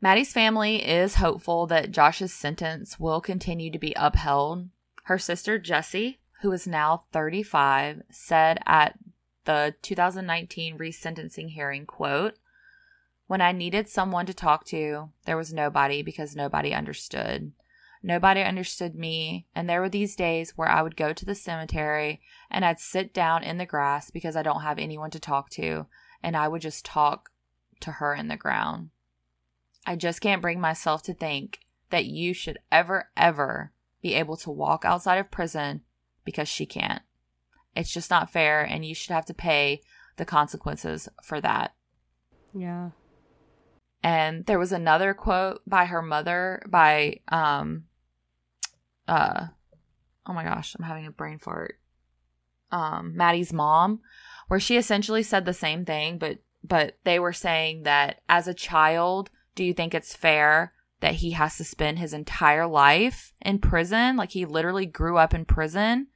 Maddie's 0.00 0.32
family 0.32 0.76
is 0.84 1.16
hopeful 1.16 1.66
that 1.66 1.90
Josh's 1.90 2.32
sentence 2.32 2.98
will 2.98 3.20
continue 3.20 3.70
to 3.70 3.78
be 3.78 3.92
upheld. 3.96 4.68
Her 5.04 5.18
sister 5.18 5.58
Jessie, 5.58 6.20
who 6.40 6.50
is 6.52 6.66
now 6.66 7.04
35, 7.12 8.02
said 8.10 8.58
at 8.66 8.98
the 9.44 9.74
2019 9.82 10.78
resentencing 10.78 11.50
hearing, 11.50 11.84
quote, 11.86 12.36
"When 13.32 13.40
I 13.40 13.52
needed 13.52 13.88
someone 13.88 14.26
to 14.26 14.34
talk 14.34 14.66
to, 14.66 15.08
there 15.24 15.38
was 15.38 15.54
nobody 15.54 16.02
because 16.02 16.36
nobody 16.36 16.74
understood. 16.74 17.52
Nobody 18.02 18.42
understood 18.42 18.94
me, 18.94 19.46
and 19.54 19.66
there 19.66 19.80
were 19.80 19.88
these 19.88 20.14
days 20.14 20.50
where 20.54 20.68
I 20.68 20.82
would 20.82 20.98
go 20.98 21.14
to 21.14 21.24
the 21.24 21.34
cemetery 21.34 22.20
and 22.50 22.62
I'd 22.62 22.78
sit 22.78 23.14
down 23.14 23.42
in 23.42 23.56
the 23.56 23.64
grass 23.64 24.10
because 24.10 24.36
I 24.36 24.42
don't 24.42 24.60
have 24.60 24.78
anyone 24.78 25.10
to 25.12 25.18
talk 25.18 25.48
to, 25.52 25.86
and 26.22 26.36
I 26.36 26.46
would 26.46 26.60
just 26.60 26.84
talk 26.84 27.30
to 27.80 27.92
her 27.92 28.14
in 28.14 28.28
the 28.28 28.36
ground. 28.36 28.90
I 29.86 29.96
just 29.96 30.20
can't 30.20 30.42
bring 30.42 30.60
myself 30.60 31.02
to 31.04 31.14
think 31.14 31.60
that 31.88 32.04
you 32.04 32.34
should 32.34 32.58
ever, 32.70 33.08
ever 33.16 33.72
be 34.02 34.12
able 34.12 34.36
to 34.36 34.50
walk 34.50 34.84
outside 34.84 35.16
of 35.16 35.30
prison 35.30 35.80
because 36.26 36.50
she 36.50 36.66
can't. 36.66 37.00
It's 37.74 37.94
just 37.94 38.10
not 38.10 38.30
fair, 38.30 38.62
and 38.62 38.84
you 38.84 38.94
should 38.94 39.14
have 39.14 39.24
to 39.24 39.32
pay 39.32 39.80
the 40.18 40.26
consequences 40.26 41.08
for 41.22 41.40
that. 41.40 41.74
Yeah. 42.52 42.90
And 44.02 44.44
there 44.46 44.58
was 44.58 44.72
another 44.72 45.14
quote 45.14 45.62
by 45.66 45.84
her 45.86 46.02
mother 46.02 46.62
by 46.68 47.20
um 47.28 47.84
uh 49.06 49.46
oh 50.26 50.32
my 50.32 50.44
gosh, 50.44 50.74
I'm 50.78 50.84
having 50.84 51.06
a 51.06 51.12
brain 51.12 51.38
fart. 51.38 51.78
Um 52.70 53.16
Maddie's 53.16 53.52
mom 53.52 54.00
where 54.48 54.60
she 54.60 54.76
essentially 54.76 55.22
said 55.22 55.44
the 55.44 55.54
same 55.54 55.84
thing 55.84 56.18
but 56.18 56.38
but 56.64 56.98
they 57.04 57.18
were 57.18 57.32
saying 57.32 57.82
that 57.84 58.20
as 58.28 58.46
a 58.46 58.54
child, 58.54 59.30
do 59.54 59.64
you 59.64 59.74
think 59.74 59.94
it's 59.94 60.14
fair 60.14 60.72
that 61.00 61.14
he 61.14 61.32
has 61.32 61.56
to 61.56 61.64
spend 61.64 61.98
his 61.98 62.12
entire 62.12 62.66
life 62.66 63.32
in 63.40 63.58
prison? 63.58 64.16
Like 64.16 64.30
he 64.30 64.44
literally 64.44 64.86
grew 64.86 65.18
up 65.18 65.34
in 65.34 65.44
prison. 65.44 66.08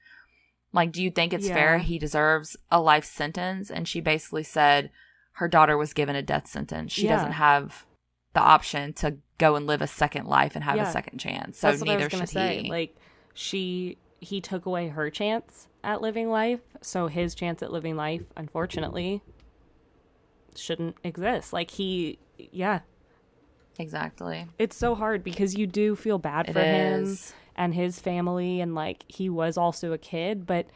Like 0.72 0.92
do 0.92 1.02
you 1.02 1.10
think 1.10 1.32
it's 1.32 1.48
fair 1.54 1.78
he 1.78 1.98
deserves 1.98 2.56
a 2.70 2.80
life 2.80 3.04
sentence? 3.04 3.70
And 3.70 3.88
she 3.88 4.00
basically 4.00 4.44
said 4.44 4.90
her 5.36 5.48
daughter 5.48 5.76
was 5.76 5.92
given 5.92 6.16
a 6.16 6.22
death 6.22 6.46
sentence. 6.46 6.92
She 6.92 7.04
Yeah. 7.06 7.16
doesn't 7.16 7.32
have 7.32 7.86
the 8.34 8.40
option 8.40 8.92
to 8.94 9.16
go 9.38 9.54
and 9.56 9.66
live 9.66 9.82
a 9.82 9.86
second 9.86 10.26
life 10.26 10.54
and 10.54 10.64
have 10.64 10.76
Yeah. 10.76 10.88
a 10.88 10.92
second 10.92 11.18
chance. 11.18 11.58
So 11.58 11.68
That's 11.70 11.80
what 11.80 11.88
I 11.90 11.96
neither 11.96 12.10
should 12.10 12.28
say. 12.28 12.62
he. 12.64 12.70
Like 12.70 12.96
she 13.34 13.98
he 14.20 14.40
took 14.40 14.64
away 14.66 14.88
her 14.88 15.10
chance 15.10 15.68
at 15.84 16.00
living 16.00 16.30
life, 16.30 16.60
so 16.80 17.06
his 17.08 17.34
chance 17.34 17.62
at 17.62 17.70
living 17.70 17.96
life, 17.96 18.22
unfortunately, 18.36 19.22
shouldn't 20.54 20.96
exist. 21.04 21.52
Like 21.52 21.70
he 21.70 22.18
yeah. 22.38 22.80
exactly. 23.78 24.46
It's 24.58 24.76
so 24.76 24.94
hard 24.94 25.22
because 25.22 25.54
you 25.54 25.66
do 25.66 25.94
feel 25.96 26.18
bad 26.18 26.48
It 26.48 26.52
for 26.54 26.60
him 26.60 27.02
is. 27.02 27.34
and 27.54 27.74
his 27.74 28.00
family 28.00 28.60
and 28.60 28.74
like 28.74 29.04
he 29.08 29.28
was 29.28 29.56
also 29.58 29.92
a 29.92 29.98
kid, 29.98 30.46
but 30.46 30.66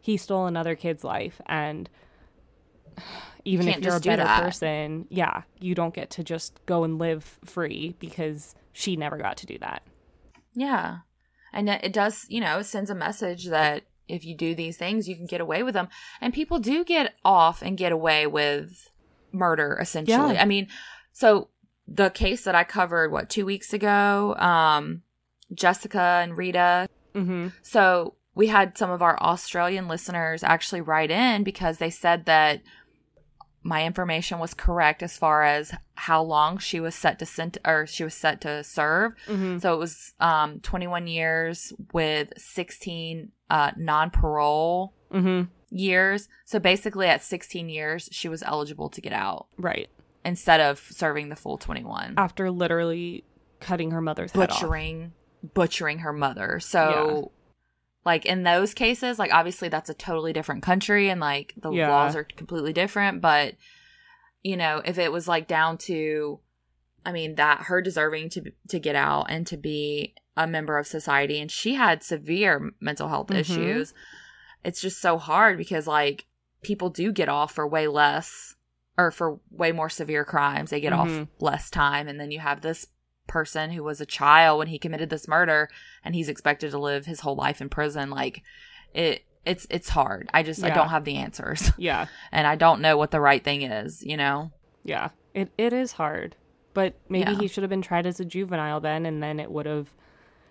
he 0.00 0.16
stole 0.16 0.46
another 0.46 0.74
kid's 0.74 1.04
life 1.04 1.40
and 1.46 1.88
even 3.44 3.66
can't 3.66 3.78
if 3.78 3.84
you're 3.84 3.96
a 3.96 4.00
better 4.00 4.42
person, 4.42 5.06
yeah, 5.10 5.42
you 5.60 5.74
don't 5.74 5.94
get 5.94 6.10
to 6.10 6.24
just 6.24 6.58
go 6.66 6.84
and 6.84 6.98
live 6.98 7.38
free 7.44 7.94
because 7.98 8.54
she 8.72 8.96
never 8.96 9.16
got 9.16 9.36
to 9.38 9.46
do 9.46 9.58
that. 9.58 9.82
Yeah. 10.54 10.98
And 11.52 11.68
it 11.68 11.92
does, 11.92 12.26
you 12.28 12.40
know, 12.40 12.58
it 12.58 12.64
sends 12.64 12.90
a 12.90 12.94
message 12.94 13.46
that 13.46 13.84
if 14.06 14.24
you 14.24 14.34
do 14.36 14.54
these 14.54 14.76
things, 14.76 15.08
you 15.08 15.16
can 15.16 15.26
get 15.26 15.40
away 15.40 15.62
with 15.62 15.74
them. 15.74 15.88
And 16.20 16.34
people 16.34 16.58
do 16.58 16.84
get 16.84 17.14
off 17.24 17.62
and 17.62 17.76
get 17.76 17.92
away 17.92 18.26
with 18.26 18.90
murder, 19.32 19.78
essentially. 19.80 20.34
Yeah. 20.34 20.42
I 20.42 20.44
mean, 20.44 20.68
so 21.12 21.48
the 21.86 22.10
case 22.10 22.44
that 22.44 22.54
I 22.54 22.64
covered, 22.64 23.12
what, 23.12 23.30
two 23.30 23.46
weeks 23.46 23.72
ago, 23.72 24.34
um, 24.36 25.02
Jessica 25.52 26.20
and 26.22 26.36
Rita. 26.36 26.88
Mhm. 27.14 27.52
So 27.62 28.14
we 28.34 28.48
had 28.48 28.76
some 28.78 28.90
of 28.90 29.02
our 29.02 29.20
Australian 29.22 29.88
listeners 29.88 30.44
actually 30.44 30.80
write 30.80 31.10
in 31.10 31.42
because 31.42 31.78
they 31.78 31.90
said 31.90 32.26
that 32.26 32.60
my 33.62 33.84
information 33.84 34.38
was 34.38 34.54
correct 34.54 35.02
as 35.02 35.16
far 35.18 35.42
as 35.42 35.74
how 35.94 36.22
long 36.22 36.58
she 36.58 36.80
was 36.80 36.94
set 36.94 37.18
to 37.18 37.26
sent 37.26 37.58
or 37.66 37.86
she 37.86 38.04
was 38.04 38.14
set 38.14 38.40
to 38.42 38.62
serve. 38.64 39.12
Mhm. 39.26 39.60
So 39.60 39.74
it 39.74 39.78
was 39.78 40.14
um 40.20 40.60
21 40.60 41.06
years 41.06 41.72
with 41.92 42.32
16 42.36 43.32
uh 43.50 43.72
non-parole 43.76 44.94
Mhm. 45.12 45.48
years. 45.70 46.28
So 46.44 46.58
basically 46.58 47.06
at 47.08 47.22
16 47.22 47.68
years 47.68 48.08
she 48.12 48.28
was 48.28 48.42
eligible 48.42 48.88
to 48.90 49.00
get 49.00 49.12
out 49.12 49.46
Right. 49.58 49.88
instead 50.24 50.60
of 50.60 50.78
serving 50.78 51.28
the 51.28 51.36
full 51.36 51.58
21. 51.58 52.14
After 52.16 52.50
literally 52.50 53.24
cutting 53.60 53.90
her 53.90 54.00
mother's 54.00 54.32
butchering 54.32 55.12
butchering 55.54 55.98
her 56.00 56.12
mother. 56.12 56.58
So 56.60 57.30
like 58.08 58.24
in 58.26 58.42
those 58.42 58.72
cases, 58.74 59.18
like 59.18 59.32
obviously 59.32 59.68
that's 59.68 59.90
a 59.90 59.94
totally 59.94 60.32
different 60.32 60.62
country 60.62 61.10
and 61.10 61.20
like 61.20 61.52
the 61.56 61.70
Yeah. 61.70 61.90
laws 61.90 62.16
are 62.16 62.24
completely 62.24 62.72
different, 62.72 63.20
but 63.20 63.54
you 64.42 64.56
know, 64.56 64.80
if 64.84 64.98
it 64.98 65.12
was 65.12 65.28
like 65.28 65.46
down 65.46 65.76
to 65.88 66.40
I 67.06 67.12
mean 67.12 67.36
that 67.36 67.62
her 67.68 67.80
deserving 67.82 68.30
to 68.30 68.50
to 68.68 68.78
get 68.80 68.96
out 68.96 69.26
and 69.30 69.46
to 69.46 69.56
be 69.56 70.14
a 70.36 70.46
member 70.46 70.78
of 70.78 70.86
society 70.86 71.38
and 71.40 71.50
she 71.50 71.74
had 71.74 72.02
severe 72.02 72.72
mental 72.80 73.08
health 73.08 73.28
Mhm. 73.28 73.40
issues. 73.40 73.94
It's 74.64 74.80
just 74.80 75.00
so 75.00 75.18
hard 75.18 75.58
because 75.58 75.86
like 75.86 76.26
people 76.62 76.90
do 76.90 77.12
get 77.12 77.28
off 77.28 77.52
for 77.52 77.66
way 77.68 77.86
less 77.88 78.56
or 78.96 79.10
for 79.10 79.38
way 79.50 79.70
more 79.70 79.88
severe 79.90 80.24
crimes. 80.24 80.70
They 80.70 80.80
get 80.80 80.92
off 80.92 81.08
Mhm. 81.08 81.28
less 81.40 81.68
time 81.70 82.08
and 82.08 82.18
then 82.18 82.30
you 82.30 82.40
have 82.40 82.62
this 82.62 82.86
person 83.28 83.70
who 83.70 83.84
was 83.84 84.00
a 84.00 84.06
child 84.06 84.58
when 84.58 84.68
he 84.68 84.78
committed 84.78 85.10
this 85.10 85.28
murder 85.28 85.68
and 86.04 86.14
he's 86.14 86.28
expected 86.28 86.70
to 86.72 86.78
live 86.78 87.06
his 87.06 87.20
whole 87.20 87.36
life 87.36 87.60
in 87.60 87.68
prison 87.68 88.10
like 88.10 88.42
it 88.94 89.22
it's 89.44 89.66
it's 89.70 89.90
hard 89.90 90.28
i 90.34 90.42
just 90.42 90.64
i 90.64 90.70
don't 90.70 90.88
have 90.88 91.04
the 91.04 91.16
answers 91.16 91.70
Yeah. 91.78 92.06
and 92.32 92.46
i 92.46 92.56
don't 92.56 92.80
know 92.80 92.96
what 92.96 93.10
the 93.12 93.20
right 93.20 93.42
thing 93.44 93.62
is 93.62 94.02
you 94.04 94.16
know 94.16 94.50
Yeah. 94.84 95.10
It 95.34 95.50
it 95.58 95.72
is 95.72 95.92
hard. 95.92 96.34
But 96.74 96.94
maybe 97.08 97.32
Yeah. 97.32 97.38
he 97.38 97.46
should 97.48 97.62
have 97.62 97.70
been 97.70 97.82
tried 97.82 98.06
as 98.06 98.18
a 98.20 98.24
juvenile 98.24 98.80
then 98.80 99.04
and 99.06 99.22
then 99.22 99.38
it 99.40 99.50
would 99.50 99.66
have 99.66 99.88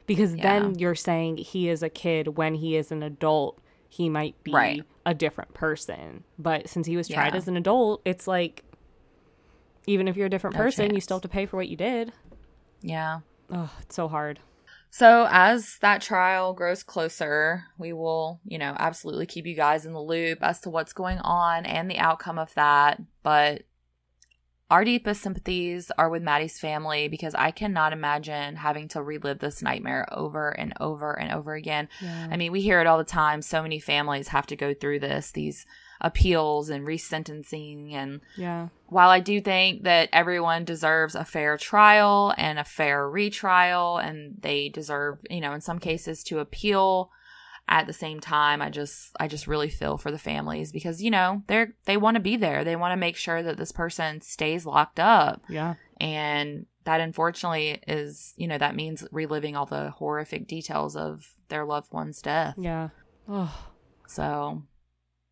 because 0.06 0.36
Yeah. 0.36 0.44
then 0.44 0.80
you're 0.80 0.96
saying 0.96 1.38
he 1.38 1.68
is 1.70 1.82
a 1.84 1.90
kid 1.90 2.38
when 2.38 2.56
he 2.56 2.76
is 2.78 2.92
an 2.92 3.02
adult, 3.04 3.60
he 3.90 4.08
might 4.10 4.36
be 4.44 4.52
Right. 4.54 4.84
a 5.06 5.14
different 5.14 5.54
person. 5.54 6.24
But 6.38 6.70
since 6.70 6.86
he 6.88 6.96
was 6.98 7.08
tried 7.08 7.34
Yeah. 7.34 7.38
as 7.38 7.48
an 7.48 7.58
adult, 7.58 8.02
it's 8.06 8.28
like 8.28 8.64
even 9.86 10.08
if 10.08 10.16
you're 10.18 10.28
a 10.28 10.30
different 10.30 10.56
No 10.56 10.62
person, 10.64 10.94
you 10.94 11.02
still 11.02 11.18
have 11.18 11.22
to 11.24 11.30
pay 11.30 11.46
for 11.46 11.58
what 11.58 11.70
you 11.70 11.78
did. 11.78 12.12
Yeah 12.88 13.20
Oh, 13.50 13.72
it's 13.82 13.96
so 13.96 14.08
hard. 14.10 14.40
so 14.90 15.28
as 15.32 15.78
that 15.82 16.02
trial 16.02 16.54
grows 16.54 16.84
closer 16.84 17.64
we 17.78 17.94
will 17.94 18.40
you 18.46 18.58
know 18.58 18.76
absolutely 18.80 19.26
keep 19.26 19.46
you 19.46 19.56
guys 19.56 19.86
in 19.86 19.94
the 19.94 20.02
loop 20.02 20.40
as 20.42 20.60
to 20.62 20.70
what's 20.70 20.94
going 20.94 21.20
on 21.20 21.66
and 21.66 21.90
the 21.90 21.98
outcome 22.00 22.38
of 22.40 22.54
that 22.56 23.02
but 23.24 23.64
our 24.70 24.84
deepest 24.84 25.22
sympathies 25.22 25.92
are 25.98 26.10
with 26.10 26.22
Maddie's 26.22 26.60
family 26.60 27.08
because 27.08 27.34
I 27.36 27.52
cannot 27.52 27.94
imagine 27.94 28.58
having 28.58 28.90
to 28.90 29.02
relive 29.02 29.40
this 29.40 29.62
nightmare 29.62 30.06
over 30.12 30.50
and 30.50 30.74
over 30.82 31.18
and 31.18 31.32
over 31.32 31.54
again. 31.54 31.88
Yeah. 32.02 32.28
I 32.30 32.36
mean, 32.36 32.52
we 32.52 32.60
hear 32.60 32.82
it 32.82 32.86
all 32.88 32.98
the 32.98 33.06
time. 33.06 33.42
So 33.42 33.62
many 33.62 33.80
families 33.80 34.28
have 34.28 34.46
to 34.48 34.58
go 34.58 34.74
through 34.74 35.00
this, 35.00 35.32
these 35.32 35.66
appeals 36.02 36.70
and 36.70 36.86
resentencing. 36.88 37.94
And 37.94 38.22
Yeah. 38.36 38.68
while 38.88 39.10
I 39.10 39.20
do 39.20 39.42
think 39.42 39.84
that 39.84 40.10
everyone 40.14 40.64
deserves 40.66 41.16
a 41.16 41.26
fair 41.26 41.58
trial 41.58 42.34
and 42.38 42.60
a 42.60 42.64
fair 42.64 43.10
retrial, 43.10 43.98
and 43.98 44.36
they 44.40 44.70
deserve, 44.70 45.20
you 45.30 45.42
know, 45.42 45.54
in 45.54 45.62
some 45.62 45.80
cases 45.80 46.24
to 46.26 46.40
appeal, 46.40 47.10
at 47.70 47.86
the 47.86 47.92
same 47.94 48.22
time, 48.22 48.62
I 48.62 48.70
just, 48.70 49.12
I 49.20 49.28
just 49.28 49.46
really 49.46 49.68
feel 49.70 49.98
for 49.98 50.10
the 50.10 50.18
families 50.18 50.72
because, 50.72 51.02
you 51.04 51.12
know, 51.12 51.44
they're, 51.48 51.74
they 51.84 51.98
want 51.98 52.16
to 52.16 52.22
be 52.22 52.38
there. 52.38 52.64
They 52.64 52.78
want 52.78 52.94
to 52.94 52.98
make 52.98 53.18
sure 53.18 53.44
that 53.44 53.58
this 53.58 53.74
person 53.74 54.22
stays 54.22 54.66
locked 54.66 55.02
up. 55.02 55.44
Yeah. 55.50 55.74
And 56.00 56.68
that 56.86 57.02
unfortunately 57.02 57.82
is, 57.86 58.34
you 58.38 58.48
know, 58.48 58.58
that 58.58 58.74
means 58.78 59.04
reliving 59.12 59.58
all 59.58 59.66
the 59.66 59.90
horrific 59.90 60.48
details 60.48 60.96
of 60.96 61.34
their 61.50 61.66
loved 61.66 61.92
one's 61.92 62.22
death. 62.22 62.56
Yeah. 62.58 62.90
Oh, 63.28 63.54
So, 64.08 64.64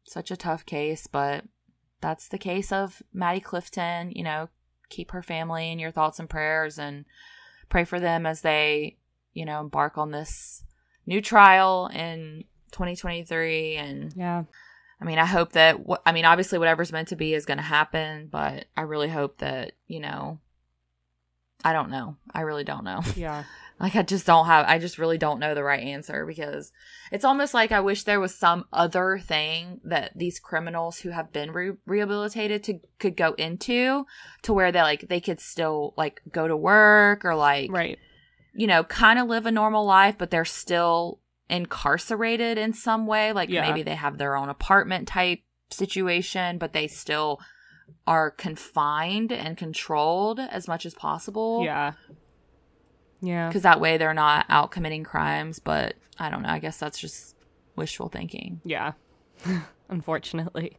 such 0.05 0.31
a 0.31 0.37
tough 0.37 0.65
case, 0.65 1.07
but 1.07 1.43
that's 2.01 2.27
the 2.27 2.37
case 2.37 2.71
of 2.71 3.03
Maddie 3.13 3.39
Clifton. 3.39 4.11
You 4.11 4.23
know, 4.23 4.49
keep 4.89 5.11
her 5.11 5.21
family 5.23 5.71
in 5.71 5.79
your 5.79 5.91
thoughts 5.91 6.19
and 6.19 6.29
prayers 6.29 6.79
and 6.79 7.05
pray 7.69 7.83
for 7.83 7.99
them 7.99 8.25
as 8.25 8.41
they, 8.41 8.97
you 9.33 9.45
know, 9.45 9.59
embark 9.59 9.97
on 9.97 10.11
this 10.11 10.63
new 11.05 11.21
trial 11.21 11.89
in 11.93 12.45
2023. 12.71 13.75
And 13.75 14.13
yeah. 14.15 14.43
I 15.01 15.05
mean, 15.05 15.19
I 15.19 15.25
hope 15.25 15.53
that, 15.53 15.77
wh- 15.89 16.01
I 16.05 16.11
mean, 16.11 16.25
obviously, 16.25 16.59
whatever's 16.59 16.91
meant 16.91 17.09
to 17.09 17.15
be 17.15 17.33
is 17.33 17.45
going 17.45 17.57
to 17.57 17.63
happen, 17.63 18.27
but 18.31 18.65
I 18.77 18.81
really 18.81 19.09
hope 19.09 19.39
that, 19.39 19.73
you 19.87 19.99
know, 19.99 20.39
I 21.63 21.73
don't 21.73 21.89
know. 21.89 22.15
I 22.31 22.41
really 22.41 22.63
don't 22.63 22.83
know. 22.83 23.01
Yeah. 23.15 23.43
Like 23.79 23.95
I 23.95 24.03
just 24.03 24.25
don't 24.25 24.45
have 24.45 24.65
I 24.67 24.79
just 24.79 24.97
really 24.97 25.17
don't 25.17 25.39
know 25.39 25.53
the 25.53 25.63
right 25.63 25.83
answer 25.83 26.25
because 26.25 26.71
it's 27.11 27.25
almost 27.25 27.53
like 27.53 27.71
I 27.73 27.81
wish 27.81 28.03
there 28.03 28.21
was 28.21 28.33
some 28.33 28.65
other 28.71 29.19
thing 29.19 29.81
that 29.83 30.11
these 30.15 30.39
criminals 30.39 30.99
who 30.99 31.09
have 31.09 31.33
been 31.33 31.51
re- 31.51 31.73
rehabilitated 31.85 32.63
to 32.63 32.79
could 32.99 33.17
go 33.17 33.33
into 33.33 34.05
to 34.43 34.53
where 34.53 34.71
they 34.71 34.81
like 34.81 35.07
they 35.09 35.19
could 35.19 35.39
still 35.41 35.93
like 35.97 36.21
go 36.31 36.47
to 36.47 36.55
work 36.55 37.25
or 37.25 37.35
like 37.35 37.69
Right. 37.71 37.99
you 38.53 38.65
know, 38.65 38.83
kind 38.85 39.19
of 39.19 39.27
live 39.27 39.45
a 39.45 39.51
normal 39.51 39.85
life 39.85 40.17
but 40.17 40.31
they're 40.31 40.45
still 40.45 41.19
incarcerated 41.49 42.57
in 42.57 42.73
some 42.73 43.05
way 43.05 43.33
like 43.33 43.49
Yeah. 43.49 43.61
maybe 43.67 43.83
they 43.83 43.95
have 43.95 44.17
their 44.17 44.35
own 44.37 44.47
apartment 44.49 45.07
type 45.07 45.41
situation 45.69 46.57
but 46.57 46.71
they 46.73 46.87
still 46.87 47.39
are 48.07 48.31
confined 48.31 49.31
and 49.31 49.57
controlled 49.57 50.39
as 50.39 50.67
much 50.67 50.85
as 50.85 50.93
possible 50.93 51.61
Yeah. 51.63 51.93
Yeah. 53.21 53.47
because 53.47 53.63
that 53.63 53.79
way 53.79 53.97
they're 53.97 54.13
not 54.13 54.45
out 54.49 54.71
committing 54.71 55.03
crimes. 55.03 55.59
But 55.59 55.95
I 56.19 56.29
don't 56.29 56.41
know. 56.43 56.49
I 56.49 56.59
guess 56.59 56.77
that's 56.77 56.99
just 56.99 57.35
wishful 57.75 58.09
thinking. 58.09 58.61
Yeah. 58.63 58.93
Unfortunately. 59.89 60.77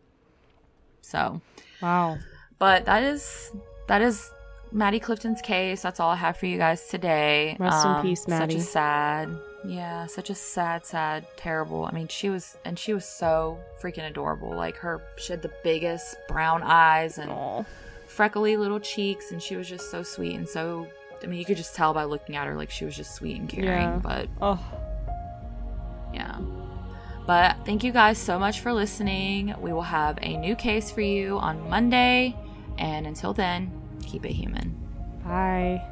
So, 1.00 1.40
Wow. 1.80 2.18
but 2.58 2.84
that 2.86 3.02
is 3.04 3.52
that 3.88 4.02
is 4.02 4.30
Maddie 4.72 4.98
Clifton's 5.00 5.40
case. 5.40 5.82
That's 5.82 6.00
all 6.00 6.10
I 6.10 6.16
have 6.16 6.36
for 6.36 6.46
you 6.46 6.58
guys 6.58 6.88
today. 6.88 7.56
Um, 7.60 7.66
Rest 7.66 7.86
in 7.86 8.02
peace, 8.02 8.26
Maddie. 8.28 8.54
Such 8.54 8.62
a 8.62 8.66
sad, 8.66 9.38
yeah, 9.64 10.06
such 10.06 10.30
a 10.30 10.34
sad, 10.34 10.84
sad, 10.84 11.26
terrible. 11.36 11.84
I 11.84 11.92
mean, 11.92 12.08
she 12.08 12.28
was 12.28 12.56
and 12.64 12.76
she 12.78 12.92
was 12.92 13.04
so 13.04 13.60
freaking 13.80 14.06
adorable. 14.08 14.50
Like 14.54 14.76
her, 14.78 15.00
she 15.16 15.32
had 15.32 15.42
the 15.42 15.52
biggest 15.62 16.16
brown 16.28 16.62
eyes 16.64 17.18
and 17.18 17.30
Oh. 17.30 17.64
freckly 18.08 18.56
little 18.56 18.80
cheeks, 18.80 19.30
and 19.30 19.40
she 19.40 19.54
was 19.54 19.68
just 19.68 19.90
so 19.90 20.02
sweet 20.02 20.34
and 20.34 20.48
so. 20.48 20.88
I 21.22 21.26
mean, 21.26 21.38
you 21.38 21.44
could 21.44 21.56
just 21.56 21.74
tell 21.74 21.94
by 21.94 22.04
looking 22.04 22.36
at 22.36 22.46
her, 22.46 22.54
like 22.56 22.70
she 22.70 22.84
was 22.84 22.96
just 22.96 23.14
sweet 23.14 23.38
and 23.38 23.48
caring. 23.48 23.68
Yeah. 23.68 24.00
But 24.02 24.28
Oh. 24.40 24.58
Yeah. 26.12 26.38
But 27.26 27.56
thank 27.64 27.82
you 27.82 27.92
guys 27.92 28.18
so 28.18 28.38
much 28.38 28.60
for 28.60 28.72
listening. 28.72 29.54
We 29.60 29.72
will 29.72 29.82
have 29.82 30.18
a 30.22 30.36
new 30.36 30.54
case 30.54 30.90
for 30.90 31.00
you 31.00 31.38
on 31.38 31.68
Monday. 31.68 32.36
And 32.78 33.06
until 33.06 33.32
then, 33.32 33.72
keep 34.02 34.24
it 34.24 34.32
human. 34.32 34.76
Bye. 35.24 35.82